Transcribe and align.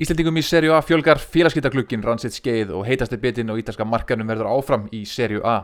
Íslandingum 0.00 0.38
í 0.40 0.40
Serju 0.40 0.72
A 0.72 0.78
fjölgar 0.80 1.18
félagskiptaglukkin 1.20 2.00
rann 2.00 2.20
sitt 2.22 2.32
skeið 2.32 2.70
og 2.72 2.86
heitasti 2.88 3.18
bitin 3.20 3.50
og 3.52 3.58
ítalska 3.60 3.84
markanum 3.84 4.30
verður 4.32 4.48
áfram 4.48 4.86
í 4.96 5.02
Serju 5.04 5.42
A. 5.44 5.58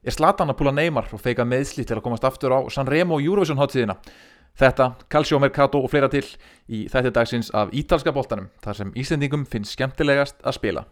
Er 0.00 0.16
Zlatan 0.16 0.48
að 0.48 0.56
púla 0.62 0.72
neymar 0.72 1.10
og 1.12 1.20
feika 1.20 1.44
meðsli 1.44 1.84
til 1.84 1.98
að 1.98 2.06
komast 2.06 2.24
aftur 2.24 2.54
á 2.56 2.64
Sanremo 2.72 3.20
Eurovision 3.20 3.60
háttíðina? 3.60 3.98
Þetta, 4.56 4.94
Calcio 5.12 5.36
Mercato 5.44 5.84
og 5.84 5.92
fleira 5.92 6.08
til 6.08 6.24
í 6.72 6.86
þætti 6.88 7.12
dagsins 7.18 7.52
af 7.52 7.76
ítalska 7.76 8.16
boltanum 8.16 8.48
þar 8.64 8.80
sem 8.80 8.96
Íslandingum 8.96 9.44
finnst 9.44 9.76
skemmtilegast 9.76 10.40
að 10.40 10.56
spila. 10.56 10.88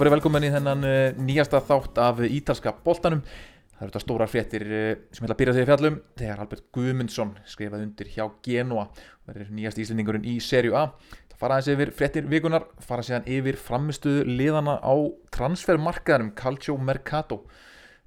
Ég 0.00 0.06
voru 0.06 0.14
velkomin 0.14 0.46
í 0.46 0.48
þennan 0.48 0.84
uh, 0.88 1.18
nýjasta 1.20 1.58
þátt 1.60 1.98
af 2.00 2.20
ítalska 2.24 2.70
boltanum. 2.86 3.18
Það 3.20 3.82
eru 3.82 3.90
þetta 3.90 4.00
stóra 4.00 4.26
fréttir 4.32 4.62
uh, 4.64 4.92
sem 5.12 5.26
ætla 5.26 5.34
að 5.34 5.40
byrja 5.42 5.52
að 5.52 5.66
fjallum 5.68 5.98
þegar 6.16 6.38
Albert 6.40 6.62
Guðmundsson 6.72 7.34
skrifaði 7.44 7.84
undir 7.84 8.08
hjá 8.14 8.22
Genoa 8.46 8.86
og 8.86 9.26
verður 9.28 9.50
nýjast 9.58 9.82
íslendingurinn 9.84 10.24
í 10.24 10.38
Serju 10.40 10.78
A. 10.80 10.86
Það 11.34 11.36
fara 11.42 11.58
aðeins 11.58 11.68
yfir 11.74 11.92
fréttir 11.98 12.30
vikunar, 12.32 12.64
fara 12.80 13.04
síðan 13.04 13.28
yfir 13.28 13.60
framistuðu 13.60 14.24
liðana 14.40 14.78
á 14.80 14.94
transfermarkaðarum 15.36 16.32
Calcio 16.40 16.78
Mercato, 16.80 17.42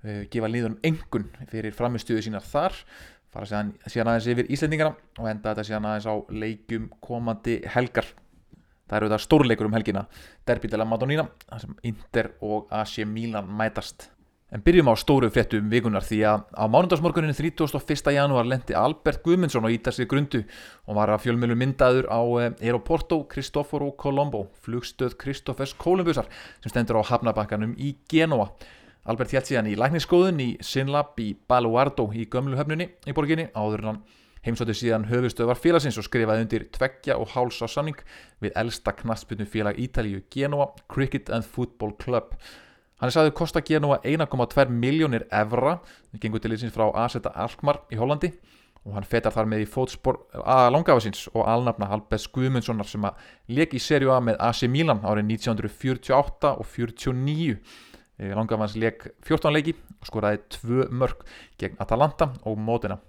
uh, 0.01 0.25
gefa 0.33 0.49
liðunum 0.49 0.81
engun 0.89 1.29
fyrir 1.53 1.77
framistuðu 1.77 2.25
sínar 2.25 2.49
þar, 2.49 2.81
fara 3.29 3.51
síðan 3.53 4.15
aðeins 4.15 4.31
yfir 4.33 4.49
íslendingarna 4.49 4.97
og 5.21 5.29
enda 5.29 5.53
þetta 5.53 5.69
síðan 5.69 5.91
aðeins 5.91 6.09
á 6.09 6.15
leikjum 6.41 6.89
komandi 7.05 7.61
helgar. 7.77 8.09
Það 8.93 8.99
eru 8.99 9.07
þetta 9.09 9.25
stórleikur 9.25 9.65
um 9.65 9.73
helgina, 9.73 10.01
Derby 10.45 10.69
de 10.69 10.77
la 10.77 10.85
Madonnina, 10.85 11.23
þar 11.49 11.61
sem 11.63 11.77
Inter 11.89 12.27
og 12.45 12.67
AC 12.69 12.99
Milan 13.09 13.47
mætast. 13.49 14.11
En 14.53 14.61
byrjum 14.61 14.91
á 14.93 14.95
stóru 15.01 15.31
fréttum 15.33 15.65
vikunar 15.71 16.05
því 16.05 16.19
að 16.29 16.43
á 16.53 16.69
mánundagsmorgunin 16.69 17.33
31. 17.33 18.11
janúar 18.13 18.45
lendi 18.45 18.77
Albert 18.77 19.23
Guðmundsson 19.25 19.65
á 19.65 19.73
Ítarsi 19.73 20.05
grundu 20.05 20.43
og 20.85 20.99
var 20.99 21.09
að 21.09 21.23
fjölmjölu 21.25 21.57
myndaður 21.57 22.05
á 22.05 22.21
Aeroporto 22.61 23.23
Cristoforo 23.33 23.89
Colombo, 23.97 24.45
flugstöð 24.61 25.17
Kristoffers 25.17 25.73
Kolumbusar 25.73 26.29
sem 26.61 26.69
stendur 26.69 27.01
á 27.01 27.09
hafnabakkanum 27.09 27.73
í 27.81 27.95
Genoa. 28.05 28.51
Albert 29.09 29.33
hjælt 29.33 29.49
síðan 29.49 29.73
í 29.73 29.79
lækningsskóðun 29.79 30.45
í 30.45 30.51
Sinlab 30.61 31.17
í 31.17 31.33
Baluardo 31.33 32.11
í 32.13 32.29
gömlu 32.29 32.61
höfnunni 32.61 32.91
í 33.09 33.17
borginni 33.17 33.49
áður 33.57 33.81
en 33.81 33.89
hann 33.89 34.03
heimsótti 34.43 34.75
síðan 34.75 35.07
höfustöðvar 35.07 35.59
félagsins 35.59 35.97
og 35.99 36.07
skrifaði 36.07 36.45
undir 36.45 36.65
tveggja 36.75 37.15
og 37.19 37.31
háls 37.33 37.61
á 37.63 37.67
samning 37.71 37.99
við 38.43 38.55
elsta 38.59 38.91
knastbyrnu 38.97 39.47
félag 39.47 39.79
Ítalíu 39.79 40.23
Genoa 40.33 40.71
Cricket 40.91 41.31
and 41.31 41.47
Football 41.47 41.95
Club. 41.99 42.35
Hann 42.99 43.11
er 43.11 43.15
sagðið 43.15 43.37
kosta 43.39 43.63
Genoa 43.63 44.01
1,2 44.03 44.67
miljónir 44.71 45.25
evra, 45.31 45.77
það 46.11 46.25
gengur 46.25 46.43
til 46.43 46.53
ísins 46.55 46.75
frá 46.75 46.89
Aseta 47.05 47.31
Alkmaar 47.35 47.81
í 47.91 47.99
Hollandi 47.99 48.33
og 48.83 48.97
hann 48.97 49.07
fetar 49.07 49.31
þar 49.31 49.47
með 49.47 49.63
í 49.63 49.69
fótspor 49.71 50.19
að 50.43 50.69
langafa 50.75 51.05
síns 51.05 51.23
og 51.31 51.47
alnafna 51.47 51.87
Albers 51.95 52.27
Guðmundssonar 52.35 52.87
sem 52.87 53.05
að 53.07 53.21
leik 53.55 53.75
í 53.77 53.79
serju 53.79 54.11
A 54.11 54.19
með 54.19 54.41
AC 54.43 54.65
Milan 54.67 54.99
árið 55.07 55.29
1948 55.37 56.51
og 56.51 56.67
49. 56.67 57.55
Langafa 58.35 58.65
hans 58.65 58.75
leik 58.79 59.07
14 59.23 59.55
leiki 59.55 59.77
og 60.01 60.09
skoraði 60.09 60.43
2 60.59 60.89
mörg 60.91 61.23
gegn 61.59 61.79
Atalanta 61.83 62.33
og 62.43 62.59
Modena. 62.59 62.99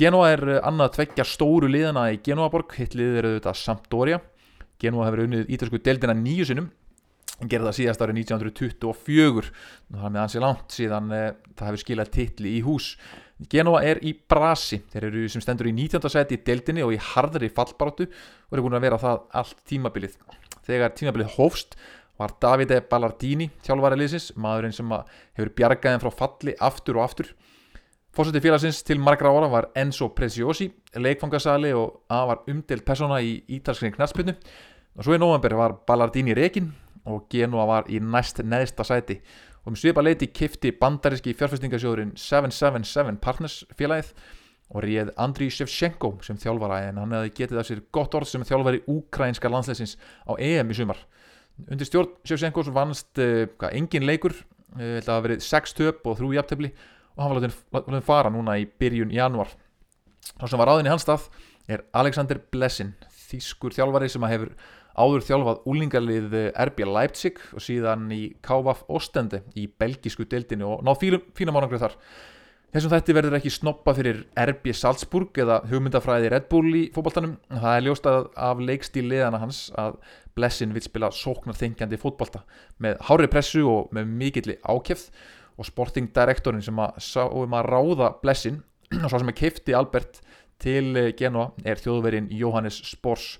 Genoa 0.00 0.30
er 0.32 0.40
annað 0.64 0.94
tveggja 0.94 1.24
stóru 1.28 1.68
liðana 1.68 2.06
í 2.14 2.20
Genoaborg, 2.24 2.70
hitt 2.78 2.94
liðið 2.96 3.16
eru 3.20 3.32
þetta 3.34 3.52
Sampdoria. 3.60 4.20
Genoa 4.80 5.04
hefur 5.04 5.26
unnið 5.26 5.50
ítalsku 5.52 5.80
deildina 5.84 6.14
nýju 6.16 6.46
sinnum, 6.48 6.70
gerði 7.42 7.66
það 7.66 7.76
síðast 7.76 8.04
árið 8.06 8.20
1924, 8.22 9.50
það 9.90 10.06
er 10.08 10.14
með 10.14 10.22
ansi 10.22 10.40
langt 10.40 10.72
síðan 10.72 11.12
eh, 11.12 11.26
það 11.52 11.68
hefur 11.68 11.82
skilað 11.82 12.12
titli 12.14 12.54
í 12.56 12.62
hús. 12.64 12.86
Genoa 13.52 13.82
er 13.90 14.00
í 14.00 14.14
brasi, 14.16 14.78
þeir 14.88 15.08
eru 15.10 15.26
sem 15.34 15.44
stendur 15.44 15.68
í 15.68 15.74
19. 15.76 16.08
seti 16.16 16.38
í 16.38 16.42
deildinni 16.48 16.86
og 16.86 16.94
í 16.96 17.02
harðri 17.10 17.52
fallbaróttu 17.52 18.08
og 18.08 18.56
eru 18.56 18.64
búin 18.64 18.78
að 18.80 18.86
vera 18.86 19.00
það 19.04 19.20
allt 19.42 19.60
tímabilið. 19.68 20.16
Þegar 20.64 20.96
tímabilið 20.96 21.36
hófst 21.36 21.76
var 22.16 22.38
Davide 22.40 22.80
Ballardini 22.88 23.50
þjálfari 23.68 24.00
liðsins, 24.00 24.32
maðurinn 24.40 24.76
sem 24.76 24.96
hefur 25.36 25.54
bjargaðin 25.60 26.06
frá 26.06 26.12
falli 26.24 26.56
aftur 26.56 26.96
og 26.96 27.04
aftur. 27.10 27.34
Fórseti 28.10 28.40
félagsins 28.42 28.80
til 28.82 28.98
margra 28.98 29.30
ára 29.30 29.46
var 29.46 29.66
Enzo 29.78 30.08
Preziosi, 30.10 30.66
leikfangasali 30.98 31.68
og 31.78 32.00
að 32.10 32.24
var 32.32 32.40
umdelt 32.50 32.82
persóna 32.82 33.20
í 33.22 33.36
ítalskrinni 33.54 33.94
knarspinnu. 33.94 34.34
Og 34.98 35.06
svo 35.06 35.14
í 35.14 35.20
november 35.22 35.54
var 35.54 35.76
Ballardini 35.86 36.34
rekin 36.34 36.72
og 37.06 37.28
Genoa 37.30 37.68
var 37.70 37.86
í 37.86 38.00
næst 38.02 38.42
neðsta 38.42 38.82
sæti. 38.88 39.20
Og 39.62 39.70
um 39.70 39.78
svipa 39.78 40.02
leiti 40.02 40.26
kifti 40.26 40.74
bandaríski 40.74 41.36
fjárfestingasjóðurinn 41.38 42.16
777 42.18 43.22
Partners 43.22 43.60
félagið 43.78 44.12
og 44.74 44.82
réð 44.88 45.14
Andriy 45.14 45.54
Shevchenko 45.54 46.16
sem 46.26 46.38
þjálfara 46.42 46.82
en 46.90 46.98
hann 46.98 47.14
hefði 47.14 47.34
getið 47.38 47.62
af 47.62 47.70
sér 47.70 47.86
gott 47.94 48.18
orð 48.18 48.34
sem 48.34 48.42
þjálfari 48.46 48.82
úkrænska 48.90 49.54
landsleisins 49.54 49.94
á 50.26 50.34
EM 50.34 50.74
í 50.74 50.82
sumar. 50.82 50.98
Undir 51.70 51.86
stjórn 51.86 52.16
Shevchenkos 52.26 52.74
vannst 52.74 53.22
uh, 53.22 53.46
engin 53.70 54.08
leikur, 54.08 54.34
uh, 54.34 54.96
þetta 54.98 55.14
hafa 55.14 55.28
verið 55.30 55.44
6 55.46 55.78
töp 55.78 56.08
og 56.10 56.18
3 56.18 56.38
jafntefli 56.40 56.74
og 57.16 57.22
hann 57.22 57.34
var 57.34 57.40
látið 57.42 58.06
fara 58.06 58.32
núna 58.32 58.58
í 58.60 58.66
byrjun 58.80 59.14
januar 59.14 59.52
þá 60.40 60.44
sem 60.46 60.60
var 60.60 60.70
ráðin 60.72 60.88
í 60.88 60.92
hans 60.92 61.06
stað 61.06 61.28
er 61.70 61.84
Alexander 61.96 62.40
Blessin 62.52 62.94
þýskur 63.30 63.74
þjálfari 63.76 64.10
sem 64.10 64.26
hefur 64.28 64.54
áður 64.98 65.24
þjálfað 65.26 65.62
úlingarlið 65.70 66.34
RB 66.66 66.82
Leipzig 66.88 67.38
og 67.54 67.64
síðan 67.64 68.10
í 68.14 68.22
KVF 68.44 68.84
Ostende 68.90 69.44
í 69.58 69.68
belgísku 69.80 70.26
deildinu 70.28 70.74
og 70.74 70.84
náð 70.86 71.22
fínum 71.36 71.58
árangrið 71.58 71.86
þar. 71.86 71.96
Þessum 72.70 72.92
þetta 72.92 73.14
verður 73.16 73.36
ekki 73.40 73.50
snoppa 73.50 73.94
fyrir 73.96 74.20
RB 74.38 74.70
Salzburg 74.78 75.38
eða 75.42 75.56
hugmyndafræði 75.70 76.28
Red 76.30 76.46
Bull 76.52 76.68
í 76.78 76.84
fótballtanum 76.94 77.32
það 77.50 77.72
er 77.72 77.86
ljóstað 77.86 78.28
af 78.46 78.62
leikstíl 78.62 79.08
liðana 79.10 79.40
hans 79.42 79.64
að 79.80 79.96
Blessin 80.38 80.74
vil 80.76 80.84
spila 80.84 81.10
sóknarþengjandi 81.14 81.98
fótballta 81.98 82.44
með 82.78 83.00
hári 83.08 83.26
pressu 83.32 83.64
og 83.66 83.90
með 83.96 84.12
mikilli 84.20 84.56
ákjefð 84.62 85.08
og 85.60 85.68
sporting 85.68 86.08
direktorin 86.16 86.64
sem 86.64 86.78
að 86.80 87.00
sáum 87.04 87.56
að 87.56 87.68
ráða 87.68 88.12
blessin 88.22 88.62
og 89.04 89.08
svo 89.10 89.20
sem 89.20 89.32
að 89.32 89.40
keifti 89.42 89.76
Albert 89.76 90.22
til 90.60 91.12
Genoa 91.16 91.50
er 91.64 91.80
þjóðverinn 91.80 92.30
Jóhannes 92.36 92.80
Spors 92.88 93.34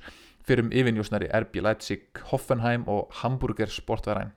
fyrir 0.47 0.65
um 0.65 0.73
yfinnjósnari 0.73 1.29
RB 1.37 1.61
Leipzig, 1.65 2.07
Hoffenheim 2.31 2.87
og 2.91 3.11
Hamburger 3.21 3.71
sportverðæn. 3.71 4.33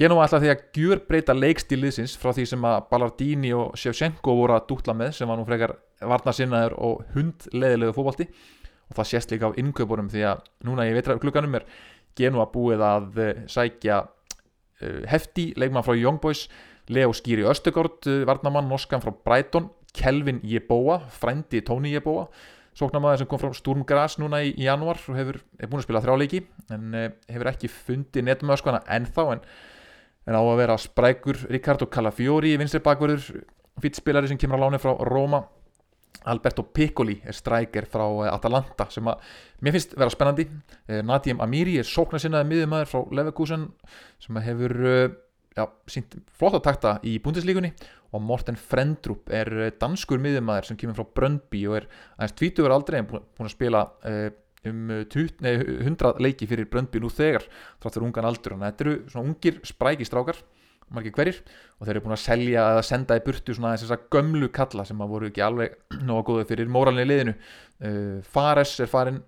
Genoa 0.00 0.24
ætla 0.24 0.40
því 0.40 0.50
að 0.52 0.62
gjur 0.76 1.02
breyta 1.08 1.34
leikstíliðsins 1.36 2.14
frá 2.20 2.32
því 2.32 2.46
sem 2.48 2.62
að 2.64 2.78
Ballardini 2.88 3.50
og 3.52 3.74
Shevchenko 3.78 4.32
voru 4.38 4.56
að 4.56 4.68
dútla 4.70 4.94
með 4.96 5.12
sem 5.18 5.28
var 5.28 5.36
nú 5.36 5.44
frekar 5.48 5.74
varnasinnaður 6.00 6.76
og 6.80 7.02
hundleðilegu 7.14 7.96
fókbalti 7.96 8.28
og 8.30 8.96
það 8.96 9.10
sést 9.10 9.34
líka 9.34 9.50
á 9.52 9.58
innkaupunum 9.60 10.08
því 10.10 10.24
að 10.30 10.46
núna 10.66 10.88
í 10.88 10.94
vetraklukkanum 10.96 11.58
er 11.60 11.68
Genoa 12.16 12.48
búið 12.50 12.82
að 12.86 13.20
sækja 13.52 14.00
hefti 15.10 15.50
leikmann 15.60 15.84
frá 15.84 15.94
Young 15.98 16.20
Boys 16.22 16.46
Leo 16.90 17.12
Skýri 17.14 17.44
Östegård, 17.46 18.06
varnamann 18.26 18.68
norskan 18.68 19.02
frá 19.02 19.12
Brighton, 19.14 19.68
Kelvin 19.94 20.40
Jeboa, 20.46 21.00
frændi 21.14 21.62
Tony 21.66 21.92
Jeboa, 21.94 22.26
sóknarmæður 22.78 23.22
sem 23.22 23.28
kom 23.30 23.40
frá 23.42 23.52
Sturm 23.54 23.84
Graz 23.86 24.16
núna 24.20 24.42
í, 24.44 24.52
í 24.54 24.66
januar 24.66 24.98
og 24.98 25.18
hefur, 25.18 25.40
hefur 25.58 25.72
búin 25.72 25.82
að 25.82 25.86
spila 25.86 26.02
þrjáleiki 26.04 26.42
en 26.74 26.96
eh, 26.96 27.08
hefur 27.30 27.50
ekki 27.50 27.70
fundið 27.72 28.26
netmöskana 28.28 28.82
ennþá 28.98 29.26
en, 29.34 29.46
en 30.30 30.38
á 30.38 30.42
að 30.42 30.60
vera 30.62 30.76
sprækur 30.80 31.40
Ricardo 31.50 31.88
Calafiori 31.90 32.56
vinstri 32.60 32.82
bakverður, 32.84 33.40
fýtspilari 33.82 34.30
sem 34.30 34.38
kemur 34.40 34.62
á 34.62 34.62
láni 34.66 34.82
frá 34.82 34.94
Roma, 35.08 35.42
Alberto 36.30 36.66
Piccoli 36.76 37.16
er 37.24 37.32
strækir 37.32 37.86
frá 37.88 38.04
Atalanta 38.28 38.86
sem 38.92 39.06
að 39.08 39.22
mér 39.64 39.76
finnst 39.76 39.94
vera 39.96 40.12
spennandi, 40.12 40.44
Nadim 41.06 41.40
Amiri 41.40 41.78
er 41.80 41.88
sóknarsinnaði 41.88 42.50
miðumæður 42.50 42.90
frá 42.90 43.14
Leverkusen 43.16 43.70
sem 44.20 44.40
hefur 44.44 44.76
já, 45.56 45.64
sínt 45.90 46.18
flott 46.38 46.58
að 46.58 46.66
takta 46.68 46.92
í 47.06 47.16
búndislíkunni 47.22 47.72
og 48.14 48.22
Morten 48.26 48.58
Frendrup 48.58 49.30
er 49.34 49.70
danskur 49.80 50.22
miðumæður 50.22 50.70
sem 50.70 50.78
kemur 50.80 50.98
frá 50.98 51.10
Bröndby 51.18 51.64
og 51.70 51.80
er 51.80 51.90
aðeins 52.16 52.38
tvítuður 52.38 52.74
aldrei 52.74 53.00
en 53.00 53.10
búin 53.10 53.48
að 53.48 53.54
spila 53.54 53.84
um 54.68 54.80
20, 55.08 55.40
nei, 55.44 55.52
100 55.86 56.20
leiki 56.20 56.48
fyrir 56.50 56.68
Bröndby 56.70 57.00
nú 57.00 57.10
þegar 57.12 57.46
þráttur 57.80 58.06
ungan 58.06 58.28
aldur. 58.28 58.56
Þannig 58.56 58.66
að 58.66 58.72
þetta 58.72 58.86
eru 58.86 58.96
svona 59.12 59.30
ungir 59.30 59.60
spræki 59.70 60.08
strákar 60.08 60.42
margir 60.90 61.14
hverjir 61.14 61.38
og 61.78 61.86
þeir 61.86 61.94
eru 61.94 62.04
búin 62.04 62.16
að 62.16 62.22
selja 62.24 62.62
eða 62.74 62.86
senda 62.86 63.16
í 63.18 63.22
burtu 63.24 63.54
svona 63.54 63.76
þess 63.78 63.94
að 63.94 64.06
gömlu 64.14 64.48
kalla 64.54 64.84
sem 64.88 65.02
að 65.02 65.12
voru 65.14 65.28
ekki 65.30 65.44
alveg 65.46 65.76
nóga 66.08 66.26
góða 66.30 66.46
fyrir 66.50 66.72
móralni 66.72 67.06
liðinu. 67.06 67.36
Fares 68.26 68.74
er 68.82 68.90
farin 68.90 69.20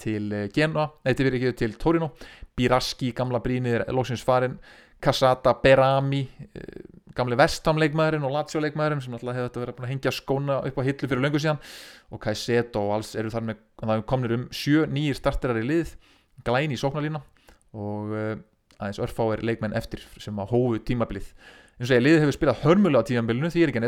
til 0.00 0.30
Genoa, 0.54 0.88
nei 1.04 1.14
til 1.14 1.28
fyrir 1.28 1.40
ekki 1.40 1.58
til 1.60 1.76
Torino. 1.80 2.12
Biraski, 2.56 3.12
gamla 3.16 3.40
brínið 3.44 3.80
er 3.80 3.92
lóksins 3.94 4.24
farin 4.26 4.58
Casata, 5.00 5.54
Berami 5.62 6.24
gamli 7.16 7.36
vestamleikmaðurinn 7.38 8.26
og 8.26 8.34
Lazio-leikmaðurinn 8.34 9.02
sem 9.04 9.14
alltaf 9.16 9.36
hefði 9.36 9.48
þetta 9.48 9.62
verið 9.62 9.82
að 9.82 9.90
hengja 9.90 10.12
skóna 10.14 10.58
upp 10.66 10.78
á 10.78 10.82
hillu 10.86 11.08
fyrir 11.10 11.22
löngu 11.24 11.40
síðan. 11.42 11.60
Og 12.10 12.22
Kaiseto 12.22 12.84
og 12.86 12.96
alls 12.98 13.14
eru 13.18 13.32
þar 13.32 13.46
með 13.48 13.62
það 13.82 14.04
komnir 14.10 14.36
um 14.36 14.46
sjö 14.54 14.86
nýjir 14.90 15.18
starterar 15.18 15.60
í 15.60 15.66
lið. 15.66 15.94
Glæni 16.46 16.76
í 16.76 16.80
sóknarlína 16.80 17.22
og 17.76 18.14
uh, 18.14 18.36
aðeins 18.78 19.02
örfáir 19.02 19.44
leikmenn 19.46 19.76
eftir 19.78 20.04
sem 20.22 20.38
á 20.38 20.44
hófu 20.48 20.80
tímabilið. 20.86 21.28
Eins 21.80 21.90
og 21.90 21.96
ég 21.96 22.04
liðið 22.04 22.24
hefur 22.24 22.38
spilað 22.38 22.64
hörmulega 22.64 23.04
á 23.04 23.08
tímabilinu 23.10 23.52
því 23.52 23.66
er 23.66 23.74
ekki 23.74 23.84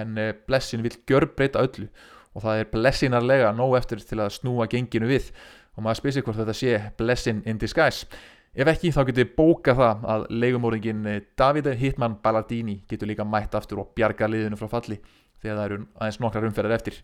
en 0.00 0.16
uh, 0.16 0.32
Blessin 0.46 0.84
vil 0.86 0.96
gjör 1.08 1.28
breyta 1.36 1.62
öllu 1.66 1.90
og 2.34 2.44
það 2.44 2.60
er 2.62 2.68
blessinarlega 2.72 3.54
nóg 3.56 3.76
eftir 3.78 4.02
til 4.06 4.20
að 4.22 4.34
snúa 4.36 4.68
genginu 4.70 5.08
við. 5.10 5.30
Og 5.76 5.84
maður 5.86 6.00
spyrir 6.00 6.26
hvort 6.26 6.40
þetta 6.40 6.56
sé 6.56 6.76
blessin 6.98 7.42
in 7.48 7.58
disguise. 7.58 8.06
Ef 8.50 8.66
ekki 8.66 8.90
þá 8.90 9.04
getur 9.08 9.28
bóka 9.36 9.74
það 9.78 10.06
að 10.10 10.24
leigumóringin 10.42 11.04
eh, 11.06 11.20
Davide 11.38 11.76
Hitman 11.78 12.16
Ballardini 12.22 12.80
getur 12.90 13.10
líka 13.10 13.26
mætt 13.26 13.54
aftur 13.54 13.84
og 13.84 13.92
bjarga 13.94 14.26
liðinu 14.26 14.58
frá 14.58 14.66
falli 14.72 14.98
þegar 15.40 15.56
það 15.56 15.66
eru 15.68 15.78
aðeins 16.00 16.18
nokkrar 16.20 16.48
umferðar 16.48 16.74
eftir. 16.74 16.98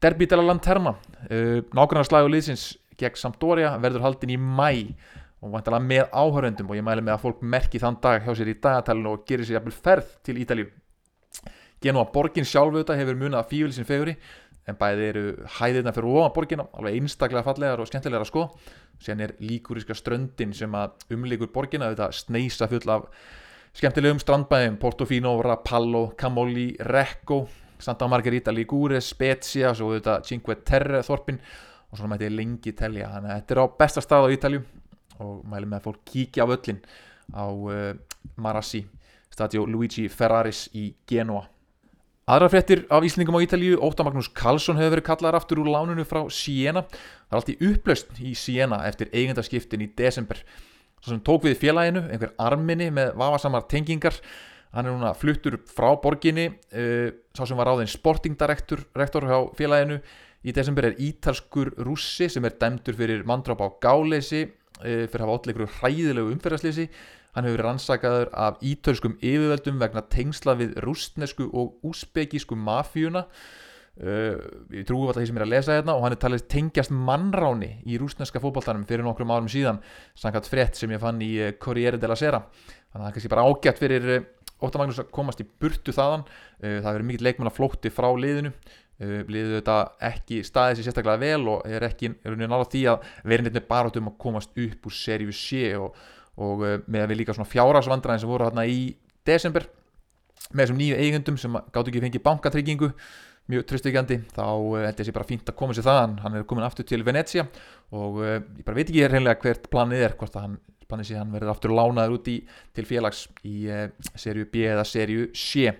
Derby 0.00 0.24
de 0.24 0.38
la 0.38 0.46
Lanterna 0.46 0.94
uh, 0.96 1.60
nákvæmlega 1.76 2.30
liðsins 2.32 2.70
gegn 2.96 3.20
Sampdoria 3.20 3.74
verður 3.82 4.06
haldin 4.06 4.32
í 4.32 4.38
mæ 4.40 4.96
og 5.44 5.52
vantilega 5.52 5.84
með 5.84 6.06
áhöröndum 6.16 6.70
og 6.72 6.78
ég 6.78 6.86
mæli 6.86 7.04
með 7.04 7.18
að 7.18 7.24
fólk 7.26 7.42
merki 7.44 7.80
þann 7.82 8.00
dag 8.02 8.24
hjá 8.24 8.32
sér 8.38 8.50
í 8.50 8.56
dagatælun 8.56 9.10
og 9.12 9.26
gerir 9.28 9.44
sér 9.44 9.58
jæfnvel 9.58 9.76
ferð 9.84 10.14
til 10.24 10.40
Ítalíu 10.40 10.70
Genúa 11.82 12.06
borgin 12.12 12.46
sjálfauta 12.48 12.96
hefur 12.96 13.18
munið 13.20 13.40
að 13.40 13.48
fífili 13.52 13.76
sin 13.76 13.88
feguri 13.88 14.16
en 14.66 14.78
bæði 14.78 15.08
eru 15.10 15.24
hæðirna 15.58 15.92
fyrir 15.94 16.14
ofan 16.16 16.32
borgina 16.34 16.66
alveg 16.74 16.96
einstaklega 16.98 17.46
fallegar 17.46 17.82
og 17.82 17.90
skemmtilegar 17.90 18.24
að 18.24 18.30
sko 18.32 18.46
sen 19.02 19.20
er 19.22 19.36
líkuríska 19.38 19.94
ströndin 19.94 20.54
sem 20.56 20.72
að 20.74 20.96
umlikur 21.14 21.52
borgina 21.54 21.92
þetta 21.92 22.08
sneisa 22.16 22.66
full 22.70 22.90
af 22.90 23.06
skemmtilegum 23.76 24.18
strandbæðum 24.22 24.80
Portofino, 24.80 25.36
Rapallo, 25.44 26.08
Camolli, 26.18 26.72
Recco 26.80 27.44
Santa 27.78 28.06
Margherita, 28.08 28.52
Ligure, 28.52 29.00
Spezia 29.00 29.70
og 29.70 29.96
þetta 29.98 30.20
Cinque 30.24 30.56
Terre 30.64 31.02
þorpin. 31.04 31.40
Og 31.90 31.98
svona 31.98 32.14
mæti 32.14 32.30
lengi 32.32 32.72
telja 32.76 33.10
þannig 33.12 33.30
að 33.30 33.40
þetta 33.40 33.54
er 33.54 33.60
á 33.62 33.66
besta 33.78 34.02
stað 34.02 34.26
á 34.26 34.34
Ítalju 34.34 34.62
og 35.22 35.44
mælum 35.48 35.70
með 35.70 35.78
að 35.78 35.84
fólk 35.86 36.00
kíkja 36.10 36.44
á 36.44 36.50
öllin 36.50 36.80
á 37.32 37.44
uh, 37.46 37.92
Marassi 38.42 38.82
Stadio 39.30 39.64
Luigi 39.68 40.08
Ferraris 40.12 40.66
í 40.74 40.88
Genoa 41.08 41.44
Aðra 42.26 42.48
fréttir 42.50 42.80
af 42.90 43.04
Íslendingum 43.06 43.36
á 43.38 43.46
Ítalíu, 43.46 43.76
Óta 43.78 44.02
Magnús 44.02 44.26
Karlsson 44.34 44.80
hefur 44.80 44.96
verið 44.96 45.04
kallaðar 45.06 45.36
aftur 45.38 45.60
úr 45.62 45.68
lánunu 45.70 46.02
frá 46.02 46.24
Siena. 46.26 46.80
Það 47.30 47.30
er 47.30 47.38
allt 47.38 47.50
í 47.52 47.54
upplaust 47.68 48.16
í 48.18 48.32
Siena 48.34 48.80
eftir 48.88 49.12
eigendarskiptin 49.12 49.84
í 49.84 49.92
desember. 49.94 50.40
Svo 50.98 51.12
sem 51.12 51.20
tók 51.22 51.44
við 51.46 51.60
félaginu, 51.60 52.00
einhver 52.10 52.32
arminni 52.42 52.88
með 52.90 53.12
vafasamar 53.22 53.68
tengingar. 53.70 54.18
Hann 54.74 54.88
er 54.88 54.96
núna 54.96 55.12
fluttur 55.14 55.60
frá 55.70 55.92
borginni, 56.02 56.48
uh, 56.74 57.14
sá 57.30 57.44
sem 57.46 57.62
var 57.62 57.70
ráðinn 57.70 57.92
sportingdirektor 57.94 59.28
hjá 59.30 59.38
félaginu. 59.54 60.00
Í 60.42 60.54
desember 60.56 60.88
er 60.90 60.98
ítalskur 60.98 61.76
rússi 61.78 62.26
sem 62.26 62.42
er 62.42 62.58
dæmdur 62.58 62.98
fyrir 62.98 63.22
manndráp 63.22 63.62
á 63.62 63.70
gáleysi, 63.86 64.48
uh, 64.82 65.06
fyrir 65.06 65.22
að 65.22 65.30
hafa 65.30 65.38
allir 65.46 65.78
hræðilegu 65.78 66.34
umferðarsleysi 66.34 66.88
Hann 67.36 67.44
hefur 67.44 67.66
rannsakaður 67.66 68.30
af 68.32 68.62
ítölskum 68.64 69.18
yfirveldum 69.20 69.76
vegna 69.82 70.00
tengsla 70.08 70.54
við 70.56 70.78
rústnesku 70.80 71.50
og 71.52 71.74
úsbekísku 71.84 72.56
mafíuna. 72.56 73.26
Uh, 73.96 74.40
ég 74.72 74.84
trúi 74.88 75.04
alltaf 75.04 75.22
því 75.22 75.28
sem 75.28 75.36
ég 75.36 75.40
er 75.40 75.44
að 75.46 75.52
lesa 75.52 75.76
hérna, 75.76 75.94
og 75.96 76.02
hann 76.04 76.12
er 76.16 76.20
talið 76.20 76.46
tengjast 76.52 76.92
mannráni 76.92 77.70
í 77.88 77.96
rústneska 78.00 78.40
fókbaltanum 78.40 78.84
fyrir 78.88 79.04
nokkrum 79.04 79.32
árum 79.32 79.48
síðan 79.52 79.82
sangat 80.16 80.48
frétt 80.48 80.76
sem 80.76 80.92
ég 80.92 81.00
fann 81.00 81.20
í 81.24 81.30
uh, 81.44 81.52
Corriere 81.60 82.00
della 82.00 82.16
Sera. 82.16 82.40
Þannig 82.40 82.96
að 82.96 83.04
það 83.04 83.08
er 83.08 83.14
kannski 83.18 83.32
bara 83.32 83.46
ágætt 83.48 83.80
fyrir 83.84 84.10
uh, 84.16 84.26
Óttar 84.64 84.80
Magnús 84.80 85.00
að 85.00 85.12
komast 85.12 85.44
í 85.44 85.48
burtu 85.48 85.92
þaðan. 85.96 86.26
Uh, 86.60 86.78
það 86.80 86.90
verður 86.90 87.08
mikill 87.10 87.28
leikmann 87.28 87.52
að 87.52 87.56
flótti 87.56 87.92
frá 87.92 88.08
liðinu. 88.16 88.52
Uh, 88.96 89.18
liðið 89.28 89.58
þetta 89.58 89.78
ekki 90.08 90.42
staðið 90.48 90.78
sér 90.80 90.88
sérstaklega 90.88 91.24
vel 91.24 91.52
og 91.52 91.64
er 91.68 91.84
ekki 91.84 92.14
náttúrulega 92.16 92.68
því 92.72 92.84
að 92.92 93.10
verðin 93.28 93.52
eitthvað 93.52 93.72
bara 93.74 93.96
um 94.00 94.12
að 94.12 94.20
komast 94.24 94.60
upp 94.66 94.88
úr 94.88 94.96
seríu 95.04 95.36
sé 95.36 95.66
og 95.76 95.96
og 96.36 96.62
uh, 96.64 96.76
með 96.86 97.04
að 97.04 97.12
við 97.12 97.20
líka 97.22 97.36
svona 97.36 97.50
fjárasvandræðin 97.50 98.22
sem 98.22 98.30
voru 98.30 98.48
hérna 98.48 98.66
í 98.68 98.80
desember 99.26 99.66
með 100.52 100.62
þessum 100.62 100.80
nýju 100.80 101.00
eigundum 101.00 101.40
sem 101.40 101.56
gátt 101.72 101.90
ekki 101.90 102.02
fengið 102.04 102.24
bankatryggingu 102.26 102.90
mjög 103.50 103.66
tröstíkjandi 103.70 104.20
þá 104.34 104.44
uh, 104.46 104.78
held 104.84 105.02
ég 105.02 105.08
sé 105.08 105.16
bara 105.16 105.28
fínt 105.28 105.50
að 105.50 105.58
koma 105.58 105.76
sér 105.76 105.86
það 105.86 106.16
hann 106.24 106.38
er 106.38 106.46
komin 106.48 106.66
aftur 106.66 106.86
til 106.88 107.02
Venecia 107.06 107.46
og 107.94 108.22
uh, 108.22 108.38
ég 108.38 108.64
bara 108.66 108.78
veit 108.78 108.88
ekki 108.90 109.06
reynilega 109.10 109.42
hvert 109.44 109.68
planið 109.72 110.06
er 110.08 110.16
hvort 110.18 110.38
að 110.38 110.48
hann, 110.48 110.56
planið 110.86 111.10
sé 111.10 111.18
hann 111.18 111.34
verður 111.34 111.54
aftur 111.54 111.74
lánaður 111.74 112.18
út 112.18 112.30
í 112.30 112.40
til 112.76 112.86
félags 112.86 113.26
í 113.46 113.66
serju 114.14 114.46
B 114.52 114.68
eða 114.70 114.84
serju 114.86 115.32
C. 115.34 115.72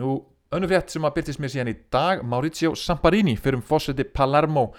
Nú 0.00 0.14
önnum 0.50 0.70
frétt 0.70 0.90
sem 0.94 1.04
að 1.04 1.18
byrtist 1.18 1.42
mér 1.42 1.52
síðan 1.52 1.72
í 1.74 1.76
dag 1.92 2.22
Maurizio 2.26 2.72
Samparini 2.78 3.36
fyrir 3.38 3.60
um 3.60 3.66
fósetti 3.66 4.06
Palermo 4.08 4.70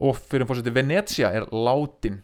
og 0.00 0.16
fyrir 0.18 0.46
um 0.46 0.50
fósetti 0.50 0.72
Venecia 0.74 1.30
er 1.36 1.46
látin 1.52 2.22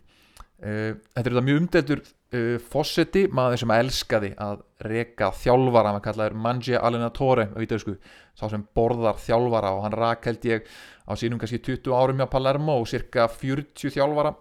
þetta 0.60 1.20
er 1.20 1.26
þetta 1.26 1.44
mjög 1.44 1.58
umdeltur 1.60 2.00
uh, 2.02 2.56
Fossetti, 2.72 3.26
maður 3.32 3.62
sem 3.62 3.72
elskaði 3.76 4.30
að 4.40 4.62
reka 4.86 5.30
þjálfara, 5.36 5.92
hann 5.94 6.04
kallaður 6.04 6.38
Mangia 6.46 6.82
Allenatore 6.84 7.48
á 7.52 7.58
ítöðsku 7.60 7.96
sá 8.36 8.46
sem 8.52 8.64
borðar 8.76 9.20
þjálfara 9.20 9.74
og 9.76 9.84
hann 9.86 9.96
rak 9.96 10.28
held 10.28 10.48
ég 10.48 10.66
á 11.04 11.12
sínum 11.18 11.40
kannski 11.40 11.60
20 11.60 11.92
árum 11.96 12.22
hjá 12.22 12.28
Palermo 12.32 12.78
og 12.80 12.88
cirka 12.90 13.28
40 13.32 13.94
þjálfara. 13.96 14.34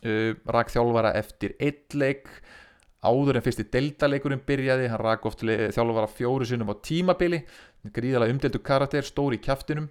Uh, 0.00 0.32
rak 0.48 0.70
þjálfara 0.72 1.14
eftir 1.18 1.56
eitt 1.60 1.94
leik 1.94 2.28
áður 3.04 3.38
en 3.38 3.44
fyrsti 3.44 3.64
deltaleikurinn 3.72 4.42
byrjaði, 4.44 4.90
hann 4.92 5.00
rak 5.00 5.24
oft 5.28 5.42
þjálfara 5.44 6.10
fjóru 6.12 6.48
sinnum 6.48 6.72
á 6.72 6.76
tímabili. 6.84 7.44
Gríðalega 7.94 8.34
umdeltu 8.34 8.60
karakter, 8.60 9.06
stóri 9.06 9.38
kæftinum 9.40 9.86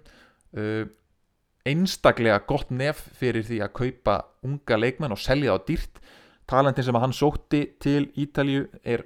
einstaklega 1.68 2.40
gott 2.48 2.70
nef 2.72 3.02
fyrir 3.18 3.44
því 3.46 3.60
að 3.64 3.74
kaupa 3.76 4.16
unga 4.46 4.78
leikmenn 4.80 5.14
og 5.14 5.20
selja 5.20 5.52
það 5.52 5.60
á 5.60 5.66
dýrt. 5.68 6.00
Talentin 6.50 6.86
sem 6.86 6.98
hann 6.98 7.14
sótti 7.14 7.64
til 7.82 8.08
Ítalju 8.18 8.66
er 8.82 9.04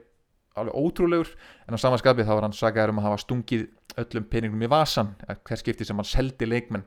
alveg 0.55 0.77
ótrúlegur 0.79 1.33
en 1.67 1.77
á 1.77 1.83
samanskapið 1.83 2.29
þá 2.29 2.35
var 2.37 2.47
hann 2.47 2.57
sagðar 2.57 2.93
um 2.93 3.01
að 3.03 3.09
hafa 3.09 3.25
stungið 3.25 3.67
öllum 4.01 4.29
peningum 4.31 4.63
í 4.63 4.71
vasan 4.71 5.13
hver 5.27 5.61
skipti 5.61 5.87
sem 5.87 5.99
hann 5.99 6.09
seldi 6.09 6.49
leikmenn. 6.49 6.87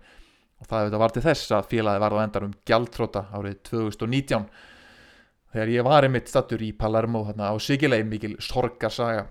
Og 0.58 0.69
það 0.69 0.96
var 0.98 1.14
til 1.14 1.25
þess 1.25 1.52
að 1.54 1.69
félagi 1.74 2.02
var 2.02 2.16
á 2.18 2.24
endan 2.24 2.48
um 2.48 2.56
gjaldtróta 2.66 3.28
árið 3.36 3.60
2019 3.69 4.48
þegar 5.54 5.74
ég 5.74 5.86
var 5.86 6.08
einmitt 6.08 6.31
stattur 6.31 6.64
í 6.64 6.72
Palermo 6.75 7.24
þarna, 7.28 7.52
á 7.54 7.56
Sigilei 7.62 8.02
mikil 8.06 8.36
sorgarsaga. 8.44 9.28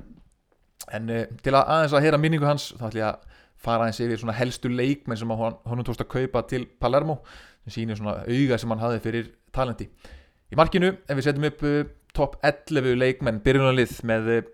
En 0.94 1.10
uh, 1.10 1.24
til 1.42 1.54
að 1.54 1.72
aðeins 1.74 1.96
að 1.96 2.06
heyra 2.06 2.20
minningu 2.20 2.46
hans 2.46 2.70
þá 2.76 2.86
ætlum 2.88 3.00
ég 3.00 3.08
að 3.10 3.35
fara 3.62 3.86
aðeins 3.86 4.02
yfir 4.04 4.20
svona 4.20 4.36
helstu 4.36 4.70
leikmenn 4.72 5.18
sem 5.18 5.32
hann, 5.40 5.58
hann 5.64 5.86
tókst 5.86 6.04
að 6.04 6.12
kaupa 6.12 6.44
til 6.50 6.66
Palermo 6.80 7.20
sem 7.64 7.80
sýnir 7.80 7.98
svona 7.98 8.20
auga 8.26 8.58
sem 8.60 8.72
hann 8.72 8.84
hafði 8.84 9.02
fyrir 9.06 9.32
talenti 9.54 9.88
Í 10.46 10.54
markinu, 10.58 10.92
ef 11.10 11.18
við 11.18 11.24
setjum 11.26 11.48
upp 11.48 11.62
uh, 11.66 11.80
top 12.14 12.36
11 12.46 12.94
leikmenn, 13.00 13.40
byrjunarlið 13.42 13.96
með 14.06 14.28
uh, 14.30 14.44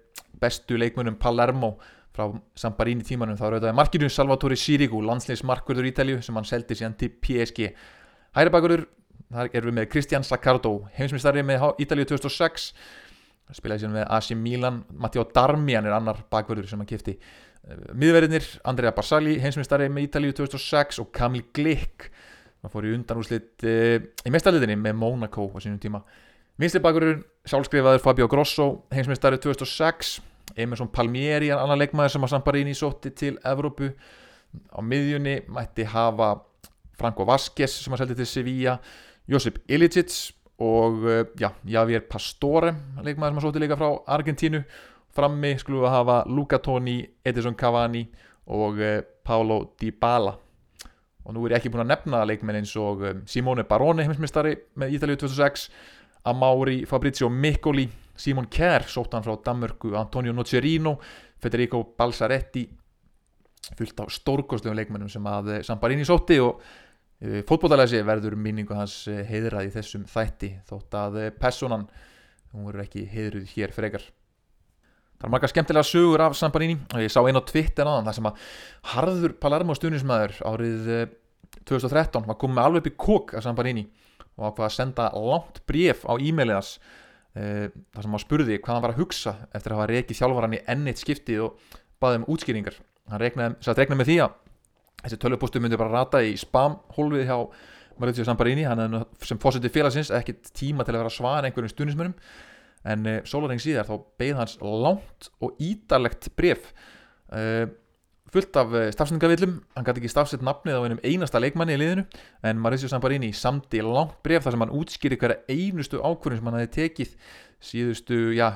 bestu 0.41 0.79
leikmennum 0.81 1.19
Palermo 1.21 1.75
frá 2.17 2.31
Samparini 2.57 3.05
tímanum, 3.05 3.37
þá 3.37 3.45
er 3.45 3.57
auðvitað 3.59 3.77
markinu 3.77 4.09
Salvatore 4.13 4.57
Sirigu, 4.57 5.03
landsleismarkurður 5.05 5.91
Ítalju 5.91 6.23
sem 6.25 6.37
hann 6.37 6.49
seldi 6.49 6.77
síðan 6.79 6.97
til 7.01 7.11
PSG. 7.13 7.69
Hæri 8.37 8.53
bakurur, 8.53 8.87
þar 9.33 9.53
erum 9.53 9.73
við 9.73 9.79
með 9.83 9.89
Cristian 9.93 10.25
Saccardo, 10.25 10.75
heimsmyndstarri 10.97 11.45
með 11.45 11.69
Ítalju 11.85 12.09
2006, 12.15 12.71
spilaði 13.53 13.85
síðan 13.85 13.97
með 13.99 14.09
AC 14.17 14.33
Milan, 14.41 14.83
Matteo 14.97 15.27
Darmian 15.29 15.89
er 15.89 15.97
annar 15.99 16.25
bakurður 16.33 16.71
sem 16.73 16.81
hann 16.81 16.89
kifti. 16.89 17.19
Uh, 17.63 17.93
miðverðinir, 17.95 18.47
Andrea 18.67 18.95
Barsali, 18.97 19.37
heimsmyndstarri 19.43 19.91
með 19.93 20.09
Ítalju 20.09 20.37
2006 20.43 21.03
og 21.03 21.13
Kamil 21.15 21.45
Glick, 21.55 22.11
það 22.63 22.75
fór 22.75 22.87
í 22.87 22.93
undanúslitt 22.95 23.65
e, 23.67 23.77
í 24.23 24.31
mestarliðinni 24.31 24.77
með 24.79 24.99
Monaco 24.99 25.49
á 25.51 25.59
sínum 25.63 25.81
tíma. 25.83 26.03
Vinstibakkurinn 26.63 27.25
sjálfskrifaður 27.49 28.03
Fabio 28.05 28.29
Grosso 28.31 28.67
heimsmeistari 28.95 29.41
2006 29.43 30.21
Emerson 30.57 30.91
Palmieri, 30.93 31.51
annar 31.55 31.81
leikmaður 31.81 32.15
sem 32.15 32.27
að 32.27 32.33
Samparini 32.35 32.75
sótti 32.77 33.13
til 33.17 33.35
Evrópu. 33.49 33.93
Á 34.69 34.81
miðjunni 34.85 35.41
mætti 35.53 35.87
hafa 35.89 36.35
Franco 36.99 37.25
Vasquez 37.29 37.79
sem 37.83 37.95
að 37.95 38.03
seldi 38.03 38.19
til 38.19 38.29
Sevilla 38.29 38.77
Josip 39.31 39.63
Ilicic 39.73 40.35
og 40.63 41.07
eh, 41.09 41.23
já, 41.41 41.49
Javier 41.65 42.05
Pastore 42.05 42.75
leikmaður 43.01 43.33
sem 43.33 43.41
að 43.41 43.47
sótti 43.47 43.63
líka 43.63 43.79
frá 43.81 43.89
Argentínu 44.19 44.61
frammi 45.17 45.57
skulum 45.61 45.85
við 45.85 45.93
hafa 45.93 46.19
Luca 46.29 46.59
Toni, 46.63 47.01
Edison 47.25 47.57
Cavani 47.59 48.03
og 48.53 48.81
eh, 48.81 49.01
Paulo 49.25 49.75
Dybala. 49.81 50.35
Og 51.23 51.35
nú 51.37 51.45
er 51.47 51.55
ég 51.55 51.61
ekki 51.61 51.71
búin 51.71 51.85
að 51.85 51.93
nefna 51.93 52.25
leikmenn 52.27 52.59
eins 52.59 52.73
og 52.81 53.05
um, 53.07 53.21
Simone 53.31 53.63
Barone 53.69 54.03
heimsmystari 54.03 54.57
með 54.81 54.97
Ítalíu 54.97 55.21
2006 55.23 55.69
Amaury 56.27 56.81
Fabrizio 56.89 57.29
Miccoli 57.31 57.87
Simon 58.19 58.49
Kjær, 58.51 58.89
sóttan 58.91 59.23
frá 59.23 59.37
Danmörku 59.47 59.95
Antonio 59.99 60.35
Nocerino, 60.35 60.97
Federico 61.43 61.85
Balsaretti 61.99 62.65
fullt 63.79 64.03
á 64.03 64.05
stórkoslegum 64.11 64.75
leikmennum 64.81 65.13
sem 65.13 65.29
að 65.31 65.53
eh, 65.53 65.63
Samparini 65.67 66.07
sótti 66.09 66.41
og 66.43 66.59
eh, 67.23 67.45
fótbóltalesi 67.47 68.03
verður 68.07 68.35
minningu 68.35 68.75
hans 68.75 69.05
heiðrað 69.07 69.69
í 69.69 69.77
þessum 69.77 70.09
þætti 70.11 70.57
þótt 70.67 70.99
að 70.99 71.21
personan 71.39 71.87
hún 72.51 72.67
verður 72.67 72.89
ekki 72.89 73.07
heiðruð 73.15 73.55
hér 73.55 73.77
frekar 73.77 74.11
Það 75.23 75.29
er 75.29 75.35
marga 75.37 75.49
skemmtilega 75.53 75.87
sögur 75.87 76.23
af 76.25 76.33
Samparini 76.35 76.75
og 76.91 76.99
ég 76.99 77.13
sá 77.15 77.21
einn 77.23 77.39
á 77.39 77.47
Twitter 77.47 77.87
aðan 77.87 78.09
það 78.09 78.17
sem 78.17 78.27
að 78.27 78.47
Harður 78.91 79.35
Palermo 79.39 79.77
stuðnismæður 79.79 80.41
árið 80.51 80.89
2013 81.69 82.27
var 82.27 82.39
komið 82.41 82.63
alveg 82.65 82.83
upp 82.83 82.89
í 82.91 82.95
kók 83.05 83.35
af 83.39 83.45
Samparini 83.47 83.85
og 84.35 84.49
ákvaða 84.49 84.67
að 84.67 84.75
senda 84.75 85.07
langt 85.15 85.63
bref 85.71 86.03
á 86.11 86.19
e-mailiðas 86.19 86.73
e, 87.39 87.71
þar 87.71 88.03
sem 88.03 88.17
hann 88.17 88.25
spurði 88.25 88.59
hvað 88.59 88.75
hann 88.75 88.85
var 88.89 88.97
að 88.97 89.03
hugsa 89.05 89.37
eftir 89.53 89.77
að 89.77 89.79
hafa 89.79 89.91
reikið 89.93 90.21
þjálfvaran 90.25 90.59
í 90.59 90.63
ennitt 90.75 91.03
skiptið 91.07 91.47
og 91.47 91.79
baði 92.03 92.19
um 92.19 92.29
útskýringar. 92.35 92.83
Hann 93.13 93.23
regnaði 93.23 94.01
með 94.01 94.11
því 94.11 94.21
að 94.27 94.39
þessi 95.05 95.23
tölvupostu 95.23 95.63
myndi 95.63 95.79
bara 95.79 96.03
rata 96.03 96.27
í 96.27 96.35
spam-hólfið 96.41 97.31
hjá 97.31 97.37
Maurizio 98.01 98.27
Samparini 98.27 98.67
hann 98.67 98.83
hefði 98.89 99.29
sem 99.29 99.39
fósitið 99.39 99.77
félagsins 99.77 100.11
ekkit 100.19 100.51
tíma 100.57 100.83
til 100.83 100.97
að 100.97 101.05
vera 101.05 101.13
að 101.13 101.21
svara 101.21 101.47
einhverjum 101.47 101.71
stunismunum 101.71 102.19
en 102.89 103.07
uh, 103.07 103.21
sólareng 103.29 103.63
síðar 103.63 103.87
þá 103.89 103.95
beigð 104.21 104.41
hans 104.41 104.57
langt 104.63 105.31
og 105.43 105.61
ídarlegt 105.63 106.31
bref 106.39 106.73
uh, 107.33 107.69
fullt 108.33 108.59
af 108.59 108.75
uh, 108.75 108.89
stafsendingavillum 108.95 109.59
hann 109.77 109.87
gæti 109.87 110.03
ekki 110.03 110.13
stafsett 110.13 110.45
nafnið 110.47 110.81
á 110.81 110.85
einum 110.87 111.03
einasta 111.05 111.43
leikmanni 111.43 111.77
í 111.77 111.81
liðinu 111.83 112.07
en 112.49 112.61
Maurizio 112.63 112.91
Samparini 112.91 113.33
samti 113.37 113.83
langt 113.85 114.19
bref 114.27 114.47
þar 114.47 114.57
sem 114.57 114.67
hann 114.67 114.77
útskýri 114.79 115.21
hverja 115.21 115.43
einustu 115.53 116.03
ákvörðin 116.03 116.43
sem 116.43 116.51
hann 116.51 116.61
hefði 116.61 116.75
tekið 116.79 117.17
síðustu, 117.63 118.21
já, 118.35 118.49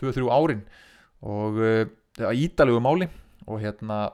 2-3 0.00 0.30
árin. 0.32 0.62
Og 1.26 1.58
ídalegu 2.16 2.80
máli 2.80 3.08
og 3.44 3.60
hérna 3.60 4.06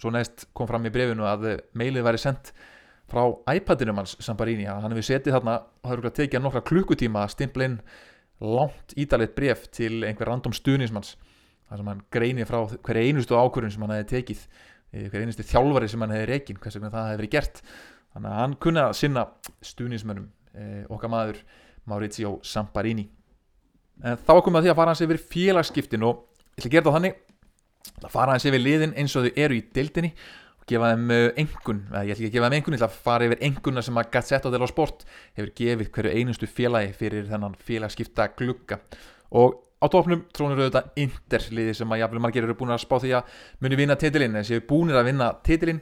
svo 0.00 0.12
neðst 0.14 0.46
kom 0.56 0.68
fram 0.68 0.86
í 0.88 0.92
brefinu 0.92 1.26
að 1.28 1.50
meilið 1.76 2.06
væri 2.06 2.20
sendt 2.22 2.54
frá 3.10 3.24
iPadinum 3.52 4.00
hans 4.00 4.16
Samparini. 4.22 4.68
Hann 4.68 4.92
hefur 4.92 5.06
setið 5.06 5.36
þarna 5.36 5.56
og 5.60 5.88
það 5.88 5.96
eru 5.96 6.12
tekið 6.20 6.44
nokkra 6.44 6.64
klukkutíma 6.70 7.24
að 7.24 7.34
stimpla 7.34 7.66
inn 7.66 7.78
langt 8.40 8.94
ídalitt 8.96 9.34
bref 9.36 9.66
til 9.74 10.02
einhver 10.06 10.30
random 10.30 10.54
stuðnismanns 10.56 11.16
þar 11.68 11.80
sem 11.80 11.90
hann 11.92 12.02
greinir 12.12 12.48
frá 12.48 12.60
hver 12.66 12.98
einustu 12.98 13.36
ákvörðun 13.38 13.72
sem 13.74 13.84
hann 13.84 13.94
hefði 13.94 14.10
tekið 14.16 14.42
eh, 14.42 15.06
hver 15.12 15.22
einustu 15.22 15.46
þjálfari 15.46 15.88
sem 15.92 16.02
hann 16.02 16.14
hefði 16.16 16.28
reygin 16.32 16.60
hvers 16.60 16.78
vegna 16.78 16.92
það 16.94 17.08
hefði 17.10 17.20
verið 17.20 17.34
gert. 17.36 17.62
Þannig 18.10 18.30
að 18.32 18.40
hann 18.40 18.56
kunni 18.64 18.82
að 18.82 18.96
sinna 18.98 19.26
stuðnismönnum 19.70 20.28
eh, 20.56 20.84
okkar 20.90 21.12
maður 21.12 21.42
Maurizio 21.90 22.38
Samparini. 22.46 23.06
En 24.02 24.18
þá 24.18 24.34
komum 24.40 24.56
við 24.56 24.60
að 24.60 24.66
því 24.66 24.72
að 24.72 24.80
fara 24.80 24.94
hans 24.94 25.04
yfir 25.04 25.22
félagskiptin 25.30 26.06
og 26.08 26.24
ég 26.56 26.64
ætla 26.64 26.70
að 26.70 26.74
gera 26.74 26.84
þetta 26.84 26.96
þannig. 26.96 27.18
Að 28.00 28.12
fara 28.12 28.34
hans 28.34 28.46
yfir 28.48 28.64
liðin 28.64 28.96
eins 28.98 29.16
og 29.16 29.26
þau 29.26 29.42
eru 29.44 29.58
í 29.60 29.64
dildinni 29.76 30.10
og 30.10 30.49
gefa 30.70 30.92
þeim 30.92 31.10
engun, 31.42 31.80
eða 31.90 32.04
ég 32.06 32.14
ætla 32.14 32.26
ekki 32.26 32.30
að 32.30 32.36
gefa 32.36 32.50
þeim 32.50 32.58
engun 32.58 32.76
ég 32.76 32.80
ætla 32.80 32.88
að 32.90 33.00
fara 33.06 33.26
yfir 33.26 33.42
enguna 33.48 33.82
sem 33.86 34.00
að 34.00 34.12
Gazzetta 34.14 34.52
dello 34.52 34.68
Sport 34.70 35.02
hefur 35.38 35.50
gefið 35.60 35.90
hverju 35.96 36.14
einustu 36.18 36.48
félagi 36.50 36.94
fyrir 36.98 37.26
þennan 37.30 37.58
félagskipta 37.66 38.28
glugga. 38.38 38.80
Og 39.36 39.58
á 39.80 39.86
tóknum 39.92 40.26
trónur 40.36 40.60
auðvitað 40.60 40.90
Inter 41.00 41.46
liði 41.56 41.74
sem 41.78 41.92
að 41.94 42.02
jafnvel 42.02 42.24
margir 42.24 42.46
eru 42.46 42.56
búin 42.58 42.74
að 42.74 42.82
spá 42.84 42.98
því 43.00 43.14
að 43.18 43.36
muni 43.64 43.78
vinna 43.80 43.96
titilinn 44.00 44.36
en 44.36 44.46
séu 44.46 44.64
búinir 44.66 44.98
að 45.00 45.08
vinna 45.10 45.30
titilinn 45.46 45.80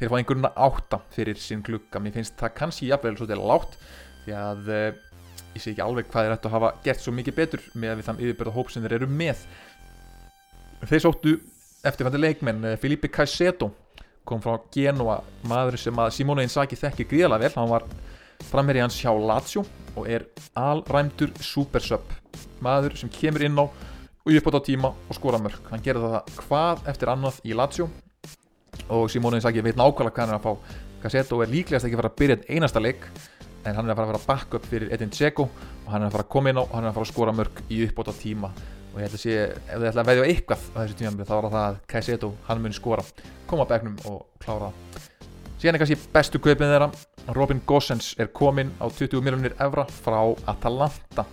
þeir 0.00 0.10
fá 0.12 0.16
einhverjuna 0.18 0.50
átta 0.56 1.00
fyrir 1.14 1.40
sín 1.40 1.62
glugga. 1.64 2.00
Mér 2.00 2.16
finnst 2.16 2.36
það 2.40 2.56
kannski 2.58 2.90
jafnvel 2.90 3.16
svolítið 3.16 3.44
látt 3.48 3.78
því 4.24 4.36
að 4.36 4.70
uh, 4.72 4.88
ég 5.54 5.64
sé 5.64 5.72
ekki 5.72 5.84
alveg 5.84 6.10
hvað 6.12 6.26
er 6.26 6.34
hægt 6.34 6.48
að 6.48 6.54
hafa 6.56 6.72
gert 6.84 7.04
svo 7.04 7.14
mikið 7.16 7.36
betur 7.36 7.64
með 7.74 7.94
að 7.94 8.00
við 8.00 8.08
þann 8.08 8.20
yfirbörða 8.24 8.56
hóp 8.56 8.72
sem 8.72 8.84
þeir 8.84 8.96
eru 9.00 9.08
með. 9.20 9.44
Þeir 10.90 11.04
sóttu 11.04 11.34
eftirfændi 11.86 12.20
leikmenn 12.20 12.64
eh, 12.68 12.78
Filipe 12.80 13.08
Caicedo 13.12 13.70
kom 14.24 14.42
frá 14.42 14.56
Genoa 14.74 15.20
maður 15.48 15.78
sem 15.80 16.00
að 16.00 16.12
Simone 16.16 16.44
Inzaghi 16.46 16.78
þekkir 16.78 17.08
gríðalega 17.10 17.46
vel. 17.46 17.52
Hann 17.56 17.70
var 17.70 17.86
framherri 18.50 18.82
hans 18.82 18.98
hjá 19.00 19.12
Lazio 19.12 19.64
og 19.96 20.06
er 20.08 20.26
alræmdur 20.58 21.32
supersub 21.44 22.12
maður 22.64 22.96
sem 23.00 23.10
kemur 23.12 23.44
inn 23.44 23.58
á 23.58 23.64
og 23.64 24.36
upp 24.36 24.48
á 24.52 24.60
tíma 24.62 24.92
og 24.92 25.16
skora 25.16 25.40
mörg 25.40 25.70
hann 25.72 25.82
gerði 25.82 26.12
það 26.12 26.38
hvað 26.44 26.88
eftir 26.92 27.10
annað 27.12 27.40
í 27.44 27.56
Lazio 27.56 27.88
og 28.88 29.10
Simone 29.10 29.40
Inzaghi 29.40 29.64
veit 29.64 29.78
nákvæmlega 29.78 30.14
hvað 30.14 30.26
hann 30.26 30.34
er 30.34 30.40
að 30.40 30.46
fá. 30.46 30.78
Caicedo 31.00 31.40
er 31.40 31.48
líklegast 31.52 31.86
ekki 31.88 31.96
að 31.96 32.02
fara 32.02 32.12
að 32.12 32.18
byrja 32.20 32.36
einn 32.36 32.58
einasta 32.58 32.82
leik 32.82 33.06
en 33.64 33.76
hann 33.76 33.86
er 33.86 33.92
að 33.92 34.00
fara 34.00 34.06
að 34.08 34.12
vera 34.12 34.26
backup 34.28 34.66
fyrir 34.68 34.92
Edin 34.94 35.12
Dzeko 35.12 35.46
og 35.48 35.88
hann 35.92 36.02
er 36.02 36.10
að 36.10 36.16
fara 36.16 36.26
að 36.26 36.32
koma 36.34 36.52
inn 36.52 36.60
á 36.60 36.64
og 36.64 36.74
hann 36.74 36.84
er 36.84 36.90
að 36.90 36.98
fara 36.98 37.08
að 37.08 37.12
skora 37.12 37.34
mörg 37.36 37.62
í 37.68 37.80
upp 37.86 38.00
á 38.00 38.12
tíma 38.12 38.52
og 38.90 38.98
ég 38.98 39.06
held 39.06 39.16
að 39.16 39.22
sé, 39.22 39.36
ef 39.54 39.76
þið 39.76 39.88
ætla 39.90 40.02
að 40.02 40.10
veðja 40.10 40.26
eitthvað 40.30 40.66
á 40.74 40.78
þessu 40.80 40.98
tíma 40.98 41.26
þá 41.28 41.34
er 41.36 41.46
það 41.46 41.62
að 41.62 41.78
Kaiseto, 41.92 42.32
hann 42.48 42.62
muni 42.64 42.76
skora 42.76 43.04
koma 43.50 43.66
á 43.66 43.70
begnum 43.70 43.96
og 44.10 44.20
klára. 44.42 44.72
Síðan 45.60 45.76
er 45.76 45.82
kannski 45.82 46.10
bestu 46.14 46.40
kaupin 46.40 46.70
þeirra. 46.72 46.90
Robin 47.36 47.60
Gossens 47.68 48.14
er 48.18 48.30
komin 48.32 48.72
á 48.80 48.88
20 48.88 49.20
miljonir 49.22 49.54
evra 49.60 49.84
frá 49.92 50.18
Atalanta. 50.48 51.26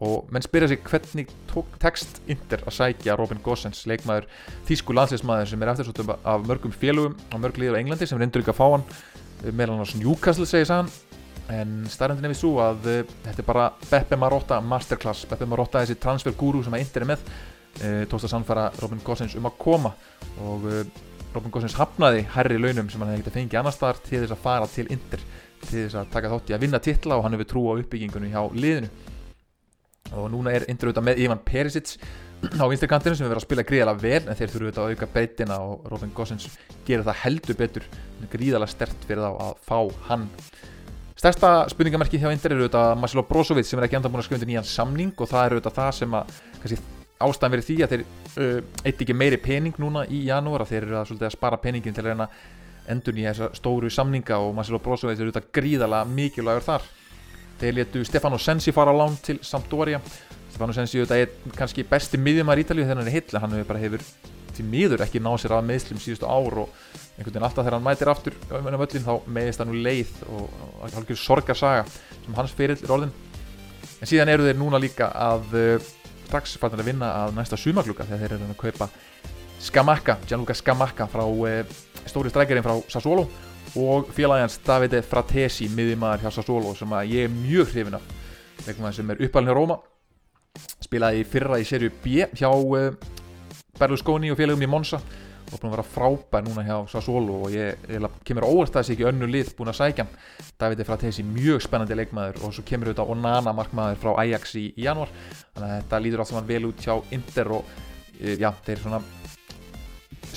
Og 0.00 0.28
menn 0.32 0.44
spyrja 0.44 0.70
sig 0.70 0.80
hvernig 0.84 1.32
tók 1.48 1.74
text 1.80 2.22
Inter 2.30 2.62
að 2.64 2.76
sækja 2.76 3.16
Robin 3.20 3.40
Gossens 3.44 3.82
leikmaður, 3.88 4.28
þýsku 4.68 4.96
landsleismaður 4.96 5.50
sem 5.50 5.64
er 5.64 5.72
eftirsóttum 5.74 6.12
af 6.16 6.46
mörgum 6.48 6.72
félugum 6.72 7.18
á 7.32 7.36
mörgliður 7.40 7.76
á 7.76 7.80
Englandi 7.80 8.08
sem 8.08 8.20
reyndur 8.20 8.44
ekki 8.44 8.54
að 8.54 8.60
fá 8.60 8.66
hann. 8.68 8.86
Meðlan 9.50 9.84
á 9.84 9.88
Newcastle 9.96 10.48
segis 10.48 10.72
hann 10.72 10.88
en 11.54 11.76
starrandin 11.90 12.28
er 12.28 12.34
við 12.34 12.40
svo 12.40 12.56
að 12.62 12.88
uh, 12.90 13.14
þetta 13.26 13.42
er 13.42 13.48
bara 13.48 13.68
Beppe 13.90 14.18
Marotta 14.20 14.60
masterclass. 14.64 15.26
Beppe 15.30 15.48
Marotta 15.50 15.84
þessi 15.84 15.98
transfergúru 16.00 16.64
sem 16.64 16.76
að 16.76 16.84
Inter 16.84 17.06
er 17.06 17.10
með. 17.12 17.28
Uh, 17.80 18.02
tókst 18.10 18.26
að 18.28 18.34
sannfæra 18.34 18.70
Robin 18.80 19.02
Gosens 19.04 19.36
um 19.38 19.50
að 19.50 19.58
koma. 19.60 19.92
Og 20.46 20.66
uh, 20.70 20.80
Robin 21.34 21.54
Gosens 21.54 21.76
hafnaði 21.78 22.24
herri 22.34 22.58
launum 22.58 22.90
sem 22.90 23.02
hann 23.02 23.12
hefði 23.12 23.24
getið 23.24 23.38
fengið 23.38 23.60
annar 23.60 23.76
staðar 23.76 24.02
til 24.06 24.18
þess 24.22 24.34
að 24.34 24.42
fara 24.46 24.70
til 24.70 24.88
Inter 24.90 25.22
til 25.60 25.84
þess 25.84 26.00
að 26.00 26.10
taka 26.14 26.32
þátt 26.32 26.50
í 26.50 26.56
að 26.56 26.64
vinna 26.64 26.80
titla 26.82 27.18
og 27.18 27.26
hann 27.26 27.36
hefur 27.36 27.50
trú 27.50 27.62
á 27.70 27.72
uppbyggingunni 27.76 28.32
hjá 28.32 28.42
liðinu. 28.56 28.90
Og 30.16 30.26
núna 30.32 30.56
er 30.56 30.66
Inter 30.72 30.90
auðvitað 30.90 31.06
með 31.06 31.22
Ivan 31.22 31.42
Perisic 31.46 31.94
á 32.40 32.64
vinstirkantinu 32.64 33.14
sem 33.14 33.26
hefur 33.26 33.34
verið 33.34 33.42
að 33.42 33.46
spila 33.46 33.64
gríðalega 33.68 34.02
vel 34.02 34.22
en 34.24 34.38
þeir 34.38 34.52
þurfu 34.52 34.66
auðvitað 34.66 34.84
að 34.86 34.94
auka 34.94 35.08
breytina 35.14 35.58
og 35.60 35.88
Robin 35.92 36.12
Gosens 36.16 36.46
gerir 36.88 37.04
það 37.04 37.20
heldur 37.24 37.58
betur 37.58 37.88
gríðalega 38.32 38.72
stert 38.72 39.04
fyrir 39.06 39.26
þá 39.26 39.44
að 39.44 39.58
fá 39.66 39.78
hann 40.08 40.24
Stærsta 41.20 41.66
spurningamerki 41.68 42.16
hjá 42.16 42.30
Inter 42.32 42.54
eru 42.54 42.62
auðvitað 42.64 42.94
Marcelo 42.96 43.26
Brozovic 43.28 43.66
sem 43.68 43.76
er 43.76 43.84
ekki 43.84 43.98
enda 43.98 44.08
búin 44.08 44.22
að 44.22 44.30
undir 44.38 44.48
nýjan 44.48 44.64
samning 44.64 45.18
og 45.20 45.28
það 45.28 45.42
eru 45.46 45.58
auðvitað 45.58 45.74
það 45.76 45.90
sem 45.98 46.14
að 46.16 46.30
kannski, 46.62 46.78
ástæðan 47.26 47.52
verið 47.52 47.66
því 47.66 47.74
að 47.84 47.90
þeir 47.92 48.04
uh, 48.06 48.54
eitt 48.88 49.02
ekki 49.04 49.16
meiri 49.20 49.38
pening 49.44 49.80
núna 49.82 50.06
í 50.08 50.22
janúar 50.30 50.64
að 50.64 50.70
þeir 50.70 50.86
eru 50.86 50.96
að, 51.02 51.12
að 51.18 51.34
spara 51.34 51.58
peningin 51.60 51.92
til 51.98 52.06
að 52.06 52.08
reyna 52.08 52.28
endur 52.94 53.18
nýja 53.18 53.34
þessa 53.34 53.60
stóru 53.60 53.92
samninga 53.92 54.38
og 54.40 54.56
Marcelo 54.56 54.80
Brozovic 54.80 55.20
eru 55.20 55.28
auðvitað 55.28 55.52
gríðala 55.60 56.00
mikilvægur 56.08 56.66
þar. 56.70 56.88
Þeir 57.60 57.78
letu 57.82 58.06
Stefano 58.08 58.40
Sensi 58.40 58.72
fara 58.72 58.96
á 58.96 59.00
lán 59.02 59.20
til 59.20 59.42
Sampdoria. 59.44 60.00
Stefano 60.48 60.72
Sensi 60.72 61.02
auðvitað 61.02 61.26
er 61.26 61.56
kannski 61.60 61.84
besti 61.84 62.16
miðjumar 62.16 62.56
í 62.56 62.64
Ítalíu 62.64 62.88
þegar 62.88 63.02
hann 63.02 63.12
er 63.12 63.18
hill, 63.18 63.42
hann 63.44 63.58
hefur 63.58 63.74
bara 63.74 63.84
hefur 63.84 64.08
til 64.56 64.64
miður 64.72 65.04
ekki 65.04 65.20
náð 65.20 65.42
sér 65.44 65.58
að 65.58 65.68
meðslum 65.68 66.00
síðustu 66.00 66.32
ár 66.32 66.62
og 66.64 66.88
einhvern 67.20 67.34
veginn 67.34 67.46
alltaf 67.46 67.64
þegar 67.66 67.76
hann 67.76 67.84
mætir 67.84 68.10
aftur 68.10 68.36
um 68.48 68.68
ennum 68.70 68.84
öllin 68.86 69.04
þá 69.04 69.28
meðist 69.28 69.60
hann 69.60 69.72
úr 69.72 69.82
leið 69.84 70.12
og 70.32 70.86
algjör 70.88 71.20
sorgarsaga 71.20 71.84
sem 72.24 72.36
hans 72.38 72.54
fyrirl 72.56 72.80
er 72.80 72.94
orðin 72.96 73.12
en 74.00 74.08
síðan 74.08 74.32
eru 74.32 74.46
þeir 74.48 74.58
núna 74.60 74.80
líka 74.80 75.10
að 75.12 75.56
uh, 75.60 75.90
strax 76.30 76.56
farnir 76.62 76.80
að 76.84 76.90
vinna 76.92 77.12
að 77.24 77.36
næsta 77.36 77.58
sumaglúka 77.60 78.06
þegar 78.08 78.22
þeir 78.24 78.36
eru 78.38 78.50
að 78.50 78.60
kaupa 78.64 78.90
Skamaka, 79.60 80.16
Gianluca 80.24 80.56
Skamaka 80.56 81.06
frá 81.10 81.26
uh, 81.26 81.78
stóri 82.08 82.32
strækjarinn 82.32 82.64
frá 82.64 82.78
Sassuolo 82.88 83.26
og 83.76 84.08
félagans 84.16 84.56
Davide 84.64 85.02
Fratesi 85.04 85.68
miðjumæður 85.74 86.24
hjá 86.24 86.34
Sassuolo 86.38 86.72
sem 86.78 86.96
að 86.96 87.12
ég 87.12 87.28
er 87.28 87.34
mjög 87.34 87.74
hrifin 87.74 87.98
af. 87.98 88.06
Vegna 88.64 88.92
sem 88.96 89.12
er 89.12 89.20
uppalinn 89.26 89.52
hjá 89.52 89.58
Róma 89.58 89.76
spilaði 90.80 91.26
fyrra 91.28 91.60
í 91.60 91.66
serju 91.68 91.92
B 92.00 92.24
hjá 92.32 92.48
uh, 92.48 92.94
Berlusconi 93.76 94.32
og 94.32 94.40
félagum 94.40 94.64
í 94.64 94.70
Monza 94.70 95.02
og 95.50 95.58
búin 95.58 95.70
að 95.70 95.76
vera 95.76 95.86
frábær 95.90 96.44
núna 96.46 96.64
hjá 96.66 96.76
Sassuolo 96.90 97.40
og 97.46 97.54
ég, 97.54 97.84
ég 97.90 98.06
kemur 98.26 98.46
óvart 98.48 98.74
að 98.74 98.84
þessi 98.84 98.96
ekki 98.96 99.08
önnu 99.10 99.28
lið 99.30 99.52
búin 99.58 99.72
að 99.72 99.80
sækja 99.80 100.06
Davide 100.60 100.86
Fratesi, 100.86 101.24
mjög 101.26 101.64
spennandi 101.66 101.98
leikmaður 101.98 102.40
og 102.46 102.54
svo 102.56 102.64
kemur 102.66 102.90
auðvitað 102.90 103.12
Onana 103.16 103.54
markmaður 103.56 104.00
frá 104.02 104.12
Ajax 104.24 104.56
í, 104.60 104.66
í 104.76 104.86
januar 104.86 105.12
þannig 105.54 105.66
að 105.66 105.76
þetta 105.76 106.02
líður 106.04 106.24
allt 106.24 106.32
saman 106.32 106.50
vel 106.50 106.62
út 106.70 106.86
hjá 106.86 106.94
Inter 107.16 107.52
og 107.58 107.74
e, 108.20 108.36
já, 108.40 108.50
þeir 108.66 108.84
svona 108.84 109.02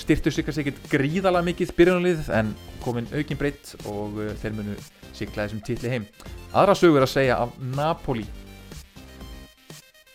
styrtu 0.04 0.32
sig 0.32 0.46
kannski 0.46 0.66
ekkert 0.66 0.92
gríðalega 0.92 1.48
mikið 1.48 1.74
byrjunalið 1.78 2.30
en 2.36 2.54
komin 2.84 3.10
aukin 3.14 3.40
breytt 3.40 3.76
og 3.86 4.18
uh, 4.20 4.32
þeir 4.42 4.56
munu 4.58 4.78
sikla 5.14 5.46
þessum 5.46 5.62
títli 5.66 5.92
heim. 5.92 6.08
Aðra 6.54 6.76
sögur 6.78 7.06
að 7.06 7.14
segja 7.14 7.38
af 7.44 7.54
Napoli 7.76 8.26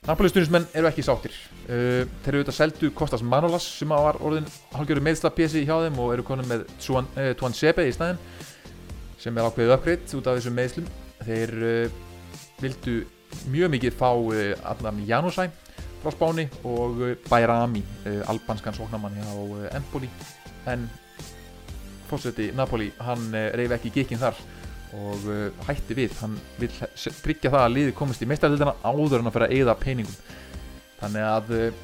Napoli 0.08 0.30
stundismenn 0.32 0.64
eru 0.72 0.88
ekki 0.88 1.02
sáttir. 1.04 1.34
Uh, 1.68 2.06
þeir 2.24 2.30
eru 2.30 2.38
auðvitað 2.40 2.56
seldu 2.56 2.88
Kostas 2.96 3.20
Manolas 3.20 3.66
sem 3.76 3.90
var 3.92 4.16
orðin 4.24 4.46
halgjöru 4.72 5.02
meðslapjesi 5.04 5.66
hjá 5.68 5.74
þeim 5.82 5.98
og 6.00 6.14
eru 6.14 6.24
konum 6.24 6.48
með 6.48 6.62
Tuan, 6.80 7.10
uh, 7.12 7.34
Tuan 7.36 7.56
Sebe 7.56 7.84
í 7.84 7.92
snæðin 7.92 8.20
sem 9.20 9.36
er 9.36 9.48
ákveðið 9.50 9.74
uppgreitt 9.74 10.14
út 10.16 10.30
af 10.30 10.38
þessum 10.38 10.56
meðslum 10.56 10.88
þeir 11.26 11.52
uh, 11.60 11.98
vildu 12.62 12.94
mjög 13.52 13.74
mikið 13.74 13.98
fá 13.98 14.08
Adnan 14.70 15.02
Janusæ 15.04 15.50
frá 16.00 16.14
Spáni 16.14 16.46
og 16.64 17.02
Bayrami 17.28 17.82
albanskan 18.30 18.72
sóknamann 18.72 19.18
hjá 19.18 19.74
Empoli. 19.76 20.08
En 20.70 20.86
fórseti 22.08 22.48
Napoli 22.56 22.88
hann 23.04 23.28
reyfi 23.34 23.76
ekki 23.76 23.92
gikinn 23.98 24.22
þar 24.22 24.40
og 24.96 25.26
hætti 25.68 25.96
við. 25.98 26.14
Hann 26.22 26.36
vil 26.58 26.70
tryggja 27.22 27.52
það 27.52 27.64
að 27.64 27.74
liði 27.74 27.96
komist 27.96 28.22
í 28.24 28.28
meistardildina 28.28 28.76
áður 28.82 29.20
en 29.20 29.30
að 29.30 29.36
fyrir 29.36 29.46
að 29.48 29.56
eigða 29.56 29.76
peningum. 29.82 30.20
Þannig 30.98 31.26
að 31.28 31.52
eh, 31.56 31.82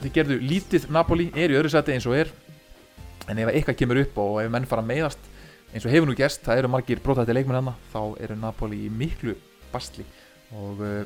þið 0.00 0.14
gerðu 0.16 0.38
lítið 0.42 0.86
Napoli, 0.94 1.28
er 1.36 1.52
í 1.52 1.58
öðru 1.58 1.72
seti 1.72 1.94
eins 1.94 2.08
og 2.10 2.16
er. 2.18 2.32
En 3.30 3.38
ef 3.38 3.52
eitthvað 3.52 3.78
kemur 3.82 4.00
upp 4.02 4.20
og 4.22 4.40
ef 4.42 4.50
menn 4.52 4.68
fara 4.68 4.84
að 4.84 4.90
meiðast 4.90 5.30
eins 5.70 5.86
og 5.86 5.92
hefur 5.94 6.08
nú 6.10 6.16
gæst, 6.18 6.42
það 6.42 6.62
eru 6.62 6.70
margir 6.72 7.02
brótætti 7.04 7.34
leikmenn 7.36 7.60
hana, 7.60 7.76
þá 7.92 8.02
eru 8.24 8.36
Napoli 8.40 8.86
í 8.88 8.90
miklu 8.90 9.36
bastli 9.70 10.02
og 10.58 10.80
uh, 10.82 11.04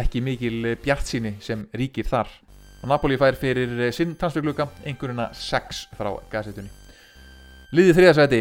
ekki 0.00 0.22
mikil 0.26 0.72
bjart 0.82 1.06
síni 1.06 1.36
sem 1.44 1.62
ríkir 1.78 2.08
þar. 2.10 2.32
Og 2.80 2.90
Napoli 2.90 3.18
fær 3.20 3.36
fyrir 3.38 3.92
sinn 3.94 4.16
transfergluka 4.18 4.66
einhverjuna 4.88 5.28
6 5.36 5.84
frá 5.98 6.14
gazetunni 6.32 6.72
Liðið 7.76 7.98
þriðasæti 7.98 8.38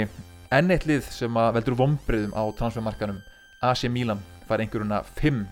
enn 0.55 0.73
eitt 0.73 0.87
lið 0.89 1.05
sem 1.13 1.37
að 1.37 1.59
veldur 1.59 1.77
vombriðum 1.77 2.33
á 2.33 2.43
transfermarkanum 2.57 3.21
AC 3.65 3.85
Milan 3.91 4.21
fær 4.49 4.63
einhverjuna 4.63 5.03
5 5.19 5.43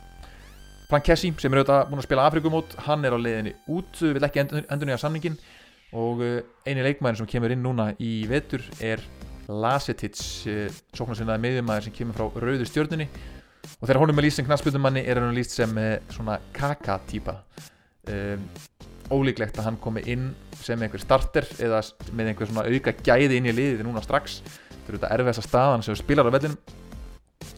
Frank 0.88 1.06
Kessi 1.06 1.34
sem 1.36 1.54
er 1.54 1.62
auðvitað 1.62 1.90
búin 1.92 2.02
að 2.02 2.08
spila 2.08 2.26
Afrikumót 2.30 2.76
hann 2.86 3.06
er 3.06 3.14
á 3.14 3.20
leiðinni 3.20 3.54
út, 3.76 4.00
vil 4.00 4.24
ekki 4.24 4.42
endur, 4.42 4.88
nýja 4.88 5.00
samningin 5.02 5.38
og 5.98 6.24
eini 6.68 6.86
leikmæðin 6.86 7.22
sem 7.22 7.30
kemur 7.30 7.54
inn 7.54 7.64
núna 7.64 7.92
í 8.00 8.22
vetur 8.30 8.64
er 8.84 9.04
Lasetic 9.48 10.18
sóknarsinnaði 10.18 11.44
meðjumæður 11.46 11.86
sem 11.86 11.96
kemur 11.96 12.18
frá 12.18 12.42
rauðu 12.44 12.68
stjórnunni 12.68 13.08
og 13.78 13.86
þegar 13.86 14.02
honum 14.02 14.20
er 14.20 14.28
líst 14.28 14.42
sem 14.42 14.48
knastbjörnumanni 14.48 15.04
er 15.06 15.22
hann 15.22 15.36
líst 15.36 15.56
sem 15.56 15.78
svona 16.12 16.40
kaka-týpa 16.56 17.38
um, 18.12 18.48
ólíklegt 19.12 19.60
að 19.60 19.70
hann 19.70 19.80
komi 19.84 20.04
inn 20.10 20.30
sem 20.60 20.82
einhver 20.84 21.04
starter 21.04 21.48
eða 21.64 21.84
með 22.12 22.32
einhver 22.32 22.50
svona 22.50 22.66
auka 22.68 22.96
gæði 23.06 23.40
inn 23.40 23.52
í 23.52 23.56
liðið 23.56 23.86
núna 23.88 24.04
strax 24.04 24.42
þetta 24.88 25.10
er 25.12 25.12
auðvitað 25.12 25.18
erfiðast 25.18 25.50
staðan 25.50 25.84
sem 25.86 26.00
spilar 26.00 26.30
á 26.30 26.36
vellinum. 26.36 26.58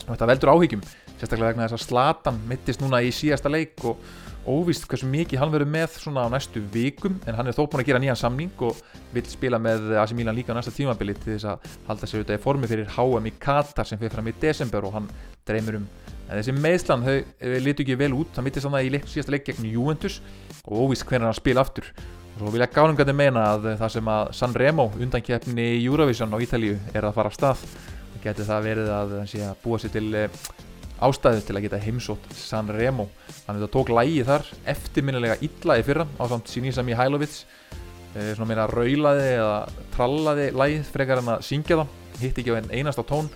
Og 0.00 0.10
þetta 0.10 0.28
veldur 0.30 0.52
áhyggjum 0.54 0.82
sérstaklega 1.20 1.52
vegna 1.52 1.68
þess 1.68 1.76
að 1.76 1.86
Slatan 1.86 2.42
mittist 2.48 2.82
núna 2.82 3.00
í 3.04 3.12
síðasta 3.12 3.52
leik 3.52 3.80
og 3.84 4.00
óvist 4.48 4.86
hversu 4.88 5.08
mikið 5.10 5.42
hann 5.42 5.50
verður 5.52 5.68
með 5.68 5.98
svona 6.00 6.24
á 6.24 6.32
næstu 6.32 6.62
vikum 6.72 7.18
en 7.28 7.36
hann 7.36 7.50
er 7.50 7.56
þó 7.56 7.66
búin 7.66 7.82
að 7.82 7.90
gera 7.90 8.00
nýjan 8.00 8.16
samning 8.16 8.62
og 8.64 8.78
vil 9.12 9.24
spila 9.28 9.60
með 9.60 9.90
AC 10.00 10.14
Milan 10.16 10.38
líka 10.38 10.56
á 10.56 10.56
næsta 10.56 10.72
tímabili 10.72 11.12
til 11.18 11.34
þess 11.34 11.50
að 11.52 11.66
halda 11.90 12.08
sig 12.08 12.20
auðvitað 12.20 12.38
í 12.38 12.44
formi 12.46 12.70
fyrir 12.70 12.94
HM 12.96 13.28
í 13.28 13.34
Katar 13.42 13.88
sem 13.88 14.00
fyrir 14.00 14.14
fram 14.16 14.30
í 14.32 14.36
desember 14.40 14.88
og 14.88 14.96
hann 14.96 15.10
dreymir 15.48 15.82
um 15.82 15.90
en 16.30 16.38
þessi 16.38 16.54
meðslan, 16.54 17.04
þau 17.04 17.58
litur 17.64 17.84
ekki 17.84 17.98
vel 17.98 18.12
út. 18.14 18.36
Hann 18.36 18.46
mittist 18.46 18.66
þannig 18.66 18.86
í 18.86 18.92
leik, 18.94 19.06
síðasta 19.10 19.34
leik 19.34 19.48
gegn 19.48 19.66
Juventus 19.66 20.20
og 20.62 20.86
óvist 20.86 21.04
hvernig 21.08 21.26
hann 21.26 21.36
spila 21.36 21.64
aftur 21.66 21.90
svo 22.40 22.48
vil 22.48 22.62
ég 22.64 22.72
gánum 22.72 22.96
gæti 22.96 23.12
meina 23.12 23.42
að 23.52 23.66
það 23.76 23.90
sem 23.92 24.06
að 24.08 24.30
Sanremo 24.32 24.86
undankeppni 24.96 25.64
í 25.76 25.80
Eurovision 25.84 26.32
á 26.32 26.40
Ítalíu 26.40 26.78
er 26.96 27.04
að 27.04 27.18
fara 27.18 27.28
af 27.28 27.36
stað. 27.36 27.64
Og 28.14 28.22
geti 28.24 28.46
það 28.48 28.64
verið 28.64 28.88
að, 28.96 29.12
að 29.20 29.58
búa 29.60 29.80
sér 29.82 29.92
til 29.92 30.06
ástæðu 31.04 31.42
til 31.44 31.56
að 31.58 31.66
geta 31.66 31.80
heimsótt 31.80 32.32
Sanremo 32.36 33.06
þannig 33.26 33.58
að 33.58 33.66
það 33.66 33.72
tók 33.74 33.92
lægi 33.92 34.24
þar 34.30 34.48
eftirminnilega 34.72 35.36
illa 35.44 35.76
í 35.76 35.84
fyrra 35.84 36.08
á 36.16 36.24
samt 36.32 36.48
Sinisa 36.48 36.84
Mihailovic. 36.86 37.36
E, 38.16 38.32
svona 38.32 38.48
meina 38.48 38.66
raulaði 38.72 39.28
eða 39.36 39.60
trallaði 39.92 40.50
lægið 40.56 40.90
frekar 40.96 41.20
en 41.20 41.32
að 41.36 41.46
syngja 41.50 41.82
það. 41.82 41.94
Hitt 42.24 42.40
ekki 42.40 42.56
á 42.56 42.58
einn 42.62 42.72
einasta 42.72 43.04
tón. 43.04 43.28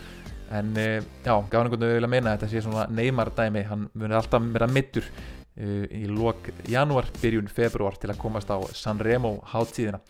En 0.49 0.73
e, 0.81 0.89
já, 1.21 1.35
gaf 1.37 1.61
einhvern 1.61 1.89
veginn 1.91 2.09
að 2.09 2.17
meina 2.17 2.39
þetta 2.39 2.53
sé 2.55 2.65
svona 2.65 2.89
neymar 2.89 3.37
dæmi, 3.37 3.69
hann 3.69 3.89
munir 3.93 4.23
alltaf 4.23 4.53
vera 4.57 4.71
mittur 4.71 5.13
í 5.55 6.05
lok 6.11 6.49
januar, 6.67 7.07
byrjun 7.21 7.51
februar 7.53 7.95
til 8.01 8.11
að 8.11 8.19
komast 8.19 8.51
á 8.51 8.59
Sanremo 8.75 9.37
hátíðina. 9.53 10.01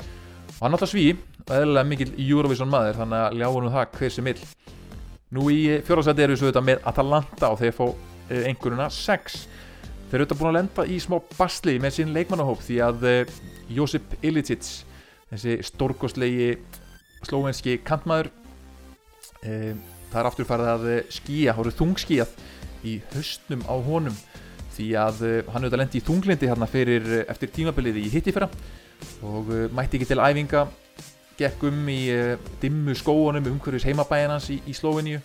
Og 0.55 0.61
hann 0.63 0.77
alltaf 0.77 0.93
sví, 0.93 1.11
eðlulega 1.45 1.89
mikil 1.89 2.13
Eurovision 2.17 2.71
maður 2.73 3.01
þannig 3.03 3.25
að 3.27 3.37
ljáum 3.41 3.67
við 3.67 3.75
það 3.75 3.99
hver 3.99 4.15
sem 4.15 4.31
vill. 4.31 4.47
Nú 5.35 5.49
í 5.53 5.59
fjórðarsæti 5.85 6.25
eru 6.25 6.37
við 6.37 6.41
svo 6.41 6.49
þetta 6.49 6.65
með 6.65 6.87
Atalanta 6.89 7.51
og 7.53 7.61
þeir 7.61 7.75
fá 7.77 7.85
uh, 7.91 8.43
einhverjuna 8.49 8.87
6. 8.95 9.37
Þeir 10.09 10.17
eru 10.17 10.27
þetta 10.27 10.39
búin 10.41 10.51
að 10.53 10.57
lenda 10.61 10.87
í 10.89 10.99
smá 11.03 11.19
basli 11.35 11.75
með 11.83 11.97
sín 11.99 12.15
leikmannahóp 12.15 12.63
því 12.65 12.79
að 12.87 13.07
uh, 13.11 13.35
Josip 13.75 14.17
Ilicic, 14.25 14.71
þessi 15.33 15.59
stórkostlegi 15.67 16.55
slóvenski 17.25 17.79
kantmaður, 17.81 18.29
það 19.41 20.19
er 20.21 20.27
aftur 20.29 20.47
farið 20.49 20.69
að 20.75 20.85
skýja, 21.13 21.55
hóruð 21.57 21.79
þungskýjað 21.79 22.35
í 22.85 22.99
höstnum 23.15 23.65
á 23.65 23.75
honum 23.81 24.19
því 24.75 24.89
að 25.01 25.25
hann 25.53 25.65
auðvitað 25.65 25.83
lendi 25.83 26.01
í 26.01 26.07
þunglindi 26.07 26.51
hérna 26.51 26.71
fyrir 26.71 27.11
eftir 27.25 27.53
tímabiliði 27.55 28.05
í 28.05 28.13
hittifera 28.13 28.51
og 29.27 29.51
mætti 29.75 29.99
ekki 29.99 30.11
til 30.13 30.23
æfinga 30.23 30.67
gekk 31.39 31.67
um 31.69 31.89
í 31.91 32.01
dimmu 32.63 32.95
skóunum 32.99 33.51
umhverjus 33.51 33.87
heimabæinans 33.89 34.51
í, 34.55 34.61
í 34.71 34.75
Slóveníu 34.77 35.19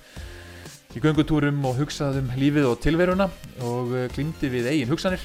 í 0.98 1.02
göngutúrum 1.04 1.60
og 1.70 1.78
hugsaði 1.78 2.24
um 2.24 2.30
lífið 2.40 2.68
og 2.72 2.80
tilveruna 2.82 3.28
og 3.66 3.92
glýmdi 4.16 4.50
við 4.50 4.72
eigin 4.72 4.90
hugsanir. 4.90 5.22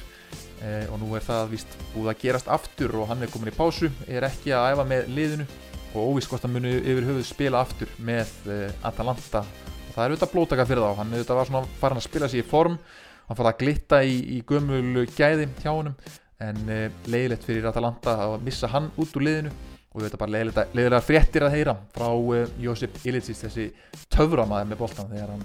Uh, 0.64 0.84
og 0.92 0.98
nú 1.00 1.10
er 1.16 1.24
það 1.24 1.50
vist 1.52 1.76
búið 1.92 2.10
að 2.12 2.20
gerast 2.22 2.50
aftur 2.52 2.92
og 3.00 3.08
hann 3.10 3.24
er 3.24 3.30
komin 3.32 3.50
í 3.50 3.56
pásu, 3.56 3.90
er 4.08 4.24
ekki 4.28 4.52
að 4.56 4.74
æfa 4.74 4.86
með 4.88 5.08
liðinu. 5.16 5.46
Og 5.94 6.14
óvist 6.14 6.30
hvort 6.30 6.44
hann 6.44 6.54
muni 6.56 6.72
yfir 6.80 7.06
höfuð 7.06 7.26
spila 7.28 7.60
aftur 7.62 7.90
með 8.02 8.32
Atalanta. 8.82 9.44
Og 9.44 9.92
það 9.94 10.04
er 10.04 10.14
auðvitað 10.14 10.32
blótaka 10.32 10.66
fyrir 10.66 10.82
þá, 10.82 10.96
hann 10.98 11.12
auðvitað 11.14 11.38
var 11.38 11.50
svona 11.50 11.74
farin 11.80 12.00
að 12.00 12.06
spila 12.08 12.30
sér 12.30 12.42
í 12.42 12.48
form 12.50 12.78
hann 13.28 13.38
fara 13.38 13.54
að 13.54 13.60
glitta 13.62 14.02
í, 14.04 14.18
í 14.36 14.40
gömul 14.46 15.06
gæði 15.16 15.48
hjá 15.62 15.70
honum 15.72 15.94
en 16.44 16.58
leiðilegt 17.08 17.46
fyrir 17.46 17.68
Atalanta 17.70 18.18
að 18.26 18.42
missa 18.44 18.68
hann 18.72 18.90
út 19.00 19.14
úr 19.16 19.24
liðinu. 19.24 19.52
Og 19.94 20.00
við 20.00 20.08
veitum 20.08 20.20
bara 20.24 20.38
leiðilega 20.74 20.98
fréttir 21.06 21.44
að 21.46 21.52
heyra 21.54 21.72
frá 21.94 22.08
uh, 22.10 22.48
Josip 22.58 22.96
Ilicic 23.06 23.38
þessi 23.38 23.68
töframæði 24.10 24.72
með 24.72 24.80
boltan 24.80 25.12
þegar 25.12 25.28
hann, 25.30 25.44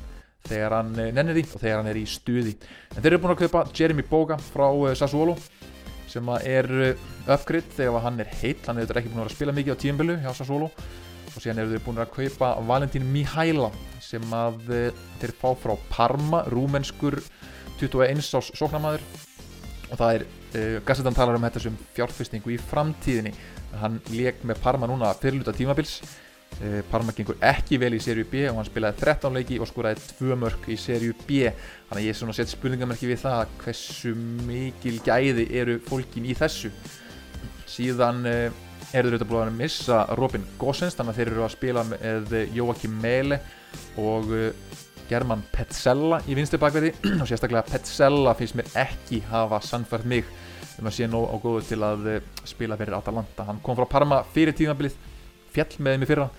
þegar 0.49 0.73
hann 0.73 0.89
uh, 0.95 1.09
nennir 1.13 1.37
því 1.37 1.43
og 1.43 1.61
þegar 1.61 1.77
hann 1.77 1.89
er 1.91 1.99
í 1.99 2.05
stuði. 2.09 2.53
En 2.95 3.03
þeir 3.03 3.11
eru 3.11 3.19
búin 3.21 3.33
að 3.35 3.43
kaupa 3.43 3.61
Jeremy 3.77 4.05
Boga 4.09 4.39
frá 4.41 4.65
uh, 4.71 4.87
Sassuolo 4.97 5.35
sem 6.09 6.31
er 6.41 6.65
uppgridd 7.29 7.69
þegar 7.77 8.01
hann 8.07 8.17
er 8.23 8.33
heitt 8.39 8.65
hann 8.65 8.81
er 8.81 8.89
ekki 8.89 9.11
búin 9.13 9.27
að 9.27 9.35
spila 9.35 9.53
mikið 9.53 9.77
á 9.77 9.81
tíumbilu 9.85 10.17
hjá 10.23 10.31
Sassuolo. 10.33 10.71
Og 11.29 11.37
síðan 11.37 11.61
eru 11.61 11.75
þeir 11.75 11.85
búin 11.85 12.01
að 12.01 12.15
kaupa 12.15 12.55
Valentín 12.65 13.05
Mihaila 13.13 13.69
sem 14.01 14.33
að 14.33 14.63
þeir 15.21 15.35
fá 15.37 15.51
frá 15.61 15.75
Parma 15.93 16.41
rúmenskur 16.49 17.21
21 17.79 18.21
ás 18.37 18.51
sóknarmæður 18.59 19.03
og 19.89 19.97
það 19.97 20.15
er 20.15 20.25
uh, 20.25 20.79
Gassetan 20.85 21.17
talar 21.17 21.37
um 21.37 21.45
þetta 21.47 21.61
sem 21.63 21.77
fjárfestingu 21.95 22.53
í 22.53 22.57
framtíðinni. 22.69 23.33
Hann 23.81 23.99
leik 24.13 24.43
með 24.47 24.61
Parma 24.63 24.89
núna 24.89 25.11
fyrirluta 25.17 25.53
tímabils. 25.55 25.99
Uh, 26.59 26.79
Parma 26.91 27.13
gengur 27.15 27.37
ekki 27.45 27.79
vel 27.81 27.93
í 27.97 28.01
serju 28.03 28.27
B 28.29 28.45
og 28.49 28.59
hann 28.59 28.67
spilaði 28.67 29.01
13 29.03 29.37
leiki 29.39 29.59
og 29.61 29.69
skoraði 29.69 30.01
2 30.19 30.37
mörg 30.39 30.69
í 30.69 30.77
serju 30.79 31.17
B. 31.25 31.51
Þannig 31.89 32.01
að 32.01 32.07
ég 32.07 32.15
er 32.15 32.21
svona 32.21 32.37
sett 32.37 32.53
spurningamerki 32.53 33.09
við 33.09 33.21
það 33.25 33.53
hversu 33.63 34.15
mikil 34.47 34.97
gæði 35.05 35.47
eru 35.61 35.77
fólkin 35.89 36.27
í 36.29 36.37
þessu. 36.37 36.73
Síðan 37.69 38.25
uh, 38.29 38.49
eru 38.89 39.09
þeir 39.09 39.15
auðvitað 39.15 39.31
búin 39.31 39.51
að 39.51 39.59
missa 39.59 40.03
Robin 40.17 40.45
Gosens 40.61 40.97
þannig 40.97 41.13
að 41.13 41.21
þeir 41.21 41.33
eru 41.33 41.45
að 41.45 41.55
spila 41.55 41.85
með 41.85 42.37
Joakim 42.57 42.95
Mele 43.01 43.41
og 44.01 44.31
German 45.09 45.41
Petzella 45.53 46.21
í 46.29 46.35
vinstu 46.37 46.59
bakverði 46.61 46.93
og 47.21 47.25
sérstaklega 47.29 47.65
Petzella 47.67 48.35
finnst 48.37 48.57
mér 48.59 48.69
ekki 48.85 49.23
hafa 49.29 49.61
sannfært 49.65 50.07
mig 50.09 50.29
um 50.79 50.87
að 50.87 50.95
sé 50.95 51.07
nóg 51.09 51.27
á 51.27 51.35
góðu 51.43 51.63
til 51.67 51.79
að 51.83 52.05
eh, 52.07 52.27
spila 52.47 52.77
fyrir 52.79 52.95
Atalanta. 52.95 53.45
Hann 53.47 53.59
kom 53.63 53.75
frá 53.75 53.87
Parma 53.89 54.21
fyrir 54.35 54.55
tímabilið, 54.55 54.95
fjall 55.51 55.73
með 55.83 56.05
í 56.05 56.09
fyrra 56.09 56.29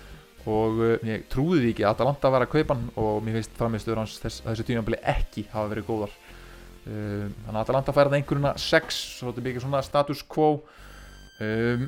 og 0.48 0.78
uh, 0.80 0.94
ég 1.04 1.26
trúði 1.28 1.60
því 1.60 1.72
ekki 1.74 1.84
að 1.84 1.90
Atalanta 1.94 2.30
var 2.32 2.46
að 2.46 2.52
kaupa 2.54 2.76
hann 2.76 2.86
og 3.00 3.18
mér 3.24 3.36
finnst 3.36 3.58
framistuður 3.58 4.00
hans 4.00 4.16
þess, 4.22 4.40
þessu 4.46 4.64
tímabilið 4.70 5.08
ekki 5.12 5.44
hafa 5.52 5.72
verið 5.74 5.88
góðar. 5.90 6.14
Uh, 6.86 7.26
þannig 7.44 7.58
að 7.58 7.60
Atalanta 7.60 7.94
færði 7.96 8.20
einhverjuna 8.20 8.54
6, 8.56 9.00
svo 9.18 9.30
þetta 9.30 9.44
mikið 9.48 9.66
svona 9.66 9.82
status 9.84 10.22
quo. 10.24 10.48
Um, 11.40 11.84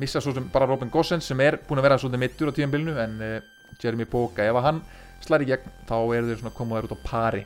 missa 0.00 0.20
svo 0.20 0.34
sem 0.36 0.46
bara 0.52 0.68
Robin 0.68 0.92
Gossens 0.92 1.28
sem 1.28 1.40
er 1.44 1.58
búin 1.64 1.80
að 1.80 1.88
vera 1.88 2.00
svona 2.00 2.20
mittur 2.20 2.52
á 2.52 2.56
tímabilinu 2.56 2.96
en 3.00 3.16
uh, 3.24 3.38
Jeremy 3.80 4.04
Boga, 4.10 4.44
ef 4.44 4.60
að 4.60 4.66
hann 4.68 4.84
slæri 5.24 5.48
gegn 5.48 5.72
þá 5.88 5.96
eru 5.98 6.28
þeir 6.30 6.40
svona 6.42 6.56
komaður 6.56 6.88
út 6.88 6.96
á 6.96 7.00
pari. 7.04 7.44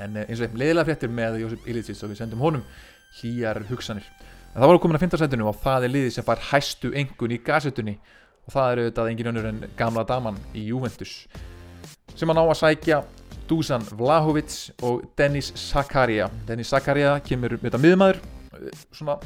En 0.00 0.16
eins 0.22 0.40
og 0.40 0.48
einn 0.48 0.58
leiðilega 0.60 0.88
fréttir 0.88 1.12
með 1.12 1.38
Jósef 1.42 1.68
Ilicic 1.68 2.02
og 2.02 2.12
við 2.12 2.20
sendum 2.22 2.44
honum 2.44 2.64
hlýjar 3.20 3.62
hugsanir. 3.68 4.06
En 4.52 4.60
það 4.60 4.68
voru 4.70 4.82
komin 4.84 4.98
að 4.98 5.04
fintarsætinu 5.06 5.48
og 5.48 5.58
það 5.62 5.86
er 5.86 5.94
liðið 5.94 6.14
sem 6.16 6.26
fær 6.26 6.44
hæstu 6.50 6.92
engun 6.98 7.32
í 7.32 7.40
gasetunni 7.44 7.96
og 8.46 8.54
það 8.54 8.72
eru 8.72 8.84
auðvitað 8.86 9.10
engin 9.12 9.30
önnur 9.32 9.48
en 9.48 9.64
gamla 9.78 10.04
daman 10.08 10.40
í 10.56 10.66
Juventus. 10.68 11.14
Sem 12.16 12.28
að 12.28 12.38
ná 12.40 12.42
að 12.44 12.58
sækja 12.60 13.02
Dusan 13.48 13.84
Vlahovic 13.98 14.56
og 14.84 15.06
Dennis 15.18 15.52
Zakaria. 15.58 16.28
Dennis 16.48 16.72
Zakaria 16.72 17.18
kemur 17.24 17.58
með 17.58 17.70
þetta 17.70 17.82
miðumæður 17.82 18.20
svona 18.92 19.18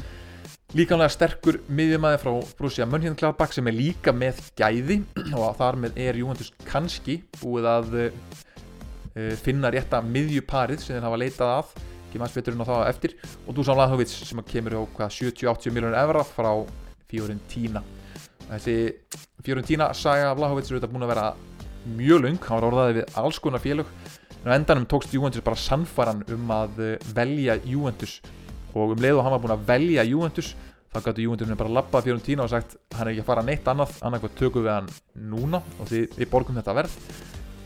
líkanlega 0.74 1.12
sterkur 1.14 1.60
miðjumæði 1.70 2.18
frá 2.18 2.32
Brúsja 2.58 2.86
Mönchengladbach 2.90 3.52
sem 3.54 3.68
er 3.70 3.76
líka 3.76 4.14
með 4.14 4.40
gæði 4.58 4.98
og 5.38 5.52
þar 5.58 5.78
með 5.84 6.00
er 6.02 6.18
Juventus 6.18 6.50
kannski 6.66 7.20
búið 7.38 7.68
að 7.70 7.94
uh, 8.00 9.34
finna 9.44 9.70
rétta 9.70 10.00
miðjuparið 10.02 10.82
sem 10.82 10.96
þeir 10.96 11.06
hafa 11.06 11.20
leitað 11.22 11.52
að. 11.52 11.76
Ekki 12.06 12.22
maður 12.22 12.34
sveturinn 12.34 12.64
á 12.66 12.70
það 12.70 12.82
eftir. 12.90 13.14
Og 13.46 13.58
Dusan 13.58 13.78
Vlahovic 13.78 14.10
sem 14.10 14.42
kemur 14.50 14.78
á 14.78 14.82
70-80 15.06 15.74
miljónur 15.76 15.98
evra 16.00 16.24
frá 16.26 16.50
Fiorentina. 17.06 17.84
Þessi 18.46 18.76
Fiorentina 19.46 19.92
saga 19.94 20.32
Vlahovic 20.38 20.66
er 20.66 20.76
auðvitað 20.76 20.94
búin 20.94 21.06
að 21.06 21.12
vera 21.14 21.28
mjög 21.96 22.24
lung, 22.24 22.40
hann 22.42 22.58
var 22.58 22.66
orðaðið 22.72 22.98
við 22.98 23.20
alls 23.22 23.38
konar 23.42 23.62
félög. 23.62 23.92
En 24.42 24.50
á 24.50 24.56
endanum 24.58 24.86
tókst 24.90 25.14
Juventus 25.14 25.44
bara 25.46 25.58
sannfaran 25.58 26.24
um 26.34 26.50
að 26.54 26.82
velja 27.14 27.56
Juventus 27.66 28.18
og 28.76 28.94
um 28.94 29.02
leið 29.02 29.18
og 29.18 29.24
hann 29.24 29.34
var 29.34 29.42
búin 29.42 29.54
að 29.56 29.68
velja 29.70 30.04
Juventus 30.06 30.54
þá 30.92 31.00
gætu 31.08 31.24
Juventus 31.26 31.58
bara 31.58 31.74
lappað 31.76 32.06
Fiorentina 32.08 32.44
og 32.44 32.52
sagt 32.52 32.76
hann 32.94 33.06
er 33.06 33.12
ekki 33.14 33.24
að 33.24 33.28
fara 33.30 33.44
neitt 33.44 33.68
annað 33.68 33.96
annarkvæmt 34.06 34.38
tökum 34.38 34.64
við 34.64 34.72
hann 34.72 34.88
núna 35.32 35.60
og 35.80 35.90
þið, 35.90 36.04
við 36.16 36.30
borgum 36.32 36.56
þetta 36.60 36.76
verð. 36.76 36.96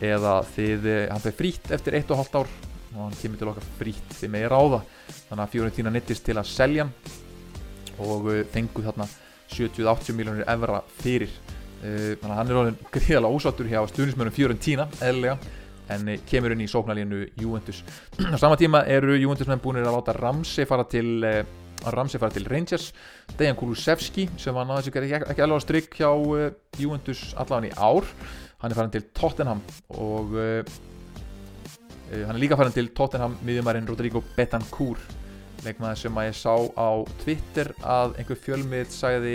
Eða 0.01 0.35
þið, 0.55 0.88
hann 1.12 1.23
fyrir 1.23 1.38
frít 1.38 1.73
eftir 1.77 1.96
1,5 2.01 2.38
ár 2.40 2.51
og 2.90 3.01
hann 3.05 3.18
kemur 3.20 3.40
til 3.40 3.51
okkar 3.53 3.68
frít 3.79 4.14
þið 4.18 4.33
megið 4.35 4.53
ráða. 4.55 4.81
Þannig 5.29 5.44
að 5.44 5.55
Fiorentina 5.55 5.94
nittist 5.94 6.27
til 6.27 6.38
að 6.40 6.51
selja 6.51 6.87
hann 6.87 6.94
og 8.01 8.31
fenguð 8.55 8.90
þarna 8.90 9.07
70-80 9.53 10.16
miljónir 10.16 10.51
evra 10.51 10.83
fyrir. 11.03 11.35
Þannig 11.81 12.27
að 12.27 12.38
hann 12.38 12.51
er 12.51 12.61
alveg 12.61 12.90
gríðalega 12.96 13.37
ósattur 13.37 13.70
hjá 13.70 13.81
stuðnismörnum 13.92 14.37
Fiorentina 14.37 14.88
eðlega 15.05 15.38
en 15.90 16.12
kemur 16.29 16.55
inn 16.55 16.64
í 16.64 16.68
sóknarlínu 16.70 17.24
Juventus. 17.40 17.83
Á 18.18 18.37
sama 18.38 18.59
tíma 18.61 18.85
eru 18.87 19.16
Juventusmenn 19.18 19.62
búin 19.62 19.81
að 19.83 19.92
láta 19.94 20.14
Ramsey 20.16 20.68
fara 20.68 20.87
til 20.88 21.24
Ramsey 21.88 22.20
fara 22.20 22.35
til 22.35 22.46
Rangers. 22.50 22.90
Dejan 23.38 23.57
Kulusevski 23.57 24.29
sem 24.38 24.55
var 24.55 24.68
náttúrulega 24.68 25.20
ekki, 25.20 25.33
ekki 25.33 25.44
alveg 25.44 25.62
á 25.62 25.64
strikk 25.64 25.98
hjá 26.00 26.11
uh, 26.12 26.50
Juventus 26.79 27.31
allavega 27.40 27.72
í 27.72 27.79
ár 27.81 28.09
hann 28.61 28.72
er 28.72 28.76
farin 28.76 28.92
til 28.92 29.07
Tottenham 29.16 29.62
og 29.96 30.35
uh, 30.37 30.61
hann 32.11 32.35
er 32.35 32.42
líka 32.42 32.59
farin 32.61 32.74
til 32.76 32.90
Tottenham 32.96 33.38
miðjumærin 33.46 33.88
Rodrigo 33.88 34.22
Betancourt. 34.37 35.16
Leikmaður 35.64 35.98
sem 36.00 36.18
að 36.20 36.29
ég 36.31 36.37
sá 36.40 36.55
á 36.57 36.90
Twitter 37.20 37.72
að 37.85 38.14
einhver 38.20 38.38
fjölmið 38.40 38.92
sagði 38.96 39.35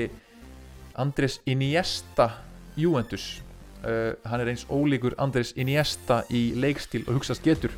Andres 0.98 1.38
Iniesta 1.46 2.32
Juventus 2.80 3.45
hann 3.86 4.42
er 4.42 4.50
eins 4.50 4.66
ólíkur 4.72 5.14
Andres 5.22 5.54
Iniesta 5.60 6.24
í 6.34 6.48
leikstíl 6.58 7.04
og 7.06 7.20
hugsaðs 7.20 7.44
getur. 7.46 7.74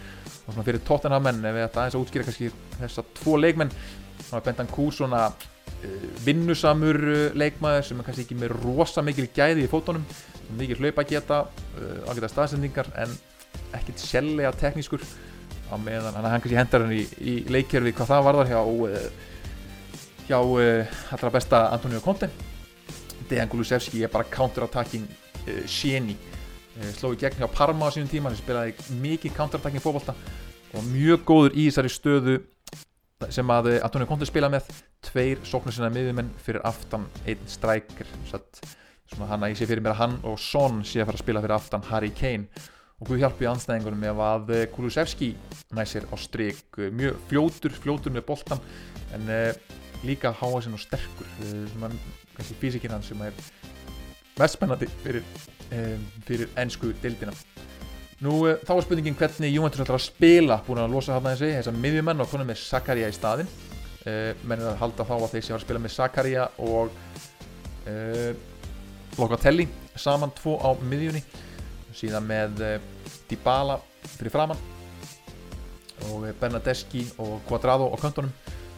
Og 0.47 0.53
svona 0.53 0.63
fyrir 0.63 0.83
Tottenham 0.87 1.25
menn 1.27 1.45
ef 1.45 1.57
ætta 1.65 1.83
aðeins 1.83 1.97
að 1.97 2.03
útskýra 2.05 2.27
kannski 2.27 2.51
þessa 2.77 3.03
tvo 3.19 3.35
leikmenn 3.41 3.73
svona 4.21 4.43
Bentancur 4.45 4.93
svona 4.95 5.27
uh, 5.27 6.09
vinnusamur 6.25 6.99
uh, 7.03 7.37
leikmaður 7.37 7.87
sem 7.89 7.99
er 7.99 8.07
kannski 8.07 8.25
ekki 8.25 8.39
með 8.39 8.55
rosa 8.61 9.03
mikil 9.05 9.27
gæði 9.35 9.65
í 9.65 9.71
fótunum. 9.71 10.05
Mikil 10.57 10.79
hlaupa 10.81 11.05
geta 11.07 11.43
uh, 11.47 12.07
ágæta 12.07 12.31
staðsendingar 12.31 12.91
en 13.03 13.15
ekkert 13.75 14.03
sellega 14.03 14.53
teknískur. 14.55 15.03
Á 15.67 15.75
meðan 15.75 16.15
hann 16.15 16.29
kannski 16.39 16.55
hendar 16.55 16.85
hann 16.85 16.95
í, 16.95 17.03
í 17.19 17.39
leikjörfi 17.51 17.95
hvað 17.95 18.13
það 18.13 18.27
varðar 18.29 18.53
hjá 18.53 18.61
hjá 20.27 20.37
allra 20.39 21.31
besta 21.31 21.67
Antonio 21.71 21.99
Conte. 22.03 22.29
Dejan 23.27 23.49
Kulusevski 23.51 24.03
er 24.03 24.11
bara 24.11 24.27
counter-attacking 24.31 25.07
séni 25.69 26.17
sló 26.97 27.13
í 27.15 27.17
gegn 27.17 27.39
hjá 27.39 27.47
Parma 27.49 27.89
á 27.89 27.93
sínum 27.93 28.09
tíma 28.11 28.29
hann 28.29 28.37
spilaði 28.37 28.75
mikið 29.01 29.33
counter-attacking 29.37 29.81
fókbalta 29.81 30.13
og 30.75 30.85
mjög 30.91 31.23
góður 31.25 31.57
í 31.57 31.67
þessari 31.69 31.91
stöðu 31.93 32.37
sem 33.33 33.49
að 33.49 33.71
Antonio 33.81 34.07
Conte 34.09 34.27
spila 34.29 34.49
með. 34.51 34.67
Tveir 35.07 35.41
sóknir 35.47 35.73
sinna 35.73 35.89
miðjumenn 35.93 36.29
fyrir 36.43 36.61
aftan 36.67 37.07
einn 37.25 37.49
strækir. 37.49 38.09
Svona 39.07 39.29
hann 39.31 39.45
að 39.45 39.53
ég 39.53 39.59
sé 39.61 39.67
fyrir 39.69 39.81
mér 39.83 39.95
að 39.95 40.01
hann 40.03 40.17
og 40.27 40.37
Son 40.41 40.83
sé 40.85 41.01
að 41.01 41.09
fara 41.09 41.19
að 41.19 41.23
spila 41.23 41.43
fyrir 41.45 41.57
aftan 41.57 41.87
Harry 41.89 42.11
Kane. 42.13 42.65
Og 42.97 43.09
Guð 43.09 43.23
hjálpi 43.23 43.45
anstæðingunum 43.49 44.01
með 44.01 44.21
að 44.25 44.53
Kulusevski 44.73 45.31
næsir 45.77 46.07
á 46.09 46.15
stryk 46.17 46.79
mjög 46.97 47.19
fljótur, 47.29 47.73
fljótur 47.77 48.13
með 48.13 48.25
boltan 48.29 48.61
en 49.15 49.29
líka 50.05 50.33
háasinn 50.33 50.77
og 50.77 50.81
sterkur. 50.81 51.29
Uh, 51.41 51.93
kannski 52.35 52.57
físikinn 52.61 52.93
hans 52.93 53.09
sem 53.09 53.21
er 53.25 53.37
mest 54.37 54.59
spennandi 54.59 54.89
fyrir, 55.03 55.23
um, 55.71 56.09
fyrir 56.27 56.51
ennsku 56.59 56.93
dildina 57.03 57.35
Nú 58.25 58.39
þá 58.65 58.71
er 58.73 58.81
spurningin 58.81 59.17
hvernig 59.17 59.51
Juventus 59.53 59.83
ætlar 59.83 59.99
að 59.99 60.07
spila. 60.07 60.55
Búin 60.65 60.79
að 60.81 60.93
losa 60.95 61.13
hann 61.13 61.27
að 61.29 61.35
þessi 61.35 61.57
þessar 61.59 61.75
miðjumenn 61.83 62.23
og 62.23 62.29
konum 62.31 62.47
með 62.49 62.63
Zakaria 62.63 63.09
í 63.11 63.13
staðin 63.13 63.49
uh, 63.49 64.31
menn 64.41 64.63
er 64.63 64.71
að 64.71 64.79
halda 64.81 65.05
þá 65.05 65.13
að 65.17 65.33
þeir 65.35 65.45
sé 65.45 65.53
að 65.53 65.65
spila 65.67 65.81
með 65.83 65.93
Zakaria 65.93 66.47
og 66.65 66.95
uh, 67.91 68.31
Locatelli 69.19 69.67
saman 69.93 70.33
tvo 70.37 70.55
á 70.57 70.73
miðjunni. 70.81 71.21
Síðan 71.97 72.25
með 72.25 72.63
uh, 72.65 72.73
Dybala 73.29 73.77
fyrir 74.15 74.33
framann 74.33 74.65
og 76.07 76.25
Bernadeschi 76.41 77.03
og 77.21 77.43
Quadrado 77.45 77.91
á 77.93 77.97
kantonum 78.01 78.33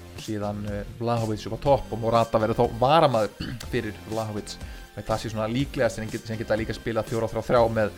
og 0.09 0.19
síðan 0.23 0.65
Vlahovic 0.99 1.45
upp 1.47 1.55
á 1.55 1.63
topp 1.63 1.95
og 1.95 1.99
Morata 2.01 2.39
verður 2.41 2.59
þá 2.59 2.77
varamaður 2.79 3.55
fyrir 3.71 3.95
Vlahovic 4.11 4.55
það 4.97 5.21
sé 5.21 5.31
svona 5.31 5.49
líklegast 5.51 5.99
sem 5.99 6.39
geta 6.39 6.57
líka 6.59 6.75
spila 6.75 7.03
4-3-3 7.05 7.61
með 7.75 7.93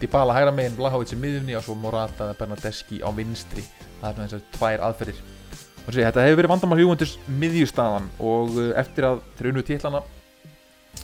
Dybala 0.00 0.34
hægra 0.36 0.52
meginn, 0.52 0.74
Vlahovic 0.76 1.14
í 1.14 1.16
miðjunni 1.16 1.54
og 1.56 1.64
svo 1.64 1.74
Morata 1.80 2.26
eða 2.26 2.36
Bernadeschi 2.36 2.98
á 3.00 3.08
vinstri. 3.16 3.62
Það 4.02 4.10
er 4.10 4.18
þessar 4.18 4.42
tvær 4.52 4.82
aðferðir. 4.90 5.22
Og 5.86 5.94
sé, 5.94 6.02
þetta 6.02 6.24
hefur 6.26 6.40
verið 6.42 6.52
vandamál 6.52 6.78
hjúundurs 6.82 7.14
miðjustafan 7.30 8.10
og 8.20 8.58
uh, 8.58 8.66
eftir 8.76 9.06
að 9.08 9.22
þeir 9.38 9.48
unnu 9.52 9.64
títlana 9.64 10.02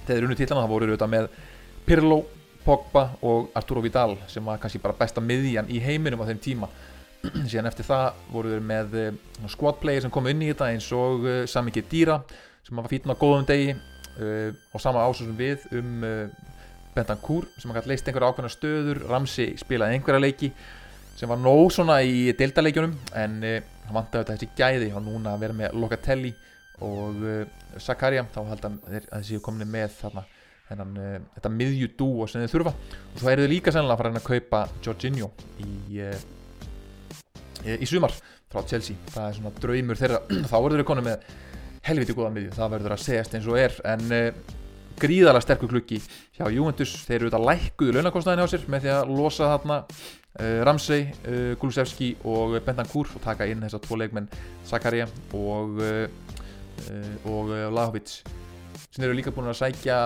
þeir 0.08 0.26
unnu 0.26 0.36
títlana 0.36 0.64
það 0.64 0.72
voru 0.74 0.88
auðvitað 0.90 1.12
með 1.12 1.28
Pirlo, 1.86 2.18
Pogba 2.66 3.04
og 3.24 3.48
Arturo 3.58 3.80
Vidal 3.84 4.16
sem 4.30 4.44
var 4.44 4.60
kannski 4.60 4.80
bara 4.82 4.98
besta 4.98 5.24
miðjan 5.24 5.70
í 5.72 5.80
heiminum 5.82 6.20
á 6.20 6.28
þeim 6.28 6.42
tíma. 6.42 6.68
Síðan 7.50 7.70
eftir 7.70 7.86
það 7.88 8.20
voru 8.34 8.52
þeir 8.52 8.66
með 8.74 8.98
uh, 9.00 9.48
squad 9.54 9.80
player 9.80 10.04
sem 10.04 10.12
kom 10.12 10.28
inn 10.28 10.44
í 10.44 10.50
þetta 10.52 10.68
eins 10.74 10.90
og 10.92 11.24
uh, 11.24 11.40
Sami 11.48 11.72
Khedira 11.72 12.20
sem 12.66 12.76
var 12.76 12.92
fítinn 12.92 13.14
á 13.14 13.16
góðum 13.16 13.48
degi 13.48 13.72
og 14.20 14.80
sama 14.82 15.06
ásöksum 15.06 15.38
við 15.38 15.62
um 15.78 16.02
Bentancur 16.92 17.46
sem 17.56 17.70
hann 17.70 17.78
gæti 17.80 17.88
leist 17.92 18.08
einhverja 18.08 18.32
ákveðna 18.32 18.52
stöður. 18.52 19.02
Ramsey 19.08 19.56
spilaði 19.60 19.96
einhverja 19.96 20.20
leiki 20.20 20.50
sem 21.16 21.30
var 21.30 21.40
nóg 21.40 21.70
svona 21.72 22.00
í 22.04 22.32
deltaleikjunum 22.36 22.94
en 23.20 23.38
uh, 23.46 23.58
hann 23.86 23.96
vant 23.96 24.18
að 24.18 24.32
þessi 24.32 24.48
gæði 24.58 24.90
og 24.96 25.04
núna 25.06 25.34
að 25.34 25.44
vera 25.44 25.56
með 25.56 25.76
Locatelli 25.80 26.32
og 26.84 27.24
uh, 27.24 27.42
Zakaria 27.80 28.24
þá 28.32 28.40
held 28.50 28.68
að 28.68 28.78
þessi 29.08 29.38
er 29.38 29.44
komin 29.44 29.70
með 29.70 29.96
þarna 30.00 30.24
þennan, 30.68 30.92
uh, 30.98 31.16
þetta 31.36 31.52
miðjudú 31.56 32.10
og 32.24 32.32
sem 32.32 32.44
þið 32.44 32.54
þurfa. 32.56 32.74
Og 33.12 33.22
svo 33.22 33.32
eru 33.32 33.46
þið 33.46 33.54
líka 33.54 33.74
sennilega 33.74 33.96
að 33.96 34.02
fara 34.02 34.12
að 34.20 34.28
kaupa 34.28 34.62
Jorginho 34.84 35.30
í, 35.62 35.70
í 37.78 37.88
sumar 37.88 38.16
frá 38.52 38.66
Chelsea. 38.68 38.98
Það 39.14 39.28
er 39.28 39.38
svona 39.38 39.54
draumur 39.64 40.00
þeirra. 40.00 40.22
Þá 40.50 40.56
eru 40.60 40.80
þið 40.80 40.88
komin 40.92 41.08
með 41.08 41.28
helviti 41.86 42.16
góða 42.16 42.32
miðju 42.34 42.56
það 42.56 42.74
verður 42.76 42.96
að 42.96 43.04
segjast 43.04 43.38
eins 43.38 43.48
og 43.50 43.58
er 43.58 43.78
en 43.92 44.04
gríðarlega 45.02 45.42
sterkur 45.42 45.70
klukki 45.72 46.00
hjá 46.36 46.46
Juventus. 46.52 46.94
Þeir 47.06 47.16
eru 47.16 47.30
auðvitað 47.30 47.46
lækkuðu 47.48 47.94
launakostnaðin 47.96 48.42
hjá 48.42 48.52
sér 48.52 48.66
með 48.70 48.84
því 48.84 48.92
að 48.94 49.14
losa 49.18 49.48
þarna 49.50 49.78
uh, 49.86 50.58
Ramsey, 50.68 51.08
uh, 51.26 51.54
Kulusevski 51.60 52.12
og 52.28 52.58
Bentancur 52.66 53.10
og 53.16 53.24
taka 53.24 53.48
inn 53.50 53.64
þessar 53.64 53.82
tvo 53.86 53.98
leikmenn 54.00 54.30
Zakaria 54.68 55.08
og 55.38 55.82
uh, 55.82 56.06
og 57.28 57.50
Lahovic 57.70 58.22
sem 58.92 59.04
eru 59.04 59.14
líka 59.14 59.30
búin 59.30 59.50
að 59.50 59.58
sækja 59.60 59.98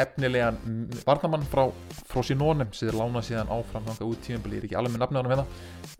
efnilegan 0.00 0.58
varnamann 1.06 1.46
frá 1.50 1.64
Frosinone 2.10 2.66
sem 2.72 2.88
þeir 2.88 2.98
lána 3.00 3.22
síðan 3.24 3.52
áfram 3.54 3.86
þanga 3.88 4.08
út 4.10 4.22
tímanbili, 4.24 4.58
ég 4.58 4.64
er 4.64 4.68
ekki 4.68 4.78
alveg 4.80 4.94
með 4.94 5.04
hann 5.06 5.30
hérna 5.32 5.46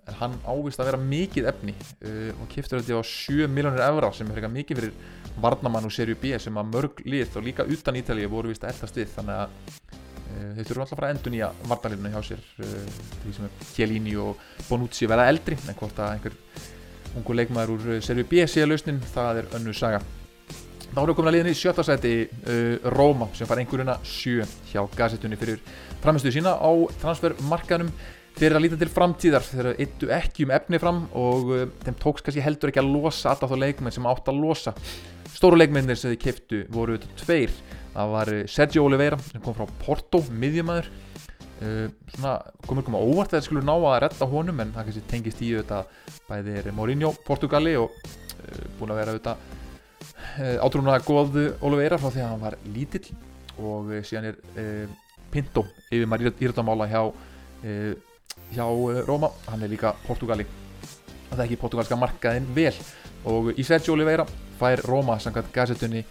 en 0.05 0.19
hann 0.21 0.39
ávist 0.45 0.81
að 0.83 0.91
vera 0.91 1.01
mikið 1.01 1.49
efni 1.51 1.75
og 2.35 2.49
kiptur 2.53 2.83
þetta 2.83 3.01
á 3.01 3.05
7 3.09 3.49
miljónir 3.49 3.85
evra 3.87 4.11
sem 4.13 4.29
er 4.29 4.41
eitthvað 4.41 4.57
mikið 4.59 4.81
fyrir 4.81 4.95
varnamann 5.41 5.89
úr 5.89 5.95
serju 5.95 6.17
B 6.21 6.35
sem 6.41 6.59
að 6.61 6.71
mörg 6.71 7.03
lið 7.07 7.39
og 7.39 7.47
líka 7.47 7.67
utan 7.67 7.99
Ítalið 7.99 8.31
voru 8.33 8.53
vist 8.53 8.65
að 8.65 8.75
eldast 8.75 8.99
við 8.99 9.15
þannig 9.15 9.41
að 9.41 9.55
uh, 9.55 10.51
þeir 10.57 10.69
þurfum 10.69 10.85
alltaf 10.85 10.93
að 10.93 11.01
fara 11.01 11.09
að 11.09 11.17
endur 11.17 11.35
nýja 11.35 11.51
varnarlinu 11.71 12.13
hjá 12.15 12.21
sér 12.29 12.45
uh, 12.63 12.99
því 13.23 13.37
sem 13.39 13.49
er 13.49 13.71
Chiellini 13.73 14.19
og 14.21 14.45
Bonucci 14.69 15.11
verða 15.11 15.31
eldri 15.33 15.59
en 15.59 15.81
hvort 15.81 16.03
að 16.03 16.13
einhver 16.19 16.39
ungu 17.15 17.39
leikmaður 17.39 17.75
úr 17.77 18.05
serju 18.05 18.27
B 18.31 18.45
sé 18.51 18.65
að 18.65 18.75
lausnin 18.75 19.03
það 19.15 19.43
er 19.43 19.51
önnu 19.59 19.75
saga 19.77 20.03
þá 20.95 21.01
erum 21.03 21.13
við 21.13 21.17
komin 21.21 21.31
að 21.31 21.37
liðinni 21.37 21.55
í 21.55 21.61
sjötta 21.61 21.87
seti 21.87 22.17
uh, 22.25 22.91
Róma 22.95 23.31
sem 23.37 23.49
far 23.51 23.63
einhverjuna 23.63 23.97
sjö 24.07 24.45
hjá 24.71 24.83
gazettunni 24.97 25.39
fyrir 25.41 25.63
framistuðu 26.05 26.37
sína 26.39 26.55
á 26.55 26.71
transfermarkanum 27.03 27.91
þeir 28.35 28.49
eru 28.51 28.59
að 28.59 28.65
líta 28.67 28.79
til 28.81 28.91
framtíðar 28.91 29.45
þeir 29.47 29.65
eru 29.65 29.75
eittu 29.83 30.13
ekki 30.15 30.47
um 30.47 30.55
efni 30.55 30.81
fram 30.83 31.05
og 31.19 31.51
uh, 31.55 31.67
þeim 31.87 31.99
tóks 32.03 32.25
kannski 32.25 32.45
heldur 32.45 32.73
ekki 32.73 32.83
að 32.83 32.95
losa 32.95 33.33
alltaf 33.33 33.53
þá 33.53 33.61
leikmenn 33.67 33.95
sem 33.95 34.09
átt 34.11 34.31
að 34.31 34.41
losa 34.43 34.75
Stóru 35.35 35.59
leikmennir 35.59 35.99
sem 35.99 36.13
þið 36.13 36.21
kiftu 36.23 36.59
voru 36.73 36.95
þetta 36.95 37.25
tveir. 37.25 37.55
Það 37.95 38.13
var 38.13 38.31
eh, 38.31 38.45
Sergio 38.51 38.85
Oliveira 38.87 39.19
sem 39.27 39.43
kom 39.43 39.57
frá 39.57 39.67
Porto, 39.83 40.23
miðjumæður. 40.31 40.93
Uh, 41.55 41.87
svona 42.11 42.33
komur 42.67 42.83
koma 42.83 42.99
óvart 42.99 43.31
að 43.31 43.39
það 43.39 43.45
skulle 43.47 43.63
ná 43.65 43.73
að 43.77 44.01
retta 44.03 44.27
honum 44.27 44.59
en 44.61 44.73
það 44.75 44.89
kannski 44.89 45.03
tengist 45.09 45.43
í 45.47 45.53
auðvitað 45.55 46.17
bæði 46.27 46.57
er 46.59 46.67
Mourinho, 46.75 47.13
Portugali 47.25 47.77
og 47.79 47.95
uh, 47.95 48.65
búin 48.81 48.91
að 48.91 48.99
vera 48.99 49.15
auðvitað 49.15 49.45
uh, 50.39 50.57
átrúnaða 50.65 51.05
góð 51.07 51.39
Oliveira 51.65 52.01
frá 52.01 52.11
því 52.11 52.25
að 52.25 52.31
hann 52.33 52.43
var 52.43 52.59
lítill 52.75 53.07
og 53.55 53.93
síðan 54.03 54.33
er 54.33 54.39
Pinto 55.31 55.65
yfir 55.91 56.09
maður 56.11 56.35
íröldamála 56.43 56.87
hjá, 56.91 57.01
hjá 58.55 58.65
Róma, 59.07 59.31
hann 59.49 59.63
er 59.63 59.71
líka 59.71 59.95
Portugali. 60.07 60.47
Það 61.31 61.39
er 61.39 61.45
ekki 61.49 61.59
portugalska 61.59 61.99
markaðin 61.99 62.47
vel. 62.55 62.75
Og 63.27 63.53
í 63.59 63.65
Sergio 63.67 63.95
Oliveira 63.97 64.27
fær 64.59 64.83
Róma 64.87 65.17
samkvæmt 65.23 65.53
gazetunni 65.55 66.05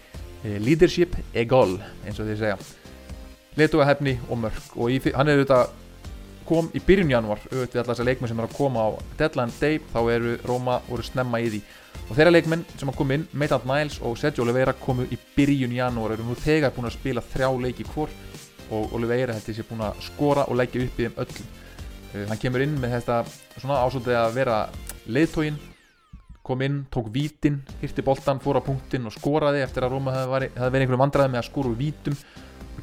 eh, 0.44 0.58
Leadership 0.60 1.16
Egol 1.34 1.78
eins 2.04 2.18
og 2.18 2.28
þeir 2.28 2.40
segja. 2.40 2.58
Letuga 3.56 3.86
hefni 3.88 4.16
og 4.28 4.40
mörg 4.42 4.76
og 4.76 4.90
í, 4.90 4.98
hann 5.14 5.30
er 5.30 5.38
auðvitað 5.38 5.72
kom 6.44 6.68
í 6.76 6.82
byrjun 6.84 7.14
januar 7.14 7.40
auðvitað 7.46 7.80
allar 7.80 7.94
þessar 7.94 8.08
leikmenn 8.10 8.32
sem 8.32 8.40
er 8.42 8.48
að 8.48 8.56
koma 8.58 8.82
á 8.84 8.88
deadline 9.20 9.54
day 9.60 9.78
þá 9.94 10.00
eru 10.12 10.34
Róma 10.44 10.80
voru 10.88 11.06
snemma 11.06 11.40
í 11.40 11.52
því 11.54 11.60
og 12.04 12.16
þeirra 12.16 12.32
leikmenn 12.34 12.64
sem 12.76 12.90
að 12.90 12.98
koma 12.98 13.16
inn 13.16 13.26
Maitland 13.32 13.68
Niles 13.68 13.98
og 14.04 14.16
Sergio 14.20 14.44
Oliveira 14.44 14.74
komu 14.76 15.06
í 15.08 15.18
byrjun 15.36 15.72
januar 15.72 16.14
eru 16.14 16.26
nú 16.26 16.36
þegar 16.36 16.74
búin 16.76 16.88
að 16.90 16.98
spila 16.98 17.24
þrjá 17.32 17.48
leiki 17.64 17.86
hvort 17.94 18.40
og 18.74 18.92
Oliveira 18.96 19.36
heldur 19.36 19.56
sér 19.56 19.68
búin 19.68 19.84
að 19.86 20.00
skora 20.04 20.44
og 20.48 20.58
leggja 20.60 20.84
upp 20.84 20.98
í 20.98 21.06
þeim 21.06 21.20
öllum. 21.24 21.52
Uh, 22.14 22.24
hann 22.30 22.40
kemur 22.40 22.64
inn 22.64 22.74
með 22.80 22.98
þetta 22.98 23.20
svona 23.56 23.80
ásótið 23.84 24.18
að 24.20 24.36
vera 24.36 24.58
leiðtógin 25.06 25.60
kom 26.44 26.60
inn, 26.60 26.82
tók 26.92 27.08
vítin, 27.12 27.62
hirti 27.80 28.04
boltan 28.04 28.40
fór 28.44 28.60
á 28.60 28.62
punktin 28.66 29.08
og 29.08 29.14
skoraði 29.14 29.62
eftir 29.64 29.86
að 29.86 29.94
Róma 29.94 30.12
hefði 30.12 30.50
verið 30.60 30.82
einhverju 30.82 31.00
vandraði 31.00 31.32
með 31.32 31.40
að 31.40 31.46
skóru 31.48 31.72
vítum. 31.78 32.18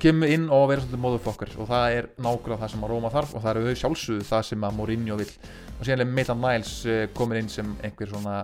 Kemur 0.01 0.31
inn 0.34 0.47
og 0.49 0.63
verður 0.71 0.88
svolítið 0.88 1.03
móðufokkar 1.03 1.51
og 1.62 1.69
það 1.69 1.97
er 1.99 2.07
nákvæmlega 2.17 2.62
það 2.63 2.71
sem 2.73 2.86
að 2.88 2.93
Róma 2.95 3.12
þarf 3.13 3.36
og 3.38 3.43
það 3.43 3.60
eru 3.60 3.75
sjálfsögðu 3.84 4.27
það 4.31 4.45
sem 4.47 4.65
að 4.65 4.77
Mourinho 4.79 5.17
vil 5.19 5.29
og 5.29 5.84
síðan 5.86 6.01
er 6.01 6.10
Maitland 6.10 6.41
Niles 6.41 6.71
eh, 6.89 7.03
komin 7.13 7.43
inn 7.43 7.51
sem 7.53 7.75
einhver 7.86 8.10
svona 8.10 8.39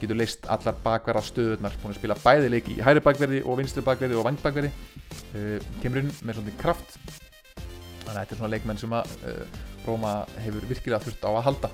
getur 0.00 0.18
leist 0.18 0.46
allar 0.50 0.76
bakverða 0.84 1.24
stöðunar 1.26 1.78
búin 1.82 1.94
að 1.94 2.00
spila 2.00 2.18
bæði 2.22 2.52
leiki 2.52 2.76
í 2.76 2.84
hæri 2.84 3.02
bakverði 3.04 3.40
og 3.44 3.58
vinstri 3.60 3.84
bakverði 3.86 4.18
og 4.18 4.28
vang 4.28 4.38
bakverði. 4.42 4.70
Uh, 5.34 5.56
kemur 5.82 6.02
inn 6.02 6.12
með 6.22 6.38
svona 6.38 6.54
kraft. 6.60 6.94
Þannig 8.04 8.14
að 8.14 8.20
þetta 8.20 8.34
er 8.34 8.40
svona 8.40 8.52
leikmenn 8.54 8.80
sem 8.80 8.96
að 8.98 9.16
uh, 9.28 9.58
Róma 9.88 10.14
hefur 10.44 10.68
virkilega 10.70 11.02
þurft 11.04 11.26
á 11.26 11.30
að 11.32 11.44
halda. 11.48 11.72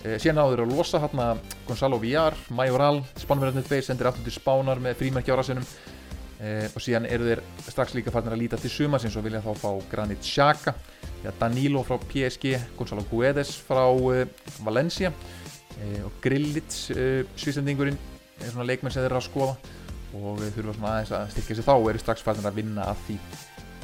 Uh, 0.00 0.16
síðan 0.16 0.42
áður 0.42 0.64
að 0.64 0.74
losa 0.74 1.00
hérna 1.02 1.30
Gonzalo 1.68 2.00
Villar, 2.02 2.36
Majoral 2.56 3.00
Spánverðarnir 3.20 3.68
tveir 3.68 3.86
sendir 3.86 4.10
aftur 4.10 4.26
til 4.26 4.36
Spánar 4.36 4.82
með 4.82 5.00
frímerki 5.00 5.32
á 5.32 5.38
rassinum 5.40 5.66
Eh, 6.40 6.70
og 6.72 6.80
síðan 6.80 7.04
eru 7.04 7.26
þeir 7.28 7.40
strax 7.66 7.92
líka 7.92 8.12
farnir 8.14 8.32
að 8.32 8.40
líta 8.40 8.56
til 8.56 8.70
sumarsins 8.72 9.16
og 9.20 9.26
vilja 9.26 9.42
þá 9.44 9.50
fá 9.60 9.70
Granit 9.90 10.24
Xhaka. 10.24 10.72
Danilo 11.36 11.82
frá 11.84 11.98
PSG 12.00 12.54
Gonzalo 12.78 13.04
Guedes 13.10 13.52
frá 13.66 13.84
eh, 14.14 14.24
Valencia. 14.64 15.12
eh, 15.12 15.49
og 16.04 16.16
Grillits 16.24 16.90
eh, 16.94 17.22
svísendingurinn 17.38 17.98
er 18.40 18.50
svona 18.52 18.66
leikmenn 18.68 18.92
sem 18.92 19.02
þeir 19.02 19.10
eru 19.10 19.20
að 19.20 19.26
skoða 19.28 19.54
og 20.16 20.40
þeir 20.40 20.54
þurfa 20.56 20.74
svona 20.76 20.92
aðeins 20.94 21.12
að 21.16 21.28
styrkja 21.34 21.56
sig 21.56 21.66
þá 21.66 21.72
og 21.76 21.88
eru 21.92 22.02
strax 22.02 22.24
farnir 22.26 22.48
að 22.50 22.58
vinna 22.58 22.86
að 22.90 23.04
því. 23.06 23.16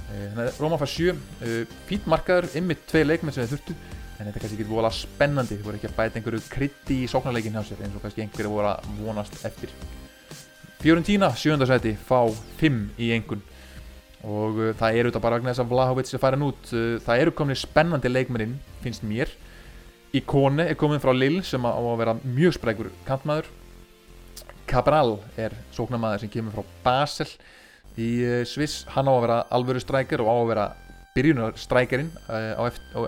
Eh, 0.06 0.24
þannig 0.32 0.42
að 0.46 0.60
Róma 0.62 0.80
fær 0.80 0.92
7 0.92 1.12
eh, 1.12 1.76
fít 1.88 2.08
markaður, 2.10 2.48
ymmið 2.60 2.82
tvei 2.90 3.04
leikmenn 3.06 3.36
sem 3.36 3.46
þeir 3.46 3.54
þurftu 3.54 3.76
en 4.16 4.28
þetta 4.28 4.42
kannski 4.42 4.60
getur 4.60 4.74
volað 4.74 4.98
spennandi. 4.98 5.58
Þeir 5.58 5.68
voru 5.68 5.80
ekki 5.80 5.90
að 5.90 5.98
bæta 6.00 6.20
einhverju 6.20 6.42
krytti 6.52 7.00
í 7.04 7.10
sóknarleikin 7.12 7.56
hjá 7.56 7.62
sér 7.68 7.84
eins 7.86 7.96
og 7.98 8.04
kannski 8.04 8.24
einhverju 8.24 8.52
voru 8.52 8.72
að 8.72 8.92
vonast 9.00 9.38
eftir. 9.48 9.72
Fiorentina, 10.80 11.30
sjöndarsæti, 11.36 11.96
fá 11.96 12.20
5 12.60 12.82
í 13.02 13.10
engun 13.16 13.42
og 14.26 14.56
það 14.78 14.96
eru 14.98 15.10
þetta 15.10 15.20
bara 15.22 15.36
vegna 15.38 15.52
þess 15.52 15.62
að 15.62 15.68
Vlahovic 15.70 16.08
er 16.10 16.22
farin 16.22 16.44
út. 16.46 16.70
Það 17.04 17.20
eru 17.22 17.34
komin 17.36 17.58
spennandi 17.58 18.10
leikmennin 18.10 18.56
finnst 18.82 19.04
mér 19.06 19.30
Ikone 20.16 20.68
er 20.70 20.78
komin 20.78 21.02
frá 21.02 21.12
Lille 21.12 21.42
sem 21.44 21.62
á 21.66 21.76
að 21.76 21.98
vera 22.00 22.16
mjög 22.22 22.56
sprækur 22.56 22.90
kantmaður. 23.04 23.50
Cabral 24.66 25.18
er 25.38 25.54
sóknarmaður 25.76 26.24
sem 26.24 26.32
kemur 26.32 26.56
frá 26.56 26.74
Basel 26.84 27.28
í 28.00 28.10
uh, 28.24 28.42
Sviss, 28.48 28.84
hann 28.94 29.08
á 29.08 29.12
að 29.12 29.22
vera 29.26 29.38
alvöru 29.56 29.82
strækjar 29.82 30.24
og 30.24 30.30
á 30.32 30.34
að 30.36 30.50
vera 30.50 30.66
byrjunarstrækjarinn 31.16 32.10
uh, 32.28 32.66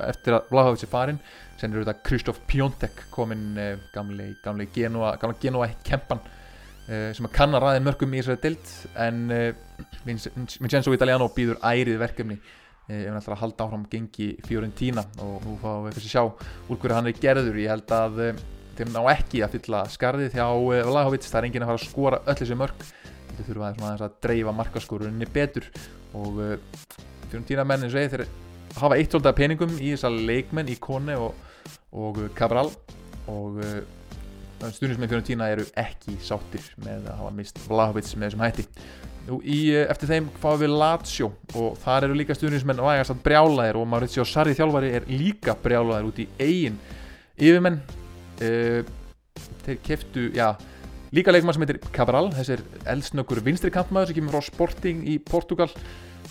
eftir, 0.09 0.37
að 0.37 0.53
Vlahovic 0.53 0.85
er 0.85 0.93
farin 0.93 1.21
sen 1.59 1.73
eru 1.75 1.85
þetta 1.85 2.05
Kristof 2.07 2.39
Piontek 2.49 3.03
komin 3.13 3.51
uh, 3.59 3.75
gamli, 3.93 4.31
gamli 4.45 4.69
Genoa, 4.75 5.17
Genoa 5.41 5.71
kempan 5.87 6.25
sem 6.89 7.27
að 7.29 7.35
kannar 7.37 7.61
ræðin 7.61 7.85
mörgum 7.85 8.15
í 8.17 8.23
þessari 8.23 8.41
dild 8.47 8.71
en 8.97 9.19
Vincenzo 10.09 10.95
Italiano 10.97 11.27
býður 11.37 11.59
ærið 11.61 11.99
verkefni 12.01 12.39
ef 12.89 13.03
hann 13.05 13.19
ætlar 13.19 13.37
að 13.37 13.43
halda 13.43 13.67
áfram 13.67 13.85
gengi 13.93 14.29
Fiorentina 14.47 15.05
og 15.21 15.43
nú 15.45 15.57
fáum 15.61 15.85
við 15.87 15.99
kannski 15.99 16.13
sjá 16.13 16.23
úr 16.25 16.79
hverju 16.79 16.97
hann 16.97 17.11
er 17.11 17.21
gerður. 17.21 17.61
Ég 17.61 17.73
held 17.73 17.93
að 17.93 18.23
þeim 18.79 18.95
ná 18.95 19.01
ekki 19.13 19.43
að 19.45 19.59
fylla 19.59 19.83
skarðið 19.93 20.39
hjá 20.39 20.47
Vlahovic, 20.89 21.27
það 21.27 21.41
er 21.41 21.49
enginn 21.49 21.67
að 21.67 21.73
fara 21.73 21.83
að 21.83 21.91
skora 21.91 22.21
öll 22.25 22.39
þessi 22.41 22.59
mörg 22.59 22.87
þetta 23.29 23.47
þurfa 23.49 23.71
að, 23.71 24.05
að 24.07 24.17
dreifa 24.25 24.55
markaskorunni 24.57 25.29
betur. 25.35 25.69
Og 26.17 26.41
Fiorentina 27.29 27.67
mennin 27.69 27.93
segi 27.93 28.15
þeir 28.15 28.25
hafa 28.79 28.99
eitt 28.99 29.13
svolítið 29.13 29.39
peningum 29.39 29.77
í 29.79 29.93
þessa 29.93 30.11
leikmenn 30.15 30.73
í 30.73 30.79
Kone 30.81 31.19
og, 31.21 31.37
og 31.93 32.23
Cabral. 32.39 32.71
Og 33.29 33.61
stundismenn 34.75 35.11
Fiorentina 35.11 35.51
eru 35.53 35.67
ekki 35.79 36.17
sáttir 36.25 36.65
með 36.83 37.11
að 37.13 37.21
hafa 37.21 37.35
mist 37.37 37.61
Vlahovic 37.69 38.09
með 38.17 38.31
þessum 38.31 38.47
hætti 38.47 38.67
í, 39.29 39.59
eh, 39.75 39.85
eftir 39.91 40.09
þeim 40.09 40.29
fáum 40.41 40.61
við 40.63 40.73
Lazio 40.73 41.29
og 41.59 41.77
þar 41.83 42.07
eru 42.07 42.17
líka 42.17 42.37
stundismenn 42.37 42.81
vægast 42.81 43.13
að 43.13 43.23
brjálaðir 43.27 43.77
og 43.81 43.89
Maurizio 43.91 44.25
Sarri 44.25 44.57
þjálfari 44.57 44.93
er 44.97 45.09
líka 45.11 45.55
brjálaðir 45.59 46.09
út 46.09 46.21
í 46.23 46.29
eigin 46.41 46.79
yfirmenn. 47.37 47.81
Uh, 48.39 48.87
þeir 49.67 49.79
keftu, 49.85 50.29
já 50.33 50.53
líka 51.11 51.33
leikmann 51.35 51.57
sem 51.57 51.65
heitir 51.65 51.81
Cabral, 51.93 52.29
þessi 52.33 52.55
er 52.55 52.63
eldsnökkur 52.95 53.43
vinstri 53.45 53.73
kampmaður 53.75 54.13
sem 54.13 54.19
kemur 54.21 54.37
frá 54.37 54.47
Sporting 54.47 55.03
í 55.11 55.19
Portugal. 55.19 55.69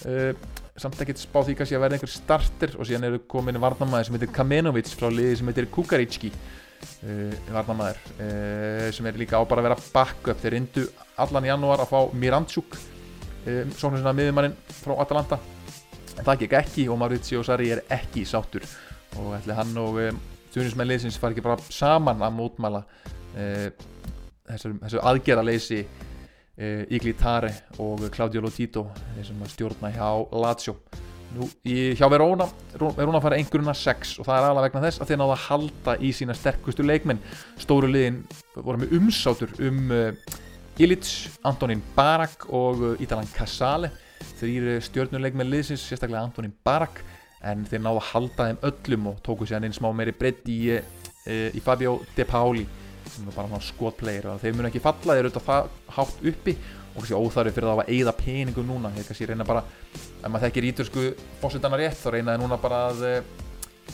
Uh, 0.05 0.31
samt 0.77 0.99
ekkert 1.01 1.21
spá 1.21 1.41
því 1.41 1.57
kannski 1.57 1.77
að 1.77 1.83
verða 1.83 1.97
einhver 1.97 2.13
starter 2.13 2.77
og 2.77 2.87
síðan 2.87 3.09
eru 3.09 3.19
komin 3.29 3.57
varnamæður 3.61 4.07
sem 4.07 4.17
heitir 4.17 4.33
Kamenovic 4.33 4.93
frá 4.93 5.09
liði 5.11 5.39
sem 5.39 5.51
heitir 5.51 5.69
Kukaricki. 5.73 6.31
Uh, 7.03 7.33
varnamæður 7.51 8.93
sem 8.93 9.09
er 9.09 9.19
líka 9.19 9.37
á 9.37 9.45
bara 9.45 9.61
að 9.61 9.69
vera 9.69 9.85
backup. 9.93 10.41
Þeir 10.41 10.57
rindu 10.57 10.87
allan 11.23 11.47
í 11.47 11.51
janúar 11.51 11.83
að 11.83 11.91
fá 11.91 11.99
Miranchuk 12.13 12.77
uh, 12.77 13.63
svona 13.77 14.01
svona 14.01 14.15
miðjumannin 14.17 14.57
frá 14.81 14.95
Atalanta. 15.03 15.39
En 16.17 16.25
það 16.25 16.43
gekk 16.43 16.57
ekki 16.61 16.87
og 16.89 16.99
Maurizio 17.01 17.43
Sarri 17.45 17.71
er 17.75 17.83
ekki 17.93 18.25
sáttur. 18.25 18.65
Og 19.17 19.35
ætli 19.37 19.55
hann 19.57 19.75
og 19.81 19.99
stjórnismennliðsins 20.49 21.19
fari 21.21 21.35
ekki 21.35 21.45
bara 21.45 21.61
saman 21.69 22.23
að 22.25 22.33
mótmæla 22.37 22.81
þessu, 23.37 24.71
þessu 24.81 25.01
aðgerðaleysi 25.05 25.81
Iglitare 26.97 27.51
og 27.83 28.07
Claudio 28.09 28.41
Lotito 28.41 28.87
þeir 29.13 29.27
sem 29.29 29.43
stjórna 29.53 29.91
hjá 29.93 30.09
Lazio. 30.41 30.73
Nú, 31.35 31.47
í, 31.67 31.91
hjá 31.97 32.07
Verona 32.07 32.47
er 32.77 33.03
hún 33.03 33.17
að 33.17 33.25
fara 33.25 33.37
einhverjuna 33.37 33.75
6 33.75 34.13
og 34.21 34.27
það 34.29 34.37
er 34.37 34.45
alveg 34.47 34.67
vegna 34.69 34.83
þess 34.85 35.01
að 35.03 35.09
þeir 35.09 35.19
náða 35.21 35.35
að 35.35 35.43
halda 35.43 35.95
í 35.99 36.11
sína 36.15 36.35
sterkustu 36.37 36.85
leikmenn. 36.85 37.19
Stóru 37.59 37.89
liðin 37.91 38.21
voru 38.55 38.81
með 38.81 38.93
umsátur 38.97 39.51
um 39.67 39.91
uh, 39.91 40.37
Ilic, 40.77 41.07
Antonín 41.41 41.81
Barak 41.95 42.45
og 42.53 42.81
uh, 42.85 43.01
Ítalan 43.01 43.29
Casale. 43.33 43.89
Þeir 44.37 44.57
eru 44.57 44.81
stjórnuleikmenn 44.85 45.49
liðsins 45.49 45.81
sérstaklega 45.81 46.21
Antonín 46.21 46.53
Barak 46.65 47.01
en 47.45 47.63
þeir 47.65 47.81
náða 47.81 48.01
að 48.01 48.09
halda 48.11 48.47
þeim 48.49 48.59
öllum 48.69 49.07
og 49.11 49.21
tóku 49.25 49.47
sér 49.47 49.57
hann 49.57 49.67
einn 49.69 49.77
smá 49.77 49.87
meiri 49.95 50.13
breytt 50.13 50.45
í, 50.53 50.59
uh, 50.77 51.49
í 51.49 51.63
Fabio 51.65 51.97
De 52.13 52.27
Pauli 52.29 52.67
sem 53.09 53.25
er 53.25 53.33
bara 53.33 53.61
skotplegir 53.63 54.29
og 54.29 54.41
þeir 54.43 54.57
munu 54.57 54.69
ekki 54.69 54.83
falla, 54.83 55.15
þeir 55.15 55.23
eru 55.23 55.31
auðvitað 55.31 55.73
hátt 55.97 56.23
uppi 56.31 56.57
og 56.57 57.01
kannski 57.01 57.17
óþarfi 57.17 57.55
fyrir 57.55 57.71
það 57.71 57.81
að 57.81 57.91
eigða 57.95 58.17
peningum 58.21 58.69
núna. 58.69 58.93
Þeir 58.93 59.09
kannski 59.09 59.31
reyna 59.31 59.47
bara, 59.47 59.65
ef 59.95 60.27
maður 60.27 60.47
þekkir 60.47 60.71
ítursku 60.71 61.09
fósitana 61.41 61.79
rétt, 61.79 61.97
þá 62.03 62.09
reyna 62.13 62.35
þeir 62.35 62.43
núna 62.43 62.61
bara 62.61 62.87
að 62.91 63.05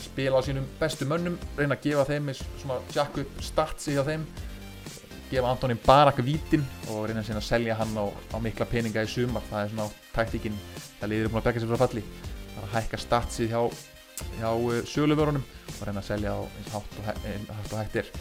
spila 0.02 0.40
á 0.40 0.46
sínum 0.46 0.66
bestu 0.80 1.08
mönnum 1.08 1.38
reyna 1.56 1.78
að 1.78 1.86
gefa 1.88 2.08
þeim 2.10 2.32
svona 2.34 2.80
jack 2.96 3.20
up 3.22 3.44
startsi 3.46 3.96
hjá 3.96 4.04
þeim 4.08 4.26
gefa 5.32 5.50
Antonín 5.52 5.80
Barak 5.86 6.22
vítin 6.26 6.64
og 6.92 7.08
reyna 7.08 7.24
að 7.24 7.42
selja 7.46 7.78
hann 7.80 7.96
á, 7.98 8.06
á 8.10 8.38
mikla 8.44 8.68
peninga 8.70 9.06
í 9.06 9.10
sumar. 9.10 9.46
Það 9.50 9.64
er 9.64 9.74
svona 9.74 9.88
taktíkinn 10.14 10.60
það 11.00 11.12
liður 11.12 11.34
búin 11.34 11.42
að 11.42 11.50
begja 11.50 11.64
sér 11.64 11.74
frá 11.74 11.84
falli. 11.86 12.06
Það 12.54 12.62
er 12.62 12.68
að 12.68 12.76
hækka 12.78 13.02
startsi 13.02 13.50
hjá, 13.52 13.62
hjá 14.40 14.50
eh, 14.54 14.86
söluvörunum 14.94 15.44
og 15.74 15.84
reyna 15.84 16.04
að 16.04 16.10
selja 16.12 16.38
á 16.38 16.42
eins 16.42 16.74
hátt 16.74 16.98
og 17.02 17.78
hægt 17.80 18.00
er. 18.04 18.12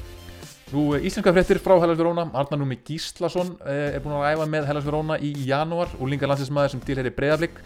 Nú, 0.73 0.87
eh, 0.97 1.05
íslenska 1.05 1.35
fréttir 1.37 1.61
frá 1.61 1.75
Hellas 1.77 1.99
Verona, 1.99 2.29
Arnar 2.33 2.61
Númi 2.61 2.79
Gíslason 2.81 3.59
eh, 3.67 3.97
er 3.97 4.05
búin 4.05 4.17
að 4.17 4.31
æfa 4.33 4.47
með 4.49 4.71
Hellas 4.71 4.87
Verona 4.87 5.19
í 5.21 5.35
janúar 5.45 5.93
og 5.99 6.09
lingar 6.09 6.33
landsinsmaður 6.33 6.73
sem 6.77 6.85
tilheri 6.87 7.12
Breiðarblik 7.12 7.61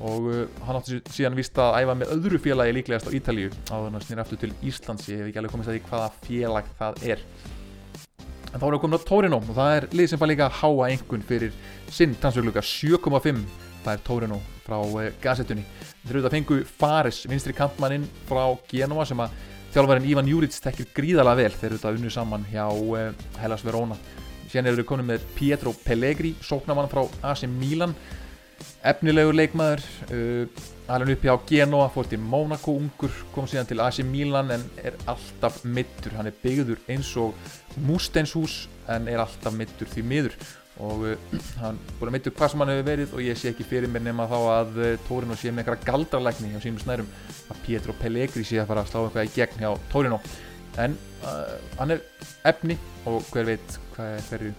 og 0.00 0.26
uh, 0.32 0.44
hann 0.64 0.78
átti 0.78 0.98
síðan 1.12 1.36
vist 1.36 1.58
að 1.60 1.82
æfa 1.82 1.96
með 2.00 2.12
öðru 2.14 2.40
félagi 2.40 2.74
líklegast 2.78 3.10
á 3.12 3.16
Ítalíu 3.16 3.50
á 3.68 3.76
þannig 3.76 3.98
að 3.98 4.06
snýra 4.06 4.24
aftur 4.24 4.40
til 4.40 4.52
Íslands, 4.64 5.08
ég 5.12 5.20
hef 5.20 5.28
ekki 5.28 5.40
alveg 5.42 5.54
komist 5.54 5.70
að 5.70 5.76
því 5.76 5.82
hvaða 5.90 6.10
félag 6.24 6.70
það 6.78 7.02
er. 7.12 7.24
En 8.50 8.58
þá 8.58 8.64
erum 8.66 8.76
við 8.76 8.82
komin 8.82 8.98
á 8.98 9.06
Torino 9.06 9.38
og 9.38 9.50
það 9.54 9.76
er 9.76 9.84
lið 9.94 10.08
sem 10.10 10.20
fær 10.20 10.30
líka 10.32 10.48
að 10.48 10.56
háa 10.58 10.86
einhvern 10.90 11.26
fyrir 11.26 11.52
sinn 11.90 12.16
transfergluga 12.18 12.62
7,5 12.66 13.44
það 13.84 13.92
er 13.94 14.02
Torino 14.04 14.40
frá 14.64 14.76
uh, 14.80 15.06
gazettunni. 15.22 15.64
Þeir 16.02 16.10
eru 16.12 16.22
þetta 16.24 16.34
fengu 16.34 16.58
Fares, 16.80 17.22
vinstri 17.30 17.54
kampmanninn 17.56 18.08
frá 18.28 18.44
Genoa 18.70 19.06
sem 19.08 19.22
að 19.22 19.38
Þjálfverðin 19.70 20.08
Ivan 20.10 20.26
Juric 20.26 20.56
tekkir 20.58 20.88
gríðalega 20.96 21.38
vel 21.44 21.52
þegar 21.54 21.76
þetta 21.76 21.92
unnu 21.94 22.10
saman 22.10 22.46
hjá 22.50 22.64
uh, 22.66 23.12
Hellas 23.38 23.62
Verona. 23.62 23.98
Sérna 24.50 24.72
eru 24.72 24.82
við 24.82 24.88
konum 24.88 25.06
með 25.12 25.26
Pietro 25.36 25.70
Pellegri, 25.84 26.32
sóknamann 26.42 26.90
frá 26.90 27.04
AC 27.30 27.44
Milan, 27.46 27.94
efnilegur 28.86 29.36
leikmaður, 29.36 29.82
uh, 30.14 30.68
alveg 30.90 31.18
upp 31.18 31.26
hjá 31.26 31.34
Genoa, 31.48 31.88
fór 31.92 32.08
til 32.10 32.20
Monaco 32.22 32.74
ungur, 32.78 33.12
kom 33.34 33.48
síðan 33.48 33.68
til 33.68 33.82
AC 33.82 34.00
Milan 34.06 34.50
en 34.54 34.64
er 34.82 34.96
alltaf 35.10 35.62
mittur. 35.64 36.16
Hann 36.16 36.30
er 36.30 36.38
byggður 36.42 36.80
eins 36.90 37.12
og 37.20 37.36
mústenshús 37.86 38.64
en 38.90 39.08
er 39.10 39.22
alltaf 39.22 39.54
mittur 39.56 39.90
því 39.90 40.06
miður. 40.12 40.38
Og 40.80 41.04
uh, 41.10 41.40
hann 41.60 41.78
búin 41.98 42.08
að 42.08 42.14
meittu 42.16 42.32
hvað 42.32 42.52
sem 42.52 42.62
hann 42.64 42.72
hefur 42.72 42.88
verið 42.88 43.14
og 43.16 43.24
ég 43.24 43.38
sé 43.38 43.50
ekki 43.52 43.66
fyrir 43.68 43.90
mér 43.92 44.06
nema 44.06 44.28
þá 44.30 44.38
að 44.38 44.78
uh, 44.80 44.92
Torino 45.08 45.36
sé 45.36 45.52
með 45.52 45.66
einhverja 45.66 45.90
galdralækni 45.90 46.54
hjá 46.54 46.62
sínum 46.64 46.80
snærum 46.80 47.10
að 47.52 47.60
Pietro 47.66 47.96
Pellegri 48.00 48.46
sé 48.48 48.62
að 48.62 48.70
fara 48.70 48.86
að 48.86 48.92
slá 48.92 49.02
eitthvað 49.02 49.28
í 49.28 49.34
gegn 49.36 49.64
hjá 49.66 49.70
Torino. 49.92 50.20
En 50.80 50.96
uh, 51.26 51.56
hann 51.76 51.96
er 51.96 52.04
efni 52.48 52.78
og 53.10 53.20
hver 53.28 53.50
veit 53.52 53.80
hvað 53.94 54.16
er 54.16 54.28
hverju 54.30 54.54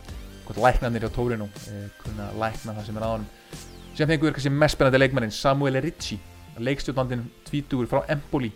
læknarnir 0.61 1.07
hjá 1.07 1.13
Torino 1.15 1.47
uh, 1.47 1.85
kunna 2.03 2.29
lækna 2.37 2.75
það 2.77 2.89
sem 2.89 2.99
er 2.99 3.07
aðanum 3.07 3.69
sem 4.01 4.09
fengur 4.09 4.33
kannski 4.33 4.49
mest 4.49 4.73
spennandi 4.73 4.97
leikmannin 4.97 5.33
Samuel 5.35 5.75
Ricci 5.83 6.15
leikstjórnandinn 6.57 7.27
tvítugur 7.45 7.89
frá 7.89 7.99
Empoli 8.09 8.49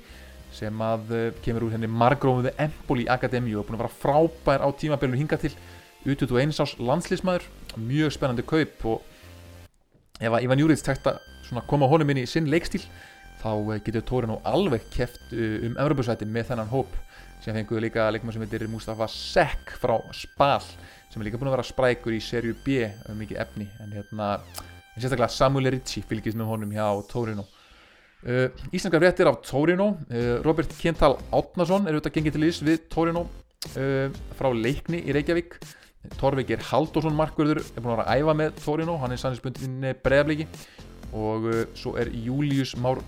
sem 0.56 0.80
að 0.82 1.12
uh, 1.14 1.26
kemur 1.46 1.68
úr 1.68 1.76
henni 1.76 1.90
margróðuði 1.92 2.56
Empoli 2.64 3.06
Akademíu 3.12 3.60
og 3.60 3.68
búin 3.68 3.78
að 3.78 3.84
vera 3.84 3.98
frábær 4.00 4.64
á 4.66 4.70
tímabelinu 4.74 5.20
hinga 5.20 5.38
til. 5.42 5.52
Út 6.06 6.24
út 6.24 6.34
og 6.34 6.42
eins 6.42 6.62
ás 6.64 6.76
landslísmaður 6.80 7.46
mjög 7.78 8.16
spennandi 8.16 8.46
kaup 8.48 8.86
og 8.90 9.06
ef 10.22 10.32
að 10.32 10.48
Ivan 10.48 10.62
Júriðs 10.64 10.86
tækt 10.86 11.10
að 11.12 11.22
koma 11.70 11.90
honum 11.92 12.14
inn 12.14 12.24
í 12.24 12.28
sinn 12.30 12.50
leikstíl 12.50 12.82
þá 13.44 13.52
uh, 13.54 13.78
getur 13.86 14.06
Torino 14.08 14.42
alveg 14.50 14.90
keft 14.96 15.34
uh, 15.36 15.66
um 15.68 15.78
Evropasæti 15.78 16.26
með 16.26 16.54
þennan 16.54 16.74
hóp. 16.74 17.02
Sem 17.44 17.54
fengur 17.54 17.84
líka 17.84 18.08
leikmann 18.10 18.34
sem 18.34 18.42
heitir 18.42 18.66
Mustafa 18.72 19.06
Sek 19.12 19.76
frá 19.78 20.00
Spal 20.16 20.64
sem 21.12 21.22
er 21.22 21.30
líka 21.30 21.38
búin 21.38 21.52
að 21.52 21.60
vera 21.60 21.68
sprækur 21.68 22.16
í 22.16 22.24
serju 22.24 22.56
B 22.66 22.88
um 23.12 23.20
mikið 23.22 23.44
efni 23.44 23.68
en 23.84 23.94
hérna 23.94 24.38
sérstaklega 25.04 25.32
Samuel 25.32 25.72
Ricci 25.76 26.04
fylgist 26.08 26.38
með 26.40 26.52
honum 26.52 26.74
hjá 26.76 26.88
Torino. 27.12 27.46
Uh, 28.26 28.48
Íslandskar 28.72 29.04
fréttir 29.04 29.30
af 29.30 29.42
Torino. 29.46 29.92
Uh, 30.10 30.40
Robert 30.46 30.72
Kintal 30.80 31.18
Átnason 31.36 31.86
er 31.86 31.98
auðvitað 31.98 32.16
gengið 32.16 32.38
til 32.38 32.48
ís 32.48 32.62
við 32.66 32.88
Torino 32.90 33.28
uh, 33.28 34.08
frá 34.40 34.50
leikni 34.56 35.04
í 35.04 35.14
Reykjavík. 35.16 35.60
Torvik 36.20 36.52
er 36.54 36.64
Haldursson 36.68 37.16
markverður 37.18 37.64
er 37.64 37.82
búin 37.82 37.96
að 37.96 38.00
vera 38.00 38.10
að 38.10 38.24
æfa 38.24 38.36
með 38.42 38.60
Torino. 38.64 38.98
Hann 39.02 39.14
er 39.14 39.22
sanninsbundin 39.22 39.88
bregðarleiki 40.06 40.50
og 41.16 41.46
svo 41.78 41.94
er 42.02 42.10
Július 42.12 42.74
Már, 42.82 43.00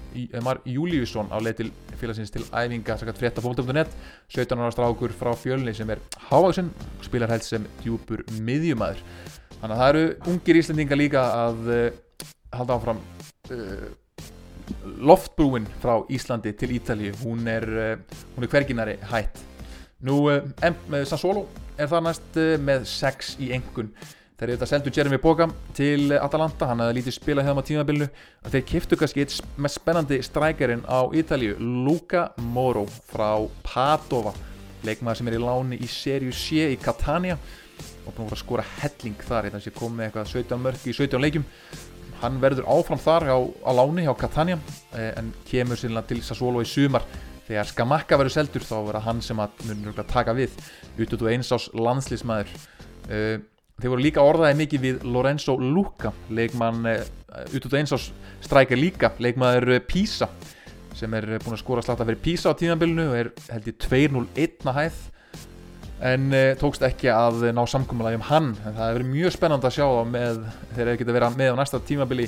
Már 0.43 0.61
Júliusson 0.65 1.27
á 1.33 1.37
leið 1.43 1.57
til 1.59 1.71
félagsins 1.99 2.31
til 2.31 2.45
æfinga 2.53 2.95
sakkat 2.97 3.19
frétta 3.19 3.43
fólk.net 3.43 3.91
17 4.29 4.61
ára 4.61 4.71
strákur 4.71 5.11
frá 5.17 5.33
fjölni 5.35 5.73
sem 5.75 5.89
er 5.91 5.99
hávaksinn 6.29 6.69
spilar 7.03 7.33
held 7.33 7.43
sem 7.43 7.65
djúpur 7.81 8.23
miðjumæður 8.37 9.01
þannig 9.61 9.73
að 9.73 9.81
það 9.81 9.89
eru 9.91 10.03
ungir 10.33 10.59
íslendinga 10.61 10.99
líka 10.99 11.23
að 11.45 11.71
halda 12.55 12.77
áfram 12.77 13.01
loftbrúin 14.97 15.67
frá 15.81 16.01
Íslandi 16.11 16.51
til 16.59 16.73
Ítalíu. 16.75 17.13
Hún 17.23 17.47
er, 17.47 17.65
hún 18.35 18.43
er 18.43 18.51
hverginari 18.51 18.97
hætt. 19.11 19.39
Nú 20.03 20.27
Sassolo 21.07 21.47
er 21.79 21.89
það 21.89 22.05
næst 22.09 22.39
með 22.61 22.85
6 22.91 23.35
í 23.41 23.51
engun 23.55 23.93
þeir 24.37 24.51
eru 24.51 24.57
þetta 24.59 24.69
seldu 24.69 24.91
Jeremy 24.93 25.17
Boga 25.17 25.47
til 25.73 26.11
Atalanta, 26.13 26.67
hann 26.69 26.83
hefði 26.83 26.99
lítið 26.99 27.15
spilað 27.15 27.47
hefðum 27.47 27.61
á 27.65 27.69
tímabilinu. 27.69 28.07
Og 28.45 28.51
þeir 28.53 28.65
kiftu 28.69 28.99
kannski 28.99 29.23
eitt 29.23 29.37
mest 29.57 29.79
spennandi 29.79 30.19
strækjarinn 30.21 30.83
á 30.85 31.09
Ítalíu 31.09 31.55
Luca 31.57 32.27
Moro 32.53 32.85
frá 33.09 33.31
Padova 33.65 34.35
leikmaður 34.85 35.17
sem 35.19 35.31
er 35.31 35.37
í 35.39 35.41
láni 35.41 35.79
í 35.81 35.89
serju 35.89 36.35
C 36.37 36.67
í 36.69 36.77
Catania 36.77 37.39
og 38.07 38.15
búin 38.15 38.31
að 38.31 38.41
skora 38.41 38.65
helling 38.79 39.19
þar, 39.27 39.49
þetta 39.49 39.61
sé 39.63 39.73
komið 39.75 40.07
eitthvað 40.07 40.31
17 40.31 40.63
mörg 40.63 40.87
í 40.87 40.95
17 40.95 41.23
leikjum. 41.23 41.45
Hann 42.21 42.39
verður 42.41 42.69
áfram 42.73 43.01
þar 43.01 43.27
á, 43.29 43.37
á 43.37 43.71
láni 43.77 44.07
hjá 44.07 44.13
Catania 44.17 44.57
en 44.95 45.33
kemur 45.49 45.77
sérlega 45.77 46.09
til 46.09 46.23
Sassuolo 46.25 46.63
í 46.63 46.69
sumar. 46.69 47.05
Þegar 47.47 47.69
Skamakka 47.69 48.17
verður 48.19 48.33
seldur 48.33 48.65
þá 48.65 48.75
verður 48.79 49.05
hann 49.05 49.21
sem 49.23 49.39
að 49.39 49.61
munur 49.69 50.01
að 50.01 50.09
taka 50.11 50.33
við. 50.35 50.55
Út 50.97 51.13
út 51.13 51.23
og 51.23 51.29
eins 51.31 51.53
ás 51.53 51.69
landslýsmæður 51.77 52.55
þeir 53.77 53.91
voru 53.93 54.01
líka 54.01 54.25
orðaði 54.25 54.57
mikið 54.63 54.83
við 54.83 55.03
Lorenzo 55.05 55.53
Luca 55.61 56.11
leikmann 56.33 56.81
út 56.87 57.59
út 57.59 57.69
og 57.69 57.77
eins 57.77 57.93
ás 57.93 58.07
strækja 58.41 58.79
líka 58.79 59.11
leikmaður 59.21 59.77
Pisa 59.85 60.31
sem 60.97 61.13
er 61.13 61.37
búin 61.43 61.53
að 61.53 61.61
skora 61.61 61.83
slata 61.85 62.07
fyrir 62.07 62.23
Pisa 62.23 62.49
á 62.49 62.57
tíðanbylnu 62.57 63.05
og 63.11 63.19
er 63.19 63.29
held 63.51 63.69
í 63.69 63.75
2-0-1 63.85 64.65
að 64.65 64.79
hæð 64.79 64.97
en 66.05 66.29
uh, 66.29 66.51
tókst 66.59 66.83
ekki 66.85 67.09
að 67.09 67.47
ná 67.55 67.63
samkvæmulega 67.69 68.19
um 68.19 68.27
hann. 68.29 68.51
En 68.61 68.75
það 68.75 68.83
hefur 68.83 68.99
verið 68.99 69.11
mjög 69.15 69.33
spennand 69.33 69.65
að 69.65 69.75
sjá 69.77 69.85
þá 69.85 70.11
með 70.11 70.43
þegar 70.75 70.91
þeir 70.91 71.01
geta 71.01 71.15
verið 71.17 71.39
með 71.41 71.53
á 71.53 71.59
næsta 71.59 71.81
tímabili. 71.87 72.27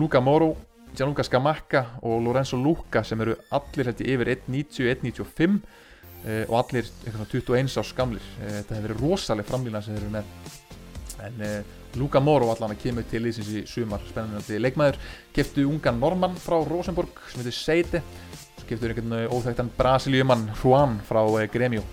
Luka 0.00 0.22
Moro 0.24 0.54
Gianluca 0.96 1.22
Scamacca 1.26 1.84
og 2.06 2.22
Lorenzo 2.24 2.58
Luca 2.58 3.04
sem 3.06 3.20
eru 3.22 3.36
allir 3.54 3.90
hætti 3.90 4.08
yfir 4.10 4.32
1.90-1.95 4.38 5.60
uh, 5.60 6.46
og 6.48 6.56
allir 6.62 6.88
21 7.04 7.76
árs 7.82 7.92
gamlir. 7.98 8.32
Uh, 8.40 8.56
þetta 8.56 8.78
hefur 8.78 8.88
verið 8.88 9.04
rosalega 9.04 9.52
framlýna 9.52 9.84
sem 9.84 9.96
þeir 9.96 10.06
eru 10.06 10.16
með. 10.16 10.34
En 11.20 11.40
Luka 12.00 12.20
Moro 12.24 12.48
allan 12.48 12.72
að 12.72 12.78
kemur 12.80 13.04
til 13.10 13.26
ísins 13.28 13.48
í 13.52 13.66
sumar 13.68 14.00
spennandi 14.08 14.56
leikmaður. 14.56 14.96
Keftu 15.36 15.66
ungan 15.68 15.98
Norman 16.00 16.38
frá 16.40 16.56
Rosenborg 16.64 17.18
sem 17.28 17.42
heitir 17.42 17.56
Seite. 17.58 18.00
Keftu 18.64 18.88
einhvern 18.88 19.26
óþægtan 19.28 19.68
Brasilíumann 19.76 20.46
Juan 20.62 20.96
frá 21.04 21.20
Gremio 21.52 21.84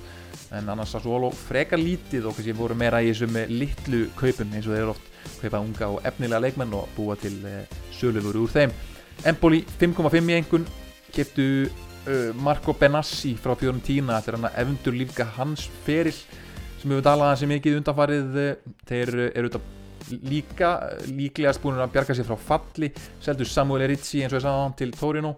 en 0.56 0.70
annars 0.72 0.94
Sassuolo 0.96 1.30
frekar 1.36 1.80
lítið 1.82 2.30
og 2.30 2.38
kannski 2.38 2.56
voru 2.56 2.76
meira 2.78 3.02
í 3.04 3.12
þessum 3.12 3.36
litlu 3.52 4.06
kaupum 4.18 4.54
eins 4.56 4.68
og 4.68 4.76
þeir 4.76 4.84
eru 4.84 4.94
oft 4.94 5.10
kaupa 5.42 5.62
unga 5.64 5.90
og 5.92 6.08
efnilega 6.08 6.44
leikmenn 6.46 6.76
og 6.78 6.88
búa 6.96 7.18
til 7.20 7.36
uh, 7.46 7.64
sölufur 7.94 8.40
úr 8.44 8.54
þeim. 8.54 8.74
Empoli 9.28 9.64
5,5 9.80 10.32
í 10.32 10.38
engun 10.38 10.68
keftu 11.16 11.48
uh, 11.68 12.30
Marco 12.40 12.76
Benassi 12.78 13.34
frá 13.40 13.56
Fiorentina 13.60 14.20
þetta 14.20 14.32
er 14.32 14.40
hann 14.40 14.50
að 14.52 14.60
efndur 14.64 14.98
lífka 14.98 15.28
hans 15.38 15.68
feril 15.86 16.16
sem 16.78 16.94
við 16.94 17.04
talaðum 17.04 17.34
hansi 17.34 17.50
mikið 17.50 17.82
undanfarið 17.82 18.40
þeir 18.88 19.14
eru 19.34 19.50
þetta 19.50 19.66
líka 20.30 20.72
líklegast 21.10 21.60
búin 21.60 21.82
að 21.82 21.92
bjarga 21.96 22.16
sér 22.16 22.28
frá 22.30 22.38
falli. 22.40 22.94
Seldu 23.24 23.48
Samuel 23.48 23.90
Rizzi 23.92 24.22
eins 24.24 24.32
og 24.32 24.40
ég 24.40 24.46
sagði 24.46 24.64
hann 24.64 24.78
til 24.80 24.94
Torino 24.96 25.36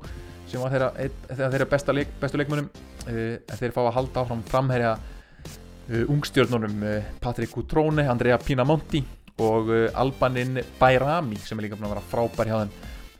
sem 0.49 0.61
var 0.61 0.73
þeirra, 0.73 1.09
þeirra 1.29 1.67
besta 1.69 1.93
leik, 1.93 2.13
bestu 2.21 2.39
leikmönum 2.41 2.69
uh, 2.69 2.88
þeir 3.05 3.73
fá 3.75 3.81
að 3.85 3.95
halda 3.95 4.23
áfram 4.23 4.43
framherja 4.47 4.93
uh, 4.97 6.03
ungstjörnunum 6.11 6.83
uh, 6.83 7.09
Patrik 7.21 7.53
Cutrone, 7.53 8.05
Andrea 8.09 8.37
Pinamonti 8.41 9.03
og 9.39 9.71
Albanin 9.95 10.59
Bayrami 10.79 11.37
sem 11.39 11.59
er 11.59 11.69
líka 11.69 11.77
búin 11.79 11.87
að 11.87 11.93
vera 11.93 12.07
frábær 12.11 12.49
hjá 12.49 12.57
þeim. 12.59 12.73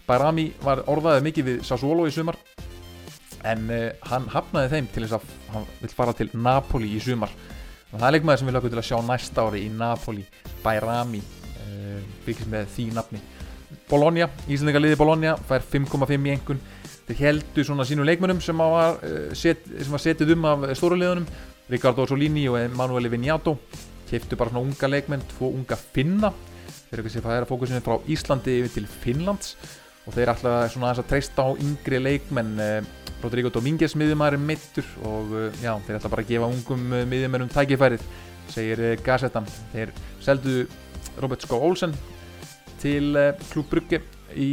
Bayrami 0.04 0.46
var 0.66 0.82
orðaðið 0.92 1.28
mikið 1.30 1.48
við 1.48 1.62
Sassuolo 1.64 2.10
í 2.10 2.12
sumar 2.12 2.36
en 3.48 3.70
hann 4.10 4.26
hafnaði 4.34 4.74
þeim 4.74 4.90
til 4.92 5.06
þess 5.06 5.16
að 5.16 5.30
hann 5.54 5.70
vil 5.80 5.92
fara 5.96 6.16
til 6.20 6.28
Napoli 6.36 6.92
í 6.92 7.00
sumar. 7.00 7.32
Og 7.94 7.96
það 7.96 8.08
er 8.10 8.18
leikmaður 8.18 8.42
sem 8.42 8.52
við 8.52 8.58
lögum 8.58 8.74
til 8.74 8.82
að 8.82 8.90
sjá 8.90 8.98
næsta 9.08 9.46
ári 9.48 9.64
í 9.64 9.72
Napoli 9.72 10.26
Bayrami 10.60 11.24
byggis 12.26 12.50
með 12.52 12.68
því 12.76 12.90
nafni. 12.98 13.22
Bologna, 13.90 14.28
Íslandingarliði 14.50 14.98
Bologna 15.00 15.36
fær 15.50 15.64
5,5 15.66 16.14
í 16.14 16.34
engun 16.36 16.62
þeir 17.10 17.22
heldu 17.24 17.66
svona 17.66 17.86
sínum 17.90 18.06
leikmönum 18.06 18.42
sem 18.44 18.58
var, 18.62 19.00
set, 19.34 19.66
sem 19.66 19.94
var 19.94 20.04
setið 20.04 20.36
um 20.36 20.46
af 20.46 20.66
stóruleðunum 20.78 21.26
Ricardo 21.70 22.06
Solini 22.10 22.48
og 22.50 22.60
Emanuele 22.62 23.10
Vignato 23.10 23.56
keftu 24.10 24.38
bara 24.38 24.50
svona 24.54 24.66
unga 24.66 24.90
leikmenn, 24.90 25.26
tvo 25.36 25.52
unga 25.54 25.78
finna. 25.78 26.32
Þeir 26.90 26.98
eru 26.98 27.06
ekki 27.06 27.20
að 27.22 27.28
færa 27.28 27.50
fókusinu 27.50 27.84
frá 27.86 28.00
Íslandi 28.10 28.56
yfir 28.64 28.74
til 28.74 28.88
Finnlands 28.90 29.54
og 30.08 30.16
þeir 30.16 30.32
ætla 30.34 30.54
svona 30.74 30.94
að 30.96 31.04
treysta 31.12 31.46
á 31.46 31.50
yngri 31.54 32.00
leikmenn. 32.02 32.56
Rodrigo 33.20 33.52
Domínguez 33.54 33.94
miðjumæður 34.00 34.38
er 34.38 34.46
mittur 34.48 34.86
og 35.06 35.34
já, 35.60 35.74
þeir 35.86 35.98
ætla 35.98 36.12
bara 36.14 36.24
að 36.24 36.30
gefa 36.32 36.50
ungum 36.50 36.86
miðjumennum 37.12 37.52
tækifærið 37.52 38.06
segir 38.50 38.82
Gazetan 39.06 39.50
þeir 39.74 39.92
seldu 40.24 40.64
Robert 41.20 41.44
Skó 41.44 41.60
Olsen 41.60 41.94
til 42.80 43.12
Klub 43.52 43.68
Brugge 43.70 44.00
í 44.34 44.50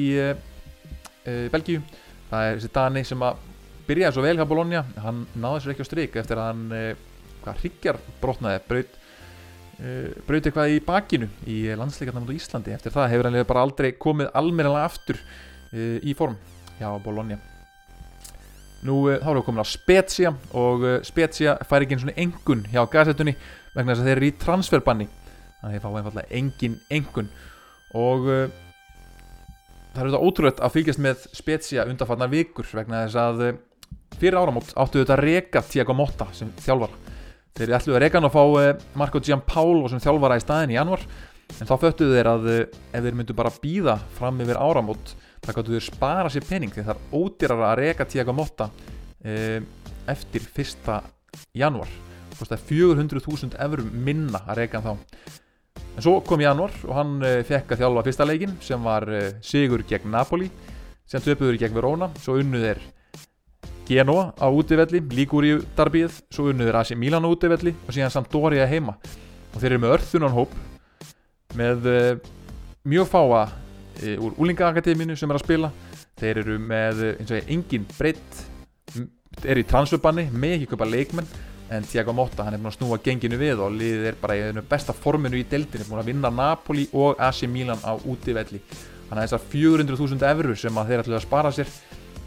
Belgíu 1.24 1.80
það 2.30 2.46
er 2.46 2.58
þessi 2.58 2.72
Dani 2.74 3.02
sem 3.06 3.24
að 3.26 3.42
byrjaði 3.86 4.16
svo 4.16 4.24
vel 4.24 4.36
hjá 4.38 4.46
Bologna. 4.50 4.84
Hann 5.02 5.24
náði 5.38 5.62
sér 5.62 5.74
ekki 5.74 5.86
á 5.86 5.90
stryk 5.90 6.16
eftir 6.22 6.40
að 6.42 6.48
hann 6.50 6.62
hvað 7.44 7.60
hryggjar 7.62 7.98
brotnaði. 8.22 8.62
Braut, 8.66 8.96
braut 10.26 10.48
eitthvað 10.48 10.74
í 10.74 10.80
bakinu 10.86 11.28
í 11.46 11.58
landsleikarnar 11.78 12.26
á 12.26 12.36
Íslandi. 12.36 12.74
Eftir 12.74 12.94
það 12.96 13.12
hefur 13.14 13.30
hann 13.30 13.42
bara 13.46 13.66
aldrei 13.66 13.92
komið 13.94 14.32
almennilega 14.34 14.88
aftur 14.88 15.20
í 15.76 16.16
form 16.18 16.34
hjá 16.80 16.88
Bologna. 17.04 17.38
Nú 18.86 19.00
þá 19.08 19.30
erum 19.30 19.40
við 19.40 19.46
komin 19.46 19.64
á 19.64 19.66
Spezia 19.66 20.34
og 20.54 20.82
Spezia 21.06 21.56
fær 21.66 21.86
ekki 21.86 21.96
eins 21.96 22.04
og 22.06 22.18
engun 22.20 22.66
hjá 22.70 22.82
gazetunni 22.90 23.32
vegna 23.74 23.94
þess 23.94 24.02
að 24.02 24.10
þeir 24.10 24.18
eru 24.18 24.28
í 24.28 24.36
transferbanni. 24.42 25.06
Þannig 25.60 25.66
að 25.66 25.72
þeir 25.74 25.84
fá 25.86 25.90
einfallega 25.90 26.38
engin 26.40 26.76
engun. 26.92 27.30
Og 27.96 28.28
það 29.96 30.02
er 30.02 30.08
auðvitað 30.08 30.26
ótrúlega 30.26 30.64
að 30.66 30.74
fylgjast 30.74 31.02
með 31.02 31.26
Spezia 31.36 31.86
undanfarnar 31.88 32.32
vikur 32.32 32.68
vegna 32.76 33.04
þess 33.06 33.20
að 33.22 33.44
fyrir 34.20 34.38
áramót 34.38 34.72
áttu 34.74 35.00
auðvitað 35.00 35.14
að 35.16 35.22
reyka 35.24 35.62
Tiago 35.66 35.96
Motta 35.96 36.26
sem 36.36 36.50
þjálfara. 36.62 37.14
Þeir 37.56 37.72
ætluðu 37.78 37.96
að 37.96 38.02
reyka 38.04 38.20
hann 38.20 38.28
og 38.28 38.34
fá 38.34 38.96
Marco 39.00 39.22
Giampaolo 39.24 39.90
sem 39.90 40.02
þjálfara 40.04 40.36
í 40.36 40.44
staðin 40.44 40.74
í 40.74 40.76
januar 40.76 41.06
en 41.56 41.68
þá 41.70 41.74
föttuðu 41.80 42.16
þeir 42.18 42.30
að 42.32 42.48
ef 42.58 43.06
þeir 43.06 43.16
myndu 43.16 43.36
bara 43.38 43.54
býða 43.62 43.96
fram 44.18 44.40
yfir 44.44 44.60
áramót 44.60 45.14
þá 45.44 45.50
gáttu 45.52 45.76
þeir 45.76 45.86
spara 45.86 46.32
sér 46.32 46.46
pening 46.48 46.74
því 46.74 46.84
það 46.84 46.96
er 46.96 47.20
ódýrara 47.20 47.70
að 47.70 47.80
reyka 47.80 48.08
Tiago 48.10 48.34
Motta 48.36 48.68
eftir 50.12 50.44
fyrsta 50.56 51.00
januar 51.56 51.90
það 52.36 52.56
er 52.58 52.64
400.000 52.68 53.56
eurum 53.64 53.92
minna 54.04 54.42
að 54.44 54.60
reyka 54.60 54.82
hann 54.84 55.00
þá 55.00 55.44
en 55.96 56.04
svo 56.04 56.18
kom 56.20 56.42
januar 56.44 56.74
og 56.84 56.92
hann 56.92 57.16
uh, 57.24 57.40
fekk 57.46 57.72
að 57.72 57.82
þjálfa 57.82 58.04
fyrsta 58.04 58.26
leikin 58.28 58.52
sem 58.64 58.82
var 58.84 59.06
uh, 59.08 59.30
sigur 59.44 59.84
gegn 59.88 60.12
Napoli 60.12 60.50
sem 61.08 61.22
töpuður 61.24 61.56
gegn 61.60 61.76
Verona. 61.76 62.10
Svo 62.20 62.36
unnuð 62.40 62.66
er 62.74 62.82
Genoa 63.86 64.32
á 64.34 64.46
útivelli, 64.50 64.98
Ligúriu 65.14 65.60
darbíð 65.76 66.18
svo 66.34 66.48
unnuð 66.50 66.72
er 66.72 66.80
AC 66.80 66.92
Milan 66.98 67.24
á 67.24 67.30
útivelli 67.30 67.72
og 67.86 67.94
síðan 67.94 68.12
Sampdoria 68.12 68.66
heima. 68.68 68.96
Og 69.54 69.60
þeir 69.62 69.76
eru 69.76 69.84
með 69.84 69.94
örþunan 69.96 70.36
hóp 70.36 70.56
með 71.56 71.88
uh, 71.92 72.10
mjög 72.84 73.08
fáa 73.14 73.46
úr 73.96 74.34
úlingaakademinu 74.36 75.14
sem 75.16 75.30
er 75.32 75.38
að 75.38 75.46
spila. 75.46 75.70
Þeir 76.20 76.42
eru 76.42 76.58
með 76.60 77.04
eins 77.14 77.32
og 77.32 77.52
engin 77.54 77.86
breytt 77.96 78.42
er 79.44 79.60
í 79.60 79.64
transferbanni 79.68 80.26
með 80.32 80.58
ekki 80.58 80.74
köpa 80.74 80.88
leikmenn 80.88 81.28
en 81.70 81.86
Tiago 81.86 82.14
Motta 82.14 82.44
hann 82.46 82.54
er 82.54 82.62
búin 82.62 82.70
að 82.70 82.78
snúa 82.78 82.98
genginu 83.02 83.38
við 83.40 83.62
og 83.64 83.74
liðið 83.74 84.10
er 84.12 84.18
bara 84.20 84.36
í 84.38 84.44
einu 84.46 84.62
besta 84.66 84.94
forminu 84.94 85.38
í 85.38 85.46
deildinu 85.50 85.86
búin 85.88 86.02
að 86.02 86.10
vinna 86.12 86.30
Napoli 86.30 86.86
og 86.94 87.20
AC 87.22 87.44
Milan 87.50 87.82
á 87.82 87.98
útivelli. 87.98 88.60
Þannig 89.08 89.22
að 89.22 89.26
þessar 89.26 89.46
400.000 89.52 90.28
eurur 90.32 90.58
sem 90.58 90.82
þeir 90.90 91.02
ætlu 91.02 91.16
að 91.18 91.24
spara 91.26 91.52
sér 91.54 91.70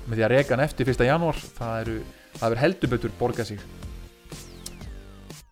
með 0.08 0.16
því 0.18 0.26
að 0.26 0.34
reka 0.34 0.56
hann 0.56 0.66
eftir 0.66 0.92
1. 0.92 1.06
janúar. 1.08 1.44
Það 1.58 1.84
eru, 1.84 2.00
eru 2.48 2.60
heldubötur 2.64 3.16
borgað 3.20 3.54
sig. 3.54 3.64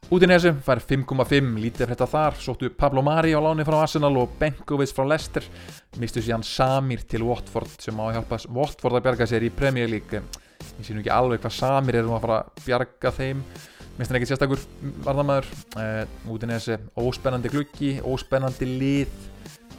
Útinesi 0.07 0.53
fær 0.63 0.79
5,5 0.79 1.57
lítið 1.59 1.81
fyrir 1.81 1.89
þetta 1.91 2.07
þar. 2.07 2.37
Sóttu 2.39 2.69
Pablo 2.71 3.03
Mari 3.03 3.33
á 3.35 3.43
láni 3.43 3.65
frá 3.67 3.81
Arsenal 3.81 4.13
og 4.21 4.37
Benkovic 4.39 4.93
frá 4.95 5.03
Leicester. 5.03 5.43
Mistu 5.99 6.23
síðan 6.23 6.45
Samir 6.47 7.03
til 7.03 7.25
Watford 7.27 7.75
sem 7.83 7.99
á 7.99 8.03
að 8.07 8.13
hjálpa 8.15 8.39
Watford 8.55 8.99
að 8.99 9.07
bjarga 9.09 9.27
sér 9.27 9.43
í 9.43 9.51
Premier 9.51 9.91
League. 9.91 10.21
Ég 10.77 10.85
sé 10.87 10.95
nú 10.95 11.03
ekki 11.03 11.11
alveg 11.11 11.43
hvað 11.43 11.57
Samir 11.57 11.99
er 11.99 12.07
um 12.07 12.15
að 12.15 12.23
fara 12.23 12.39
að 12.39 12.63
bjarga 12.63 13.13
þeim 13.19 13.43
minnst 13.97 14.11
hann 14.11 14.19
ekki 14.19 14.29
sérstakur 14.29 14.61
varðamæður 15.05 15.47
uh, 15.81 16.33
Útinesi 16.33 16.77
óspennandi 17.01 17.51
gluggi 17.53 17.95
óspennandi 18.05 18.67
lið 18.69 19.15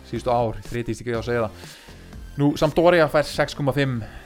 síðustu 0.09 0.33
ár, 0.33 0.59
þrítist 0.67 1.05
ekki 1.05 1.15
á 1.15 1.21
að 1.21 1.29
segja 1.29 1.45
það. 1.45 1.69
Nú, 2.39 2.49
Sampdoria 2.59 3.09
fær 3.11 3.27
6,5 3.27 3.73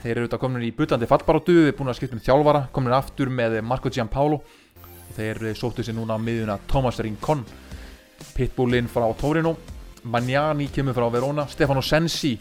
þeir 0.03 0.11
eru 0.13 0.25
auðvitað 0.25 0.41
komin 0.41 0.65
í 0.65 0.71
butlandi 0.77 1.09
fallbarótu 1.09 1.55
við 1.57 1.69
erum 1.71 1.79
búin 1.79 1.91
að 1.93 1.97
skipta 1.97 2.17
um 2.17 2.23
þjálfara, 2.23 2.61
komin 2.73 2.95
aftur 2.95 3.31
með 3.33 3.57
Marco 3.65 3.91
Giampaolo 3.93 4.41
þeir 5.17 5.41
sóttu 5.57 5.85
sér 5.85 5.97
núna 5.97 6.17
á 6.17 6.21
miðuna 6.21 6.59
Thomas 6.69 7.01
Rincon. 7.01 7.43
Pitbullinn 8.33 8.89
frá 8.89 9.05
Torino. 9.19 9.55
Magnani 10.03 10.69
kemur 10.73 10.95
frá 10.97 11.07
Verona. 11.11 11.47
Stefano 11.49 11.81
Sensi 11.85 12.37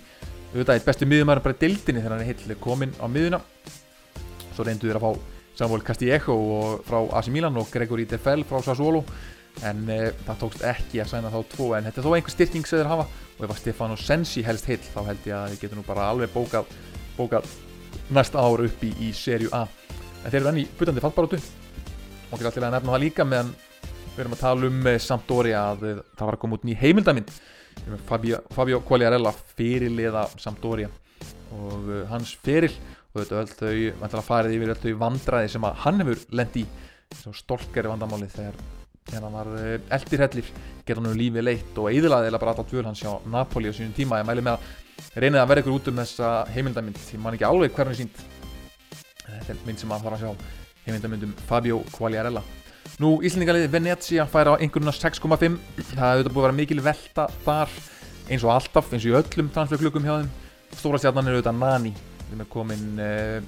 auðvitað 0.52 0.76
eitt 0.76 0.88
besti 0.88 1.08
miðumæður 1.08 1.44
bara 1.46 1.56
í 1.56 1.60
dildinni 1.62 2.02
þegar 2.02 2.14
hann 2.16 2.24
er 2.24 2.32
heill 2.32 2.56
komin 2.60 2.92
á 3.00 3.06
miðuna 3.08 3.40
svo 4.52 4.66
reyndu 4.66 4.90
þeir 4.90 4.98
að 5.00 5.06
fá 5.06 5.31
Samuel 5.58 5.84
Castillejo 5.84 6.36
frá 6.86 6.98
AC 7.18 7.28
Milan 7.32 7.56
og 7.60 7.70
Gregory 7.72 8.06
Defell 8.08 8.44
frá 8.48 8.62
Sassuolo. 8.64 9.04
En 9.68 9.82
e, 9.92 9.98
það 10.24 10.38
tókst 10.40 10.62
ekki 10.64 11.02
að 11.02 11.10
sæna 11.10 11.32
þá 11.32 11.42
tvo 11.52 11.66
en 11.76 11.84
þetta 11.88 12.00
er 12.00 12.06
þó 12.06 12.14
einhver 12.16 12.34
styrking 12.34 12.68
sem 12.68 12.80
þeir 12.80 12.92
hafa. 12.92 13.08
Og 13.36 13.44
ef 13.44 13.52
að 13.52 13.60
Stefano 13.60 13.98
Sensi 14.00 14.44
helst 14.46 14.68
heill 14.70 14.80
þá 14.80 15.02
held 15.10 15.28
ég 15.28 15.36
að 15.36 15.52
þið 15.52 15.64
getur 15.64 15.80
nú 15.80 15.84
bara 15.86 16.08
alveg 16.12 16.32
bókað, 16.32 16.72
bókað 17.18 17.50
næsta 18.12 18.40
ár 18.40 18.64
upp 18.64 18.86
í, 18.86 18.94
í 19.04 19.12
serju 19.16 19.52
A. 19.52 19.66
En 20.22 20.30
þeir 20.30 20.40
eru 20.40 20.52
enn 20.52 20.62
í 20.62 20.68
butandi 20.78 21.04
fallbarótu 21.04 21.40
og 21.42 22.38
ekki 22.38 22.48
alltaf 22.48 22.64
að 22.64 22.74
nefna 22.78 22.94
það 22.94 23.02
líka 23.02 23.26
meðan 23.28 23.52
við 24.12 24.22
erum 24.24 24.36
að 24.36 24.42
tala 24.42 24.68
um 24.68 24.88
Sampdoria 25.00 25.64
að 25.72 25.82
það 25.90 26.24
var 26.26 26.36
að 26.36 26.42
koma 26.42 26.56
út 26.56 26.64
ný 26.68 26.76
heimildamind 26.76 27.32
Fabio, 28.06 28.40
Fabio 28.52 28.80
Quagliarella 28.84 29.32
fyrirliða 29.56 30.26
Sampdoria. 30.40 30.88
Og 31.52 31.88
hans 32.08 32.32
fyrir 32.44 32.72
og 33.12 33.20
þetta 33.20 33.40
öll 33.42 33.50
þau, 33.52 33.72
vantilega 34.00 34.26
farið 34.26 34.54
yfir 34.56 34.72
öll 34.72 34.82
þau 34.82 35.00
vandraði 35.02 35.50
sem 35.52 35.66
að 35.68 35.80
hann 35.84 36.02
hefur 36.02 36.22
lendi 36.32 36.62
í. 36.64 36.68
Svo 37.12 37.32
stolkari 37.36 37.90
vandamáli 37.92 38.28
þegar 38.32 38.56
þegar 39.08 39.26
hann 39.26 39.34
var 39.36 39.50
uh, 39.52 39.72
eldirhellir 39.98 40.52
geta 40.86 41.00
hann 41.00 41.10
um 41.10 41.18
lífið 41.18 41.44
leitt 41.44 41.80
og 41.82 41.90
eðlaði 41.90 42.30
eða 42.30 42.40
bara 42.40 42.54
alltaf 42.54 42.70
dvöl 42.70 42.86
hans 42.86 43.02
hjá 43.02 43.12
Napoli 43.28 43.68
á 43.68 43.76
sínum 43.76 43.92
tíma. 43.96 44.22
Ég 44.22 44.28
mæli 44.28 44.44
með 44.46 44.56
að 44.56 45.20
reynið 45.20 45.42
að 45.42 45.50
vera 45.50 45.64
ykkur 45.64 45.76
út 45.76 45.90
um 45.90 46.00
þessa 46.00 46.30
heimildamind 46.54 47.00
ég 47.02 47.20
man 47.20 47.36
ekki 47.36 47.48
alveg 47.48 47.74
hvernig 47.76 47.98
sínt 47.98 48.22
þetta 49.26 49.54
er 49.54 49.62
mynd 49.66 49.80
sem 49.80 49.90
maður 49.90 50.06
þarf 50.06 50.16
að 50.16 50.22
sjá 50.22 50.62
heimildamindum 50.86 51.34
Fabio 51.48 51.80
Quagliarella. 51.92 52.42
Nú 53.02 53.16
Íslandingaliði 53.24 53.70
Venezia 53.72 54.26
fær 54.30 54.54
á 54.54 54.60
einhverjuna 54.60 54.94
6,5 54.94 55.58
það 55.92 56.14
hefur 56.16 56.30
búið 56.30 56.42
að 56.42 56.46
vera 56.46 56.58
mikil 56.58 56.80
velta 56.84 57.26
þar 57.44 57.74
eins 58.30 58.46
og 58.46 58.54
alltaf, 58.54 58.90
eins 58.92 59.04
og 59.04 59.12
í 59.12 59.18
öllum 59.18 59.50
transferklukkum 59.54 60.06
hjá 60.06 60.16
þeim. 60.20 60.32
Stóra 60.72 61.00
stjarnan 61.00 61.28
er 61.28 61.38
auðvitað 61.38 61.60
Nani 61.60 61.94
þeim 62.32 62.42
er 62.44 62.50
komin 62.52 62.88
uh, 63.02 63.38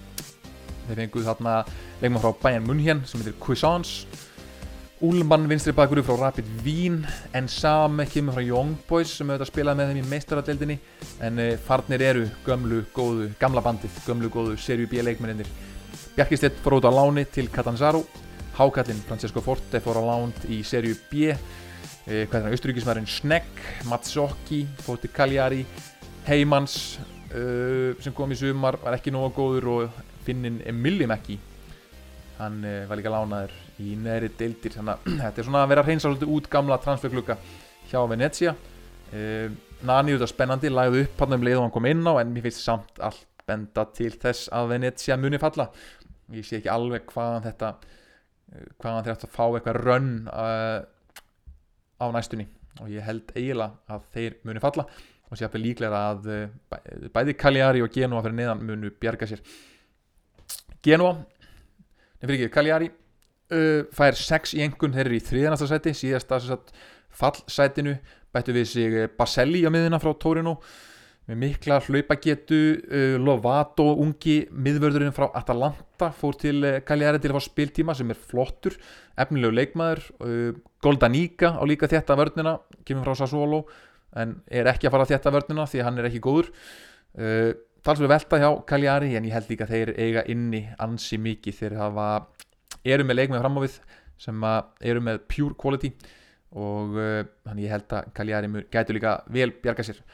þeir 0.85 1.03
fenguð 1.03 1.27
þarna 1.31 1.57
leikma 2.03 2.23
frá 2.23 2.33
Bayern 2.45 2.69
München 2.69 3.03
sem 3.09 3.21
heitir 3.23 3.37
Cuisance. 3.43 4.23
Ullmann 5.05 5.49
vinstri 5.51 5.75
bakur 5.77 6.01
frá 6.07 6.15
Rapid 6.17 6.47
Vín 6.65 7.03
en 7.37 7.49
Same 7.51 8.07
kemur 8.09 8.39
frá 8.39 8.45
Young 8.47 8.77
Boys 8.89 9.17
sem 9.19 9.29
auðvitað 9.29 9.51
spilaði 9.51 9.81
með 9.81 9.91
þeim 9.91 10.01
í 10.01 10.09
meistaradeldinni 10.15 10.81
en 11.27 11.43
uh, 11.43 11.53
farnir 11.67 12.05
eru 12.13 12.27
gömlu 12.47 12.85
góðu, 12.95 13.33
gamla 13.41 13.65
bandið, 13.65 14.03
gömlu 14.07 14.33
góðu 14.33 14.57
serju 14.61 14.89
B 14.89 15.03
leikmennir 15.05 15.51
Bjarkistedt 16.15 16.61
fór 16.63 16.77
út 16.79 16.87
á 16.87 16.95
láni 16.95 17.25
til 17.27 17.49
Catanzaro. 17.51 18.05
Hákallinn 18.55 19.03
Francesco 19.03 19.41
Forte 19.43 19.81
fór 19.83 19.99
á 19.99 20.03
lánt 20.07 20.45
í 20.47 20.61
serju 20.63 20.95
B. 21.11 21.33
Eh, 22.07 22.29
hvað 22.29 22.37
er 22.39 22.45
það, 22.45 22.55
austuríkismærin 22.55 23.09
Snegg 23.11 23.65
Matsokki, 23.91 24.61
fór 24.87 25.01
til 25.03 25.11
Cagliari. 25.11 25.65
Heimans 26.29 27.01
uh, 27.35 27.91
sem 28.03 28.15
kom 28.17 28.33
í 28.33 28.39
sumar, 28.39 28.79
var 28.83 28.97
ekki 28.99 29.13
nóga 29.15 29.33
góður 29.37 29.69
og 29.75 29.99
finnin 30.27 30.61
Emilji 30.69 31.09
Mekki 31.11 31.39
hann 32.39 32.65
uh, 32.67 32.85
var 32.89 32.99
líka 32.99 33.13
lánaður 33.13 33.55
í 33.83 33.95
neðri 33.99 34.31
deildir, 34.39 34.75
þannig 34.75 34.95
að 34.95 35.19
þetta 35.23 35.43
er 35.43 35.49
svona 35.49 35.63
að 35.65 35.75
vera 35.75 35.87
reynsa 35.87 36.09
svolítið 36.09 36.35
út 36.37 36.51
gamla 36.53 36.81
transferklukka 36.83 37.39
hjá 37.91 38.01
Venezia. 38.11 38.57
Uh, 39.15 39.53
Nani 39.85 40.15
út 40.17 40.25
af 40.25 40.31
spennandi, 40.33 40.71
lagði 40.73 41.05
upp 41.05 41.21
hann 41.21 41.37
um 41.37 41.45
leið 41.45 41.59
og 41.59 41.67
hann 41.67 41.75
kom 41.75 41.89
inn 41.91 42.07
á 42.09 42.15
en 42.23 42.31
mér 42.33 42.47
finnst 42.47 42.65
samt 42.65 43.03
allt 43.05 43.27
benda 43.45 43.85
til 43.93 44.15
þess 44.17 44.49
að 44.55 44.71
Venezia 44.73 45.19
muni 45.21 45.41
falla. 45.43 45.69
Ég 46.33 46.47
sé 46.49 46.59
ekki 46.59 46.73
alveg 46.73 47.05
hvaðan 47.13 47.45
þetta 47.45 47.75
hvaðan 48.81 49.11
að 49.13 49.27
fá 49.35 49.45
eitthvað 49.51 49.81
rönn 49.83 50.13
á 50.31 52.07
næstunni. 52.15 52.47
Og 52.81 52.89
ég 52.91 53.05
held 53.07 53.29
eiginlega 53.37 53.77
að 53.93 54.07
þeir 54.15 54.39
muni 54.49 54.63
falla 54.63 54.87
og 55.35 55.41
sé 55.41 55.49
að 55.49 55.57
fyrir 55.57 55.67
líklega 55.67 56.01
að 56.13 56.29
bæði 57.15 57.35
Cagliari 57.39 57.83
og 57.83 57.91
Genoa 57.93 58.23
fyrir 58.23 58.39
neðan 58.39 58.63
munu 58.63 58.93
bjarga 59.03 59.27
sér. 59.29 59.43
Genoa 60.85 61.17
nefnir 62.21 62.37
ekki, 62.39 62.53
Cagliari 62.55 62.91
uh, 62.91 63.85
fær 63.95 64.19
6 64.19 64.57
í 64.59 64.65
engun, 64.65 64.95
þeir 64.95 65.09
eru 65.09 65.19
í 65.19 65.25
þriðanasta 65.25 65.71
seti 65.71 65.95
síðasta 65.99 66.41
fallsætinu 67.15 67.97
bættu 68.35 68.55
við 68.55 68.67
sig 68.71 68.99
Baselli 69.19 69.63
á 69.67 69.71
miðina 69.75 70.01
frá 70.03 70.13
Torino 70.19 70.59
með 71.25 71.39
mikla 71.41 71.79
hlaupagetu 71.87 72.61
uh, 72.85 73.17
Lovato, 73.21 73.89
ungi 74.05 74.43
miðvörðurinn 74.53 75.15
frá 75.17 75.31
Atalanta 75.33 76.11
fór 76.15 76.39
til 76.41 76.61
Cagliari 76.87 77.23
til 77.23 77.33
að 77.33 77.41
fá 77.41 77.49
spiltíma 77.49 77.97
sem 77.97 78.13
er 78.13 78.21
flottur 78.21 78.77
efnilegu 79.19 79.59
leikmaður 79.59 80.05
uh, 80.21 80.53
Goldaníka 80.85 81.57
á 81.59 81.63
líka 81.67 81.91
þetta 81.91 82.19
vörnina 82.21 82.59
kemur 82.85 83.09
frá 83.09 83.25
Sassuolo 83.25 83.65
en 84.21 84.35
er 84.47 84.71
ekki 84.71 84.89
að 84.89 84.97
fara 84.97 85.09
þetta 85.11 85.33
vörnina 85.35 85.69
því 85.71 85.85
hann 85.87 86.01
er 86.01 86.09
ekki 86.11 86.23
góður. 86.25 86.51
Uh, 87.15 87.53
talsveg 87.85 88.11
velta 88.11 88.41
hjá 88.41 88.51
Cagliari 88.69 89.15
en 89.19 89.29
ég 89.29 89.37
held 89.37 89.51
líka 89.53 89.67
að 89.67 89.75
þeir 89.75 89.95
eiga 89.99 90.25
inni 90.33 90.65
ansi 90.83 91.21
mikið. 91.21 91.61
Þeir 91.61 91.79
hafa 91.83 92.09
eru 92.85 93.07
með 93.07 93.21
leikmaður 93.21 93.47
fram 93.47 93.61
á 93.61 93.65
við 93.65 93.79
sem 94.25 94.45
eru 94.91 95.03
með 95.05 95.25
pure 95.29 95.57
quality 95.59 95.91
og 96.55 96.95
hann 96.95 97.59
uh, 97.59 97.63
ég 97.65 97.73
held 97.75 97.97
að 97.99 98.13
Cagliari 98.15 98.67
gætu 98.73 98.95
líka 98.97 99.19
vel 99.35 99.51
bjarga 99.63 99.87
sér. 99.87 100.05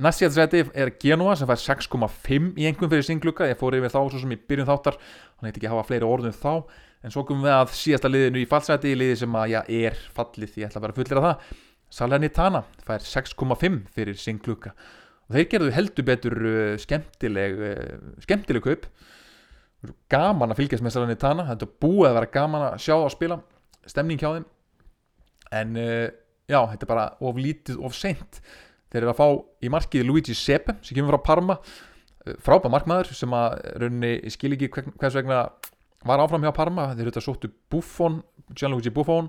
Næstsjæðsræti 0.00 0.62
er 0.80 0.90
Genoa 1.00 1.34
sem 1.36 1.48
fær 1.48 1.60
6,5 1.60 2.54
í 2.58 2.66
einhvern 2.68 2.90
fyrir 2.90 3.04
singluka 3.06 3.48
ég 3.50 3.58
fór 3.60 3.76
yfir 3.78 3.92
þá 3.92 4.00
svo 4.00 4.22
sem 4.22 4.32
í 4.32 4.38
byrjun 4.40 4.68
þáttar. 4.68 4.96
Hann 5.38 5.48
eitthvað 5.48 5.60
ekki 5.60 5.68
að 5.68 5.74
hafa 5.74 5.86
fleiri 5.90 6.08
orðum 6.08 6.36
þá. 6.38 6.52
En 7.04 7.12
svo 7.12 7.24
komum 7.28 7.44
við 7.44 7.52
að 7.52 7.74
síðasta 7.76 8.10
liðinu 8.10 8.40
í 8.40 8.48
fallsræti 8.48 8.94
liði 8.96 9.18
sem 9.20 9.36
að 9.36 9.50
já 9.52 9.60
er 9.60 9.98
fallið. 10.16 10.56
Ég 10.62 10.70
ætla 10.70 10.80
að 10.80 10.86
vera 10.86 10.96
fullir 10.98 11.20
af 11.20 11.26
það 11.28 11.62
Salernitana 11.94 12.64
fær 12.86 13.04
6,5 13.06 13.80
fyrir 13.94 14.18
singluka 14.18 14.72
og 15.28 15.36
þeir 15.36 15.46
gerðu 15.52 15.74
heldur 15.76 16.06
betur 16.08 16.34
uh, 16.40 16.74
skemmtileg 16.80 17.60
uh, 17.60 18.10
skemmtileg 18.24 18.64
kaup. 18.64 18.88
Gaman 20.12 20.52
að 20.52 20.62
fylgjast 20.62 20.84
með 20.84 20.96
Salernitana 20.96 21.46
þetta 21.52 21.70
búið 21.84 22.10
að 22.10 22.18
vera 22.18 22.32
gaman 22.34 22.66
að 22.70 22.76
sjá 22.84 22.94
að 22.96 23.10
spila 23.14 23.40
stemning 23.86 24.20
hjá 24.20 24.30
þeim. 24.32 24.46
En 25.54 25.80
uh, 25.80 26.06
já, 26.50 26.60
þetta 26.72 26.86
er 26.86 26.92
bara 26.92 27.08
of 27.22 27.40
lítið 27.40 27.80
of 27.84 27.96
seint. 27.96 28.40
Þeir 28.90 29.04
eru 29.04 29.12
að 29.14 29.20
fá 29.20 29.28
í 29.64 29.70
markið 29.72 30.06
Luigi 30.08 30.36
Sepe 30.38 30.76
sem 30.82 30.96
kemur 30.96 31.16
frá 31.16 31.28
Parma. 31.30 31.58
Frábæð 32.40 32.72
markmaður 32.72 33.12
sem 33.12 33.34
að 33.36 33.58
raunni 33.82 34.14
skil 34.32 34.54
ekki 34.56 34.70
hvers 34.72 35.16
vegna 35.18 35.44
var 36.04 36.22
áfram 36.22 36.44
hjá 36.44 36.52
Parma 36.54 36.90
þeir 36.94 37.10
þetta 37.10 37.24
sóttu 37.24 37.50
Buffon 37.72 38.20
Gianluigi 38.52 38.92
Buffon 38.92 39.28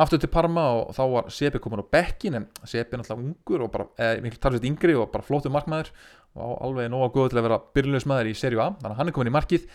aftur 0.00 0.20
til 0.22 0.30
Parma 0.32 0.64
og 0.78 0.94
þá 0.96 1.02
var 1.12 1.26
Sepe 1.32 1.60
komin 1.62 1.82
á 1.84 1.86
bekkin 1.92 2.38
en 2.38 2.46
Sepe 2.64 2.96
er 2.96 3.02
náttúrulega 3.02 3.28
ungur 3.28 3.66
og 3.66 3.72
bara 3.74 3.88
eh, 3.98 4.22
miklu 4.24 4.40
talsveit 4.40 4.68
yngri 4.68 4.96
og 4.96 5.10
bara 5.12 5.26
flóttu 5.26 5.52
markmaður 5.52 5.90
og 6.34 6.54
alveg 6.66 6.88
nóga 6.90 7.10
góð 7.14 7.32
til 7.32 7.40
að 7.40 7.46
vera 7.48 7.60
byrjulegsmaður 7.76 8.30
í 8.30 8.38
serju 8.38 8.62
A. 8.62 8.70
Þannig 8.80 8.94
að 8.94 9.00
hann 9.00 9.10
er 9.10 9.14
komin 9.14 9.30
í 9.30 9.34
markið. 9.34 9.68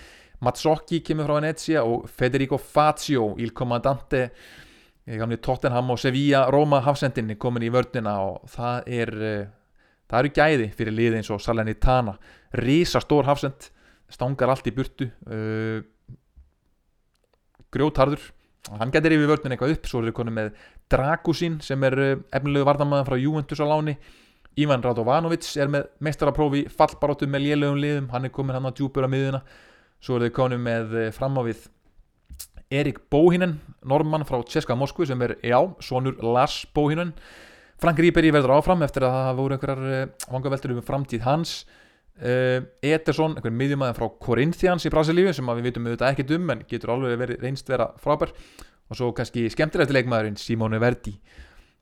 Mazzocchi 0.43 0.99
kemur 1.05 1.27
frá 1.27 1.37
Venezia 1.37 1.83
og 1.87 2.09
Federico 2.09 2.59
Fazio 2.59 3.29
il 3.39 3.53
comandante 3.55 4.25
ég 5.09 5.19
gamli 5.19 5.39
Tottenham 5.43 5.93
og 5.93 5.99
Sevilla 5.99 6.45
Roma 6.51 6.81
hafsendinni 6.85 7.37
komin 7.39 7.65
í 7.65 7.71
vördina 7.73 8.17
og 8.25 8.49
það 8.51 8.91
er 8.99 9.13
uh, 9.19 9.47
það 10.09 10.19
eru 10.19 10.33
gæði 10.35 10.67
fyrir 10.75 10.95
liði 10.95 11.21
eins 11.21 11.31
og 11.33 11.41
Salernitana. 11.43 12.17
Risa 12.59 13.01
stór 13.03 13.29
hafsend 13.29 13.69
stangar 14.09 14.51
allt 14.51 14.67
í 14.67 14.75
burtu 14.75 15.09
grjótharður. 17.75 18.27
Hann 18.79 18.91
getur 18.93 19.15
yfir 19.15 19.31
vördin 19.31 19.55
eitthvað 19.55 19.77
upp 19.77 19.87
svo 19.89 20.01
er 20.01 20.09
það 20.09 20.17
konið 20.19 20.35
með 20.35 20.49
Dragusín 20.91 21.59
sem 21.65 21.83
er 21.87 21.95
uh, 21.99 22.11
efnilegu 22.35 22.67
vardamaðan 22.67 23.07
frá 23.07 23.17
Juventus 23.19 23.63
á 23.63 23.67
láni. 23.69 23.95
Ivan 24.59 24.83
Radovanovic 24.83 25.47
er 25.61 25.69
með 25.71 25.89
mestaraprófi 26.03 26.65
fallbaróttu 26.73 27.29
með 27.29 27.45
lélögum 27.47 27.79
liðum. 27.79 28.09
Hann 28.11 28.27
er 28.27 28.33
komin 28.35 28.57
hann 28.57 28.67
á 28.67 28.75
djúpur 28.75 29.07
á 29.07 29.09
miðuna 29.09 29.43
svo 30.03 30.15
er 30.17 30.27
það 30.27 30.35
konið 30.37 30.63
með 30.63 30.95
framávið 31.15 31.67
Erik 32.69 33.01
Bóhinen 33.11 33.57
normann 33.81 34.25
frá 34.29 34.39
Tjeska 34.45 34.75
Moskvu 34.77 35.07
sem 35.09 35.21
er, 35.25 35.35
já, 35.41 35.57
sonur 35.81 36.19
Lars 36.21 36.61
Bóhinen. 36.75 37.15
Frank 37.79 37.99
Rýberi 37.99 38.31
verður 38.35 38.59
áfram 38.59 38.83
eftir 38.85 39.07
að 39.07 39.15
það 39.15 39.39
voru 39.39 39.55
einhverjar 39.55 39.83
uh, 39.89 40.27
vangaveltur 40.29 40.75
um 40.75 40.83
framtíð 40.85 41.25
hans 41.25 41.53
Uh, 42.19 42.65
Ederson, 42.83 43.37
einhvern 43.37 43.55
miðjumæðin 43.55 43.95
frá 43.95 44.09
Corinthians 44.19 44.83
í 44.83 44.89
Brasilíu 44.91 45.31
sem 45.31 45.47
við 45.53 45.69
vitum 45.69 45.85
auðvitað 45.87 46.09
ekkert 46.09 46.33
um 46.35 46.49
en 46.51 46.65
getur 46.67 46.91
alveg 46.91 47.15
verið 47.21 47.45
reynst 47.45 47.71
vera 47.71 47.93
frábær. 48.03 48.33
Og 48.91 48.99
svo 48.99 49.13
kannski 49.15 49.45
skemmtilegast 49.53 49.95
leikmaðurinn 49.95 50.35
Simone 50.41 50.81
Verdi 50.83 51.13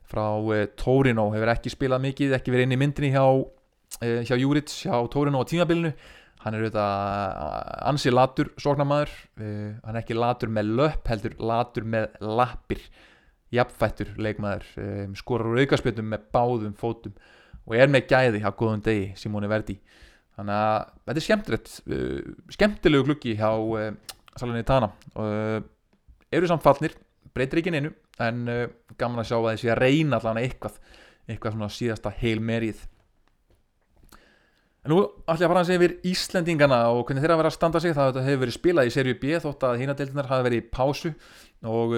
frá 0.06 0.28
uh, 0.38 0.68
Torino. 0.78 1.32
Hefur 1.34 1.54
ekki 1.56 1.74
spilað 1.74 2.06
mikið, 2.06 2.38
ekki 2.38 2.54
verið 2.54 2.68
inn 2.68 2.78
í 2.78 2.80
myndinni 2.84 3.12
hjá, 3.16 3.26
uh, 3.26 4.22
hjá 4.30 4.36
Júrits, 4.38 4.78
hjá 4.86 4.94
Torino 5.10 5.42
á 5.42 5.50
tímabilinu. 5.50 5.96
Hann 6.44 6.54
er 6.54 6.68
auðvitað 6.68 7.82
ansi 7.90 8.14
latur 8.14 8.52
sóknarmæður 8.62 9.10
hann 9.42 9.96
er 9.96 10.04
ekki 10.04 10.16
latur 10.16 10.52
með 10.54 10.70
löpp 10.78 11.10
heldur 11.10 11.34
latur 11.42 11.88
með 11.90 12.14
lappir. 12.22 12.84
Jafnfættur 13.52 14.14
leikmaður 14.22 14.68
skorar 15.18 15.50
úr 15.50 15.64
aukarspjöldum 15.64 16.12
með 16.14 16.30
báðum 16.36 16.78
fótum 16.78 17.16
og 17.66 17.76
er 17.76 17.90
með 17.90 18.06
gæði 18.12 18.44
á 18.46 18.54
góðum 18.54 18.84
degi 18.86 19.10
Simone 19.18 19.50
Verdi 19.50 19.80
þannig 20.38 20.58
að 20.58 20.92
þetta 21.08 21.22
er 21.22 21.26
skemmtilegt 21.28 21.74
uh, 21.88 22.36
skemmtilegu 22.54 23.08
klukki 23.10 23.38
hjá 23.40 23.50
uh, 23.54 23.90
Salernitana 24.38 24.92
uh, 25.18 25.58
eru 26.34 26.50
samfallnir, 26.50 26.94
breytir 27.34 27.62
ekki 27.62 27.74
neinu 27.74 27.94
en 28.22 28.46
gaman 28.98 29.22
að 29.22 29.30
sjá 29.30 29.38
að 29.38 29.52
þessi 29.52 29.70
að 29.70 29.82
reyna 29.84 30.18
allavega 30.18 30.48
eitthvað, 30.48 30.78
eitthvað 31.30 31.54
svona 31.54 31.74
síðasta 31.74 32.12
heilmerið 32.18 32.80
en 34.88 34.94
nú 34.94 35.02
ætlum 35.04 35.44
ég 35.44 35.46
að 35.46 35.52
fara 35.52 35.62
að 35.62 35.70
segja 35.70 35.82
yfir 35.82 35.94
Íslendingana 36.08 36.80
og 36.96 37.04
hvernig 37.06 37.26
þeirra 37.26 37.38
verið 37.42 37.52
að 37.52 37.56
standa 37.58 37.82
sig. 37.84 37.94
Það 37.98 38.20
hefur 38.24 38.42
verið 38.46 38.56
spilað 38.56 38.88
í 38.88 38.94
serju 38.96 39.16
B 39.20 39.40
þótt 39.44 39.66
að 39.68 39.82
hínadeildinar 39.82 40.30
hafi 40.32 40.46
verið 40.48 40.62
í 40.62 40.68
pásu 40.72 41.12
og 41.68 41.96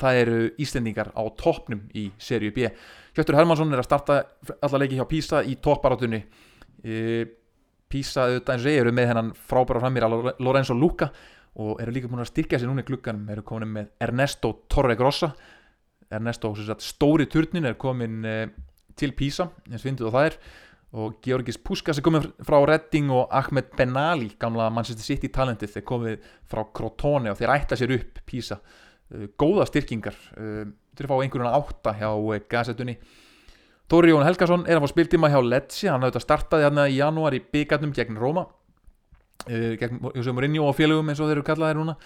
það 0.00 0.20
eru 0.22 0.38
Íslendingar 0.64 1.10
á 1.12 1.22
toppnum 1.36 1.82
í 1.92 2.06
serju 2.20 2.54
B. 2.56 2.70
Hjöttur 3.16 3.36
Hermansson 3.36 3.74
er 3.74 3.82
að 3.82 3.88
starta 3.88 4.16
allar 4.60 4.84
leiki 4.84 4.98
hjá 4.98 5.06
Písa 5.10 5.42
í 5.44 5.58
topparatunni 5.60 6.22
uh, 6.22 7.24
Písa 7.90 8.26
auðvitað 8.28 8.56
eins 8.56 8.66
og 8.66 8.74
ég 8.74 8.82
eru 8.84 8.94
með 8.94 9.08
hennan 9.10 9.30
frábæra 9.50 9.82
framir 9.82 10.06
að 10.06 10.18
Lorenzo 10.38 10.76
Luca 10.78 11.10
og 11.60 11.80
eru 11.82 11.94
líka 11.94 12.10
búin 12.10 12.22
að 12.22 12.30
styrkja 12.30 12.60
sér 12.60 12.70
núna 12.70 12.84
í 12.84 12.86
klukkanum 12.86 13.30
eru 13.34 13.42
komin 13.46 13.72
með 13.74 13.88
Ernesto 14.06 14.52
Torregrossa 14.70 15.32
Ernesto 16.10 16.50
sagt, 16.58 16.82
stóri 16.82 17.28
turnin 17.30 17.68
er 17.68 17.78
komin 17.78 18.26
uh, 18.26 18.42
til 18.98 19.14
Písa 19.16 19.50
eins 19.70 19.86
vinduð 19.86 20.10
og 20.10 20.16
það 20.16 20.28
er. 20.30 20.36
Og 20.90 21.18
Georgis 21.22 21.58
Puskas 21.62 22.00
er 22.00 22.02
komin 22.02 22.24
frá 22.42 22.56
Redding 22.66 23.12
og 23.14 23.30
Ahmed 23.30 23.68
Benali 23.78 24.32
gamla 24.42 24.66
Manchester 24.74 25.06
City 25.06 25.30
talentið 25.30 25.76
þeir 25.76 25.84
komið 25.86 26.30
frá 26.50 26.64
Crotone 26.74 27.30
og 27.30 27.38
þeir 27.38 27.52
ætla 27.54 27.78
sér 27.78 27.94
upp 27.94 28.18
Písa 28.26 28.58
uh, 28.58 29.28
góða 29.38 29.68
styrkingar. 29.70 30.18
Uh, 30.34 30.64
þeir 30.98 31.10
fá 31.12 31.16
einhverjuna 31.20 31.54
átta 31.60 31.94
hjá 32.00 32.10
gazetunni 32.50 32.96
Tóri 33.90 34.12
Jón 34.12 34.22
Helgason 34.22 34.68
er 34.70 34.78
að 34.78 34.84
fá 34.84 34.92
spiltíma 34.92 35.28
hjá 35.32 35.40
Lecce, 35.42 35.88
hann 35.90 36.04
hafði 36.06 36.20
startaði 36.22 36.62
hérna 36.62 36.84
í 36.86 37.00
janúar 37.00 37.34
í 37.34 37.40
byggarnum 37.42 37.90
gegn 37.96 38.20
Róma. 38.22 38.44
Uh, 39.48 39.72
gegn 39.80 39.98
Josef 40.14 40.36
Mourinho 40.36 40.68
og 40.68 40.76
félögum 40.78 41.08
eins 41.10 41.18
og 41.18 41.26
þeir 41.26 41.40
eru 41.40 41.46
kallaðir 41.48 41.80
núna. 41.80 41.96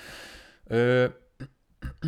Uh, 0.72 1.10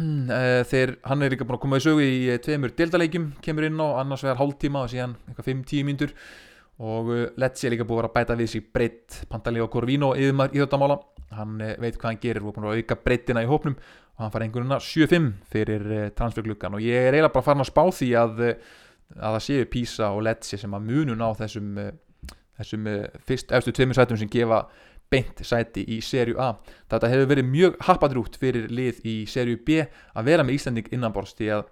uh, 0.00 0.62
þeir, 0.70 0.94
hann 1.04 1.26
er 1.26 1.34
líka 1.34 1.44
búin 1.44 1.58
að 1.58 1.64
koma 1.66 1.80
í 1.82 1.84
sögu 1.84 2.06
í 2.06 2.38
tveimur 2.46 2.72
deltaleikjum, 2.78 3.26
kemur 3.44 3.66
inn 3.68 3.82
á 3.84 4.00
annars 4.00 4.24
vegar 4.24 4.40
hálftíma 4.40 4.86
og 4.86 4.94
síðan 4.94 5.18
eitthvað 5.26 5.50
5-10 5.50 5.84
mínútur. 5.90 6.16
Og 6.80 7.12
Lecce 7.36 7.68
er 7.68 7.76
líka 7.76 7.88
búin 7.90 8.08
að 8.08 8.16
bæta 8.16 8.38
við 8.40 8.50
sér 8.54 8.64
breytt 8.72 9.20
Pantali 9.28 9.60
og 9.60 9.68
Corvino 9.76 10.14
í 10.16 10.30
þetta 10.32 10.80
mála, 10.80 10.96
hann 11.36 11.60
veit 11.60 12.00
hvað 12.00 12.08
hann 12.14 12.22
gerir. 12.24 12.40
Og 12.40 12.54
er 12.54 12.56
búin 12.56 12.70
að 12.70 12.80
auka 12.80 13.00
breyttina 13.04 13.44
í 13.44 13.52
hópnum. 13.52 13.76
Og 14.16 14.24
hann 14.24 14.32
fara 14.32 14.48
einhvern 14.48 14.72
veginn 14.72 14.80
að 14.80 14.88
7-5 14.88 15.30
fyrir 15.52 15.86
transfergluggan 16.16 16.80
og 16.80 16.80
ég 16.80 16.96
er 16.96 17.12
eiginlega 17.12 17.34
bara 17.34 17.44
farin 17.50 17.64
að 17.66 17.72
spá 17.74 17.82
því 17.92 18.12
að 18.16 18.44
að 19.14 19.36
það 19.36 19.44
séu 19.46 19.70
Písa 19.70 20.10
og 20.12 20.24
Lecce 20.26 20.58
sem 20.60 20.74
að 20.76 20.90
munun 20.90 21.22
á 21.22 21.30
þessum, 21.38 21.78
þessum 22.58 22.90
fyrst 23.28 23.54
eftir 23.54 23.76
tveimur 23.76 23.98
sætum 23.98 24.20
sem 24.20 24.30
gefa 24.32 24.64
beint 25.12 25.40
sæti 25.46 25.84
í 25.94 26.00
serju 26.02 26.38
A. 26.42 26.52
Þetta 26.90 27.10
hefur 27.12 27.30
verið 27.30 27.48
mjög 27.50 27.78
happadrútt 27.86 28.38
fyrir 28.40 28.68
lið 28.72 29.02
í 29.06 29.16
serju 29.30 29.60
B 29.66 29.84
að 29.86 30.30
vera 30.30 30.46
með 30.46 30.58
Íslanding 30.58 30.90
innanbors 30.94 31.36
því 31.38 31.52
að 31.56 31.68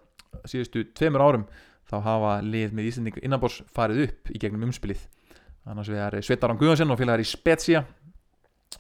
síðustu 0.51 0.85
tveimur 0.95 1.25
árum 1.25 1.47
þá 1.91 1.97
hafa 2.05 2.37
lið 2.47 2.75
með 2.77 2.91
Íslanding 2.91 3.21
innanbors 3.23 3.61
farið 3.75 4.07
upp 4.07 4.33
í 4.33 4.41
gegnum 4.41 4.69
umspilið. 4.69 5.03
Annars 5.65 5.91
við 5.91 6.03
erum 6.05 6.25
Svetaran 6.25 6.61
Guðansson 6.61 6.93
og 6.93 7.01
félagar 7.01 7.25
í 7.25 7.29
Spezia. 7.29 7.85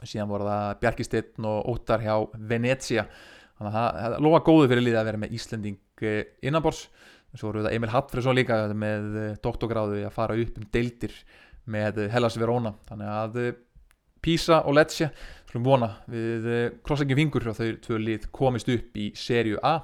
Síðan 0.04 0.30
voru 0.30 0.48
það 0.48 0.74
Bjarkisteinn 0.82 1.48
og 1.48 1.70
Óttar 1.72 2.02
hjá 2.04 2.14
Venezia. 2.50 3.06
Þannig 3.58 3.78
að 3.80 3.98
það 4.02 4.16
lofa 4.26 4.40
góðu 4.44 4.70
fyrir 4.70 4.84
lið 4.84 4.98
að 5.00 5.08
vera 5.08 5.22
með 5.22 5.36
Íslanding 5.38 6.04
innanbors 6.44 6.86
svo 7.34 7.50
voru 7.50 7.64
það 7.66 7.76
Emil 7.76 7.92
Hallfriðsson 7.92 8.38
líka 8.38 8.58
með 8.78 9.06
doktorgráðu 9.44 10.02
að 10.06 10.14
fara 10.14 10.38
upp 10.38 10.58
um 10.60 10.66
deildir 10.74 11.14
með 11.70 12.04
Hellas 12.12 12.36
Verona. 12.38 12.74
Þannig 12.88 13.14
að 13.14 13.38
Pisa 14.24 14.62
og 14.64 14.76
Lecce 14.78 15.10
slúm 15.50 15.66
vona 15.66 15.90
við 16.10 16.46
krossengið 16.86 17.20
fingur 17.20 17.50
og 17.50 17.58
þau 17.58 17.72
tvö 17.84 17.98
lið 18.00 18.28
komist 18.34 18.70
upp 18.72 18.96
í 18.96 19.10
serju 19.18 19.60
A. 19.62 19.80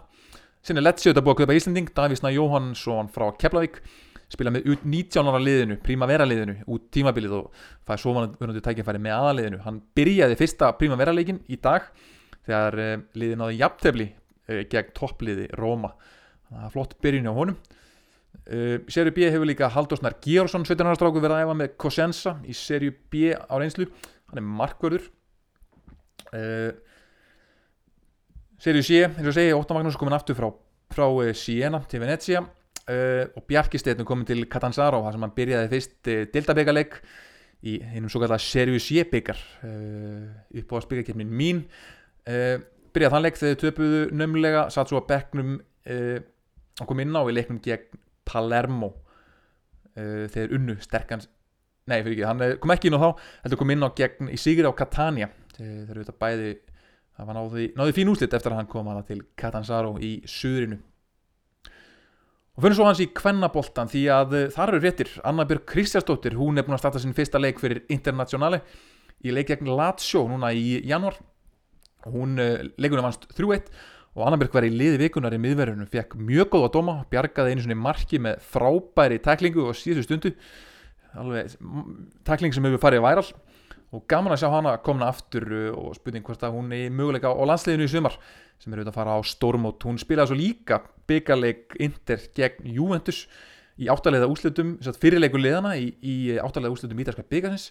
Sinni 0.64 0.82
Lecce 0.82 1.08
auðvitað 1.08 1.26
búið 1.26 1.34
að 1.34 1.42
köpa 1.42 1.56
Íslanding 1.58 1.90
Davísna 1.96 2.32
Jóhannsson 2.34 3.10
frá 3.12 3.26
Keflavík 3.40 3.80
spila 4.30 4.52
með 4.54 4.68
út 4.74 4.86
19 4.86 5.30
ára 5.30 5.40
liðinu 5.42 5.76
Primavera 5.82 6.26
liðinu 6.28 6.56
út 6.70 6.86
tímabilið 6.94 7.36
og 7.40 7.62
er 7.90 8.00
svo 8.00 8.14
vanandi 8.14 8.62
tækifæri 8.62 9.00
með 9.02 9.16
aðaliðinu 9.16 9.62
hann 9.64 9.80
byrjaði 9.98 10.38
fyrsta 10.38 10.70
Primavera 10.78 11.14
leikin 11.16 11.40
í 11.50 11.58
dag 11.62 11.88
þegar 12.46 12.78
liðin 13.18 13.44
áði 13.46 13.58
jafntefli 13.58 14.08
gegn 14.70 14.94
toppliði 14.96 15.48
Róma 15.58 15.92
það 16.50 16.66
er 16.66 16.74
flott 16.74 16.98
byrjun 17.02 17.30
á 17.30 17.34
honum. 17.34 17.60
Uh, 18.50 18.80
Serju 18.90 19.12
B 19.14 19.26
hefur 19.30 19.46
líka 19.46 19.68
Haldursnar 19.70 20.16
Georgsson 20.24 20.64
17 20.66 20.86
ára 20.86 20.98
stráku 20.98 21.20
verið 21.22 21.36
að 21.36 21.44
æfa 21.44 21.56
með 21.60 21.74
Cosenza 21.78 22.32
í 22.46 22.54
Serju 22.56 22.94
B 23.12 23.34
á 23.34 23.54
reynslu. 23.60 23.86
Hann 24.30 24.40
er 24.40 24.46
markvörður. 24.46 25.04
Uh, 26.30 26.72
Serju 28.60 28.82
C 28.86 29.04
eins 29.06 29.28
og 29.28 29.36
segi 29.36 29.54
Óttan 29.56 29.78
Magnús 29.78 29.98
komin 30.00 30.16
aftur 30.16 30.38
frá, 30.38 30.48
frá 30.94 31.06
uh, 31.06 31.30
Siena 31.36 31.82
til 31.90 32.02
Venezia. 32.02 32.42
Og 32.90 33.44
Bjarki 33.46 33.78
Steinn 33.78 34.02
komin 34.08 34.26
til 34.26 34.40
Catanzaro 34.50 34.98
þar 35.04 35.14
sem 35.14 35.22
hann 35.22 35.34
byrjaði 35.36 35.68
fyrst 35.70 36.08
uh, 36.10 36.24
deltabyggarleik 36.32 36.96
í 37.70 37.76
hennum 37.92 38.10
svo 38.10 38.22
kallar 38.24 38.42
Serju 38.42 38.80
C 38.82 39.04
byggar 39.06 39.38
upp 39.60 40.72
á 40.74 40.76
spyggarkefnin 40.80 41.28
mín 41.28 41.60
byrjaði 42.24 43.12
þann 43.12 43.22
leik 43.26 43.36
þegar 43.36 43.52
þau 43.52 43.62
töpuðu 43.62 44.00
nömmulega 44.16 44.64
satt 44.72 44.90
svo 44.90 45.02
að 45.02 45.10
bekknum 45.12 45.52
hann 46.80 46.88
kom 46.88 47.02
inn 47.04 47.14
á 47.16 47.22
í 47.22 47.34
leiknum 47.36 47.60
gegn 47.62 48.00
Palermo. 48.28 48.94
Uh, 49.94 50.26
þegar 50.30 50.56
unnu 50.56 50.76
sterkans 50.82 51.28
nei 51.90 51.98
fyrir 52.04 52.14
ekki, 52.14 52.26
hann 52.28 52.58
kom 52.62 52.72
ekki 52.74 52.90
inn 52.90 52.96
á 52.98 53.02
þá 53.02 53.08
heldur 53.44 53.58
kom 53.58 53.72
inn 53.74 53.86
á 53.86 53.90
gegn 53.98 54.30
í 54.30 54.38
Sigri 54.40 54.68
á 54.68 54.74
Catania. 54.76 55.30
Þegar 55.56 55.96
við 55.96 56.04
þetta 56.04 56.20
bæði 56.20 56.52
það 57.16 57.26
var 57.28 57.36
náði, 57.36 57.64
náði 57.76 57.96
fín 57.96 58.12
úslit 58.12 58.36
eftir 58.36 58.54
að 58.54 58.62
hann 58.62 58.70
kom 58.70 58.88
hana 58.88 59.02
til 59.06 59.18
Catanzaro 59.38 59.96
í 60.00 60.12
suðrinu. 60.30 60.78
Og 62.56 62.64
fyrir 62.64 62.76
svo 62.76 62.86
hans 62.86 63.02
í 63.02 63.08
Kvennaboltan 63.16 63.90
því 63.90 64.04
að 64.14 64.36
þar 64.54 64.74
eru 64.74 64.82
réttir 64.84 65.10
Anna 65.26 65.46
Björg 65.48 65.66
Kristjánsdóttir, 65.70 66.36
hún 66.38 66.58
er 66.58 66.66
búin 66.66 66.76
að 66.76 66.84
starta 66.84 67.02
sin 67.02 67.16
fyrsta 67.16 67.40
leik 67.40 67.60
fyrir 67.62 67.84
Internationale 67.92 68.62
í 69.24 69.34
leik 69.34 69.50
gegn 69.50 69.70
Lazio 69.76 70.24
núna 70.28 70.52
í 70.56 70.80
januar 70.88 71.18
hún 72.08 72.38
leikunum 72.80 73.06
vannst 73.06 73.26
3-1 73.36 73.68
og 74.16 74.24
Annabjörg 74.26 74.56
var 74.56 74.66
í 74.66 74.72
liði 74.74 74.98
vikunar 75.04 75.34
í 75.36 75.38
miðverðunum 75.42 75.90
fekk 75.90 76.16
mjög 76.18 76.50
góð 76.54 76.64
að 76.66 76.72
doma, 76.74 76.96
bjargaði 77.12 77.54
einu 77.54 77.62
svona 77.64 77.78
marki 77.78 78.18
með 78.22 78.40
frábæri 78.50 79.20
tæklingu 79.22 79.68
og 79.70 79.78
síðustu 79.78 80.08
stundu. 80.08 80.32
Alveg 81.20 81.54
tækling 82.26 82.54
sem 82.54 82.66
hefur 82.66 82.82
farið 82.82 83.04
væral. 83.06 83.26
Og 83.90 84.04
gaman 84.10 84.34
að 84.34 84.42
sjá 84.42 84.50
hana 84.52 84.76
komna 84.86 85.08
aftur 85.10 85.46
og 85.74 85.94
spurning 85.98 86.26
hvort 86.26 86.42
að 86.46 86.54
hún 86.54 86.68
er 86.74 86.92
möguleika 86.94 87.30
á 87.30 87.42
landsliðinu 87.42 87.88
í 87.88 87.90
sumar 87.90 88.18
sem 88.60 88.70
er 88.70 88.82
auðvitað 88.82 88.92
að 88.92 88.98
fara 88.98 89.16
á 89.18 89.20
stórmót. 89.26 89.86
Hún 89.86 89.98
spilaði 89.98 90.30
svo 90.30 90.38
líka 90.38 90.78
byggarleik 91.10 91.74
Inter 91.82 92.22
gegn 92.36 92.70
Juventus 92.70 93.24
í 93.80 93.88
áttalega 93.90 94.28
úslutum, 94.30 94.76
fyrirleikur 94.78 95.42
liðana 95.42 95.74
í, 95.80 95.90
í 96.02 96.16
áttalega 96.38 96.74
úslutum 96.74 97.02
ítalska 97.02 97.24
byggarins 97.26 97.70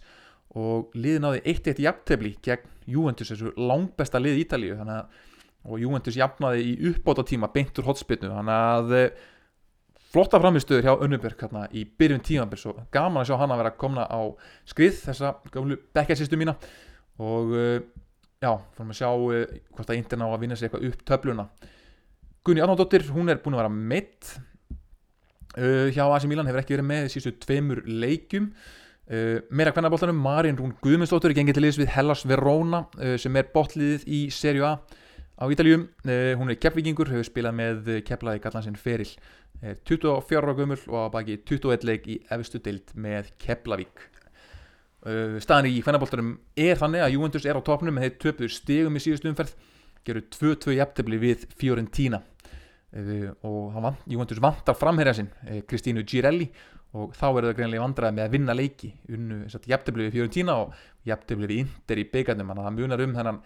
og 0.59 0.95
liði 0.97 1.21
náði 1.23 1.43
1-1 1.53 1.83
jafntefli 1.85 2.33
gegn 2.43 2.67
Juventus 2.89 3.31
þessu 3.31 3.53
langbesta 3.55 4.19
lið 4.19 4.41
Ítalíu. 4.43 4.75
Þannig 4.79 5.03
að 5.03 5.27
og 5.69 5.81
Juventus 5.81 6.17
jafnaði 6.17 6.65
í 6.65 6.77
uppbóta 6.89 7.23
tíma 7.27 7.51
beintur 7.53 7.85
hotspinnu 7.87 8.31
þannig 8.33 8.63
að 8.73 8.95
eh, 8.97 9.27
flotta 10.09 10.39
framistöður 10.41 10.87
hjá 10.87 10.93
Önnubjörg 11.05 11.43
hérna 11.43 11.65
í 11.69 11.85
byrjun 11.99 12.23
tímanbyrg 12.25 12.61
svo 12.61 12.75
gaman 12.93 13.21
að 13.21 13.29
sjá 13.29 13.39
hann 13.41 13.53
að 13.53 13.61
vera 13.61 13.73
að 13.73 13.81
komna 13.81 14.05
á 14.09 14.21
skrið 14.69 15.01
þessa 15.05 15.33
gamlu 15.53 15.77
bekkjæsistu 15.95 16.39
mína. 16.39 16.55
Og 17.21 17.53
uh, 17.53 17.77
já, 18.41 18.51
fórum 18.73 18.93
að 18.93 19.01
sjá 19.01 19.09
uh, 19.11 19.55
hvort 19.75 19.91
að 19.91 19.99
Inter 19.99 20.21
ná 20.21 20.25
að 20.29 20.39
vinna 20.43 20.57
sér 20.57 20.69
eitthvað 20.69 20.87
upp 20.89 21.05
töfluna. 21.11 21.45
Gunni 22.47 22.63
Arnóndóttir, 22.63 23.05
hún 23.13 23.29
er 23.29 23.41
búin 23.43 23.57
að 23.57 23.65
vera 23.65 23.73
meitt 23.75 24.31
uh, 25.59 25.89
hjá 25.93 26.05
AC 26.07 26.25
Milan 26.31 26.49
hefur 26.49 26.63
ekki 26.63 26.77
verið 26.77 26.89
með 26.89 27.09
sístu 27.13 27.35
tveimur 27.43 27.83
leikjum. 27.85 28.49
Uh, 29.09 29.41
meira 29.53 29.73
hvernabóltanum, 29.75 30.17
Marín 30.21 30.57
Rún 30.57 30.73
Guðmundsdóttir 30.81 31.35
gengið 31.37 31.59
til 31.59 31.65
liðs 31.67 31.81
við 31.81 31.93
Hellas 31.93 32.25
Verona 32.29 32.83
uh, 32.97 33.13
sem 33.21 33.37
er 33.37 33.49
botliðið 33.53 34.09
í 34.09 34.23
Serie 34.33 34.65
A 34.65 35.05
á 35.39 35.43
Ítaljum, 35.47 35.87
uh, 36.03 36.35
hún 36.39 36.51
er 36.51 36.59
keppvikingur 36.59 37.11
hefur 37.13 37.27
spilað 37.27 37.57
með 37.57 37.91
kepplaði 38.07 38.43
gallansinn 38.43 38.79
Feril, 38.79 39.09
er 39.63 39.79
24 39.87 40.43
ára 40.43 40.55
gömul 40.59 40.79
og 40.91 40.99
á 40.99 41.07
baki 41.15 41.41
21 41.47 41.87
leik 41.87 42.07
í 42.11 42.21
efstu 42.35 42.61
deild 42.63 42.95
með 42.95 43.33
Keplavík 43.39 44.09
staðan 45.39 45.69
í 45.69 45.79
hvernabóltanum 45.83 46.33
er 46.59 46.79
þannig 46.79 47.03
að 47.05 47.13
Juventus 47.13 47.45
er 47.47 47.55
á 47.55 47.63
topnum 47.63 47.95
með 47.95 48.07
þeir 48.07 48.17
töpuður 48.23 48.51
stegum 48.51 48.97
í 48.99 49.03
síðustu 49.03 49.29
umferð 49.31 49.53
gerur 50.07 50.25
2-2 50.33 50.75
jæftibli 50.75 51.19
við 51.21 51.45
Fiorentina. 51.59 52.19
Og 53.45 53.77
van, 53.77 53.99
Juventus 54.09 54.41
vantar 54.41 54.75
framherja 54.75 55.13
sinn 55.19 55.29
Kristínu 55.69 56.03
Girelli 56.09 56.49
og 56.97 57.13
þá 57.13 57.25
verður 57.27 57.51
það 57.51 57.57
greinlega 57.59 57.85
vandraði 57.85 58.17
með 58.17 58.25
að 58.25 58.35
vinna 58.35 58.55
leiki. 58.57 58.91
Unnu 59.13 59.39
jæftiblið 59.47 60.09
við 60.09 60.15
Fiorentina 60.17 60.57
og 60.63 60.77
jæftiblið 61.07 61.53
við 61.53 61.63
Inter 61.63 62.01
í 62.01 62.07
byggarnum 62.09 62.49
þannig 62.51 62.63
að 62.63 62.69
það 62.69 62.79
munar 62.79 63.03
um 63.05 63.17
þennan, 63.19 63.41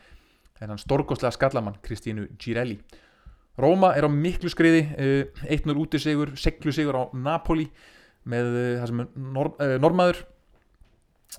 þennan 0.59 0.81
storkoslega 0.81 1.33
skallamann 1.35 1.81
Kristínu 1.83 2.27
Girelli. 2.39 2.79
Róma 3.57 3.91
er 3.93 4.07
á 4.07 4.09
miklu 4.09 4.49
skriði 4.49 4.81
1-0 5.45 5.75
út 5.77 5.93
í 5.93 6.01
sigur, 6.01 6.33
seglu 6.39 6.73
sigur 6.73 6.97
á 6.97 7.03
Napoli 7.13 7.67
með 8.29 8.55
eh, 8.57 8.77
það 8.79 8.87
sem 8.89 9.01
nor, 9.35 9.49
eh, 9.63 9.75
normaður 9.81 10.21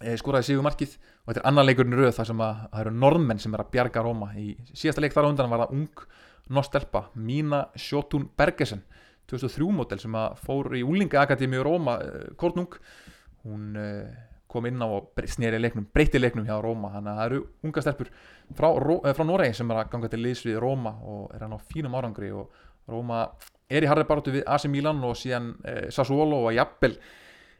eh, 0.03 0.17
skoraði 0.21 0.51
sigur 0.51 0.67
markið 0.67 0.97
og 1.25 1.31
þetta 1.33 1.41
er 1.41 1.49
annar 1.51 1.67
leikurinn 1.69 1.97
rauð 1.99 2.13
þar 2.19 2.29
sem 2.31 2.45
að 2.45 2.61
það 2.65 2.83
eru 2.83 2.93
normenn 2.99 3.41
sem 3.43 3.57
er 3.57 3.65
að 3.65 3.73
bjarga 3.73 4.05
Róma. 4.05 4.31
Í 4.37 4.53
síðasta 4.73 5.05
leik 5.05 5.17
þar 5.17 5.29
á 5.29 5.31
undan 5.33 5.51
var 5.53 5.65
það 5.65 5.75
ung 5.79 6.05
nostelpa 6.55 7.07
Mína 7.17 7.65
Sjótún 7.81 8.29
Bergesen 8.37 8.85
2003 9.33 9.71
mótel 9.73 10.01
sem 10.03 10.15
að 10.21 10.39
fór 10.45 10.75
í 10.77 10.85
úlingaakademi 10.85 11.57
í 11.57 11.65
Róma, 11.65 11.97
Kornung. 12.37 12.77
Hún 13.45 13.73
kom 14.55 14.69
inn 14.71 14.83
á 14.83 14.87
og 14.87 15.25
snýri 15.31 15.59
leiknum, 15.61 15.89
breyti 15.93 16.21
leiknum 16.21 16.47
hjá 16.47 16.57
Róma. 16.63 16.93
Þannig 16.95 17.11
að 17.13 17.19
það 17.19 17.27
eru 17.31 17.41
unga 17.67 17.85
stelpur 17.85 18.13
frá, 18.55 18.69
eh, 18.71 19.17
frá 19.17 19.27
Noregi 19.27 19.59
sem 19.59 19.71
er 19.71 19.83
að 19.83 19.91
ganga 19.91 20.13
til 20.13 20.23
liðs 20.23 20.45
við 20.47 20.61
Róma 20.63 20.95
og 21.03 21.35
er 21.35 21.45
hann 21.45 21.59
á 21.59 21.61
fínum 21.73 21.99
árangri. 21.99 22.31
Og 22.33 22.49
Róma 22.89 23.27
er 23.69 23.83
í 23.83 23.91
harri 23.91 24.07
barótu 24.09 24.33
við 24.33 24.47
AC 24.47 24.69
Milan 24.71 25.03
og 25.05 25.19
síðan 25.19 25.55
eh, 25.65 25.91
Sassuolo 25.91 26.47
og 26.47 26.55
Jappel 26.55 26.97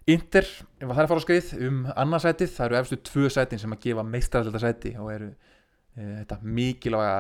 Inter, 0.07 0.45
ef 0.45 0.85
það 0.85 0.99
er 0.99 1.07
að 1.07 1.09
fara 1.09 1.21
á 1.21 1.25
skrið 1.25 1.53
um 1.65 1.77
annarsætið, 1.97 2.51
það 2.53 2.67
eru 2.67 2.77
efstu 2.77 2.97
tvö 3.09 3.29
sætin 3.33 3.61
sem 3.63 3.73
að 3.73 3.87
gefa 3.87 4.03
meistarallita 4.05 4.61
sæti 4.61 4.91
og 5.01 5.13
eru 5.15 5.31
eh, 5.97 6.19
þetta 6.19 6.37
mikilvæga 6.45 7.15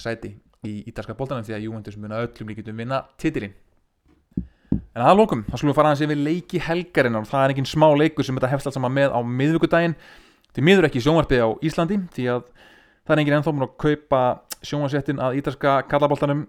sæti 0.00 0.30
í 0.64 0.78
ítalska 0.88 1.16
bóltanum 1.18 1.44
því 1.44 1.58
að 1.58 1.66
Juventus 1.66 1.98
muna 2.00 2.22
öllum 2.24 2.48
líkitum 2.48 2.80
vinna 2.80 3.02
titilinn 3.20 3.52
En 4.70 5.02
að 5.02 5.18
lókum, 5.18 5.42
þá 5.46 5.54
skulum 5.56 5.72
við 5.72 5.76
fara 5.78 5.90
aðeins 5.90 6.02
yfir 6.06 6.20
leiki 6.20 6.60
helgarinnar. 6.62 7.24
Og 7.24 7.30
það 7.30 7.44
er 7.44 7.52
engin 7.54 7.68
smá 7.68 7.86
leikur 7.98 8.26
sem 8.26 8.36
þetta 8.36 8.50
hefst 8.52 8.68
alls 8.70 8.76
saman 8.78 8.94
með 8.94 9.14
á 9.14 9.20
miðvíkudaginn 9.22 9.96
því 10.54 10.64
miður 10.66 10.88
ekki 10.88 11.02
sjónvarpið 11.02 11.44
á 11.46 11.48
Íslandi 11.66 11.98
því 12.14 12.26
að 12.34 12.44
það 13.06 13.14
er 13.14 13.22
engin 13.22 13.36
ennþá 13.38 13.54
múin 13.54 13.66
að 13.66 13.76
kaupa 13.84 14.22
sjónvarsettin 14.66 15.22
að 15.22 15.38
ítalska 15.40 15.76
kallaboltanum 15.90 16.44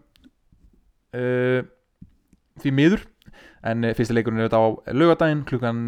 uh, 1.17 1.61
því 2.61 2.75
miður. 2.77 3.05
En 3.65 3.85
uh, 3.85 3.93
fyrsti 3.97 4.17
leikurinn 4.17 4.41
er 4.41 4.49
þetta 4.49 4.61
á 4.61 4.69
lögadaginn 4.97 5.45
klukkan 5.49 5.83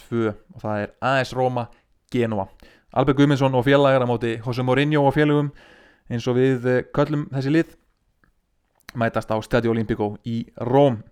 2 0.00 0.22
uh, 0.22 0.32
og 0.56 0.64
það 0.64 0.84
er 0.84 0.96
AS 1.12 1.34
Roma 1.36 1.68
Genova. 2.12 2.48
Albert 2.96 3.20
Guðmundsson 3.20 3.56
og 3.56 3.66
félagar 3.66 4.04
á 4.04 4.08
móti 4.08 4.38
Jose 4.40 4.64
Mourinho 4.64 5.04
og 5.04 5.12
félagum 5.16 5.52
eins 6.08 6.24
og 6.28 6.38
við 6.40 6.64
köllum 6.96 7.26
þessi 7.34 7.52
lið 7.52 7.76
mætast 8.96 9.28
á 9.28 9.36
Stadio 9.44 9.74
Olimpico 9.74 10.14
í 10.24 10.46
Róm 10.64 11.02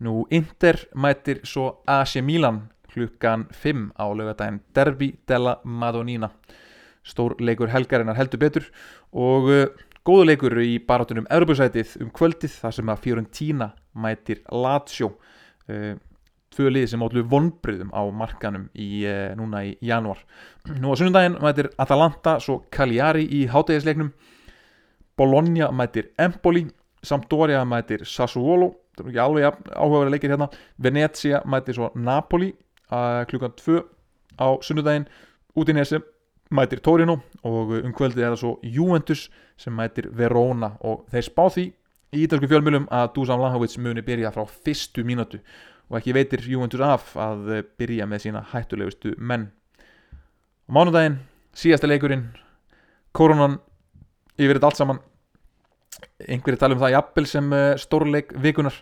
Nú 0.00 0.26
Inter 0.30 0.78
mætir 0.94 1.42
svo 1.44 1.82
AC 1.86 2.16
Milan 2.22 2.68
klukkan 2.92 3.46
5 3.52 3.92
á 3.96 4.04
lögadaginn 4.12 4.60
Derby 4.74 5.14
della 5.28 5.60
Madonnina. 5.64 6.30
Stór 7.04 7.36
leikur 7.40 7.68
helgarinnar 7.68 8.16
heldur 8.16 8.38
betur. 8.38 8.68
Og 9.12 9.48
uh, 9.50 9.66
góðu 10.04 10.28
leikur 10.28 10.58
í 10.62 10.78
barátunum 10.78 11.28
Europasætið 11.30 11.96
um 12.02 12.10
kvöldið 12.10 12.58
þar 12.62 12.76
sem 12.78 12.92
að 12.92 13.02
Fiorentina 13.04 13.72
mætir 13.94 14.42
Lazio. 14.50 15.14
Uh, 15.68 15.94
tvö 16.52 16.68
liði 16.68 16.92
sem 16.92 17.02
átlu 17.02 17.24
vonbröðum 17.24 17.92
á 17.96 18.02
markanum 18.12 18.68
í, 18.76 19.06
uh, 19.08 19.32
núna 19.38 19.62
í 19.64 19.76
januar 19.80 20.20
nú 20.68 20.92
á 20.92 20.94
sunnundaginn 21.00 21.38
mætir 21.40 21.70
Atalanta 21.80 22.36
svo 22.44 22.58
Cagliari 22.68 23.24
í 23.24 23.46
hátægisleiknum 23.48 24.12
Bologna 25.16 25.70
mætir 25.72 26.12
Empoli. 26.18 26.66
Sampdoria 27.02 27.64
mætir 27.66 28.04
Sassuolo 28.06 28.68
þetta 28.92 29.04
er 29.04 29.10
ekki 29.10 29.22
alveg 29.24 29.60
áhugaverið 29.72 30.14
leikir 30.14 30.34
hérna. 30.34 30.48
Venezia 30.76 31.42
mætir 31.48 31.78
svo 31.78 31.90
Napoli 31.94 32.52
uh, 32.92 33.22
klukkan 33.28 33.54
2 33.58 33.82
á 34.38 34.46
sunnudaginn. 34.64 35.08
Udinese 35.56 36.02
mætir 36.52 36.80
Torino 36.84 37.18
og 37.44 37.72
um 37.80 37.92
kvöldið 37.96 38.24
er 38.24 38.34
það 38.34 38.40
svo 38.42 38.52
Juventus 38.62 39.26
sem 39.60 39.74
mætir 39.76 40.10
Verona 40.12 40.74
og 40.84 41.06
þeir 41.12 41.26
spá 41.28 41.44
því 41.48 41.66
í 42.12 42.24
ítalsku 42.26 42.48
fjölmjölum 42.50 42.88
að 42.92 43.12
Dusan 43.16 43.40
Lahovic 43.40 43.78
muni 43.80 44.04
byrja 44.04 44.32
frá 44.34 44.44
fyrstu 44.44 45.04
mínútu 45.08 45.40
og 45.88 45.98
ekki 45.98 46.14
veitir 46.16 46.44
Juventus 46.44 46.80
af 46.84 47.14
að 47.20 47.64
byrja 47.80 48.08
með 48.08 48.26
sína 48.26 48.44
hættulegustu 48.52 49.14
menn. 49.18 49.48
Á 50.68 50.70
mánudaginn 50.72 51.20
síðasta 51.56 51.88
leikurinn 51.88 52.28
koronan 53.16 53.58
yfir 54.36 54.56
þetta 54.56 54.70
allt 54.70 54.80
saman 54.80 55.00
einhverju 56.28 56.60
tala 56.60 56.76
um 56.76 56.82
það 56.82 56.94
jafnvel 56.96 57.28
sem 57.28 57.54
uh, 57.54 57.62
stórleik 57.80 58.34
vikunar 58.42 58.76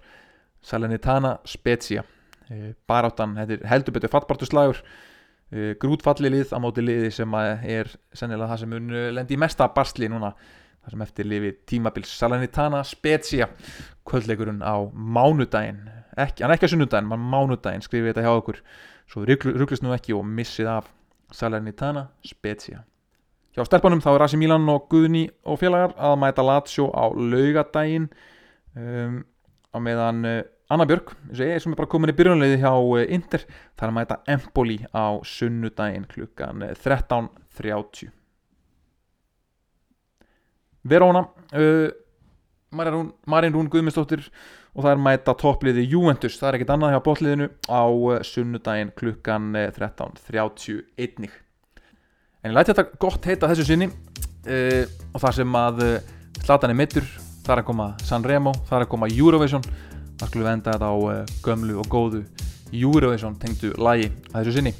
Salernitana 0.65 1.37
Spezia. 1.49 2.05
Uh, 2.51 2.73
baráttan, 2.89 3.37
er 3.41 3.63
heldur 3.71 3.97
betur 3.97 4.13
fattbartu 4.13 4.49
slagur 4.49 4.81
uh, 4.81 5.73
grútfalli 5.81 6.33
lið 6.33 6.55
á 6.57 6.59
móti 6.63 6.85
liði 6.85 7.13
sem 7.15 7.37
er 7.41 7.93
sennilega 8.13 8.53
það 8.53 8.63
sem 8.65 8.75
mun 8.75 8.99
lendi 9.17 9.39
í 9.39 9.41
mesta 9.41 9.71
barsli 9.75 10.11
núna. 10.13 10.35
Það 10.81 10.95
sem 10.95 11.03
eftir 11.05 11.29
lifi 11.29 11.55
tímabils 11.69 12.13
Salernitana 12.17 12.85
Spezia. 12.89 13.51
Kvöldleikurinn 14.09 14.63
á 14.65 14.81
mánudaginn. 14.91 15.83
Ekki, 16.21 16.45
hann 16.45 16.55
ekki 16.55 16.69
á 16.69 16.73
sunnudaginn, 16.73 17.11
mann 17.11 17.27
mánudaginn 17.33 17.85
skrifið 17.85 18.15
þetta 18.15 18.25
hjá 18.25 18.33
okkur. 18.33 18.63
Svo 19.11 19.27
rugglist 19.29 19.85
nú 19.85 19.93
ekki 19.93 20.17
og 20.17 20.25
missið 20.25 20.73
af 20.73 20.89
Salernitana 21.37 22.09
Spezia 22.27 22.81
Hjá 23.61 23.67
stelpunum 23.69 24.01
þá 24.01 24.15
er 24.15 24.23
Rasi 24.23 24.39
Milan 24.41 24.63
og 24.73 24.87
Guðni 24.89 25.27
og 25.45 25.59
félagar 25.61 25.91
að 26.01 26.15
mæta 26.23 26.41
Lazio 26.41 26.87
á 26.97 27.13
laugadaginn 27.13 28.07
um, 28.73 29.19
á 29.69 29.79
meðan 29.85 30.23
uh, 30.25 30.39
Anna 30.73 30.87
Björk 30.89 31.13
sem 31.37 31.75
er 31.75 31.77
bara 31.77 31.91
komin 31.93 32.09
í 32.09 32.15
byrjunleiði 32.17 32.57
hjá 32.63 32.71
uh, 32.73 33.03
Inter 33.05 33.45
það 33.45 33.85
er 33.85 33.91
að 33.91 33.97
mæta 33.99 34.19
Empoli 34.33 34.79
á 34.97 35.21
sunnudaginn 35.29 36.09
klukkan 36.09 36.65
13.30 36.71 38.09
uh, 38.09 38.17
Verona 40.95 41.27
uh, 41.53 41.93
Marín 42.73 43.59
Rún 43.59 43.69
Guðmundsdóttir 43.69 44.25
og 44.73 44.87
það 44.87 44.95
er 44.95 45.05
mæta 45.05 45.37
toppliði 45.37 45.85
Juventus. 45.85 46.41
Það 46.41 46.49
er 46.49 46.61
ekkit 46.63 46.75
annað 46.79 46.97
hjá 46.97 47.05
botliðinu 47.11 47.53
á 47.69 47.85
sunnudaginn 48.25 48.97
klukkan 48.97 49.53
13.30 49.53 50.79
uh, 50.81 50.85
einnig 50.97 51.37
en 52.41 52.51
ég 52.51 52.57
læti 52.57 52.73
þetta 52.73 53.01
gott 53.03 53.29
heita 53.29 53.51
þessu 53.51 53.67
sinni 53.69 53.91
uh, 53.91 54.85
og 55.13 55.21
það 55.21 55.37
sem 55.41 55.61
að 55.61 55.85
uh, 55.87 55.95
Zlatan 56.41 56.73
er 56.73 56.79
mittur, 56.79 57.07
það 57.45 57.55
er 57.57 57.63
að 57.63 57.69
koma 57.69 57.89
Sanremo, 58.07 58.55
það 58.69 58.79
er 58.79 58.87
að 58.87 58.93
koma 58.95 59.11
Eurovision 59.13 59.67
það 59.67 60.27
skulum 60.31 60.47
við 60.47 60.53
enda 60.55 60.77
þetta 60.77 60.91
á 60.91 60.97
uh, 60.97 61.39
gömlu 61.45 61.79
og 61.83 61.93
góðu 61.93 62.25
Eurovision 62.71 63.39
tengdu 63.43 63.73
lagi 63.83 64.13
að 64.31 64.45
þessu 64.45 64.59
sinni. 64.61 64.75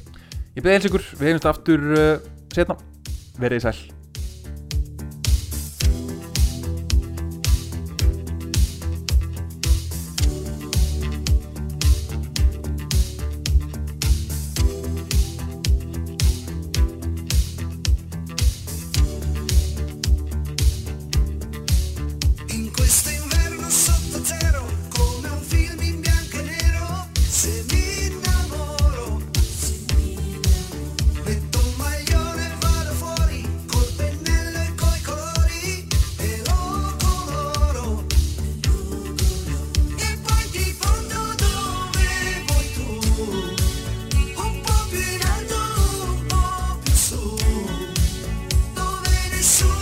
Ég 0.55 0.63
beði 0.63 0.77
eins 0.77 0.87
ykkur, 0.87 1.09
við 1.19 1.27
heimist 1.27 1.49
aftur 1.49 1.89
setna 2.51 2.79
verið 3.39 3.59
í 3.59 3.65
sæl 3.67 4.00
Jesús. 49.41 49.80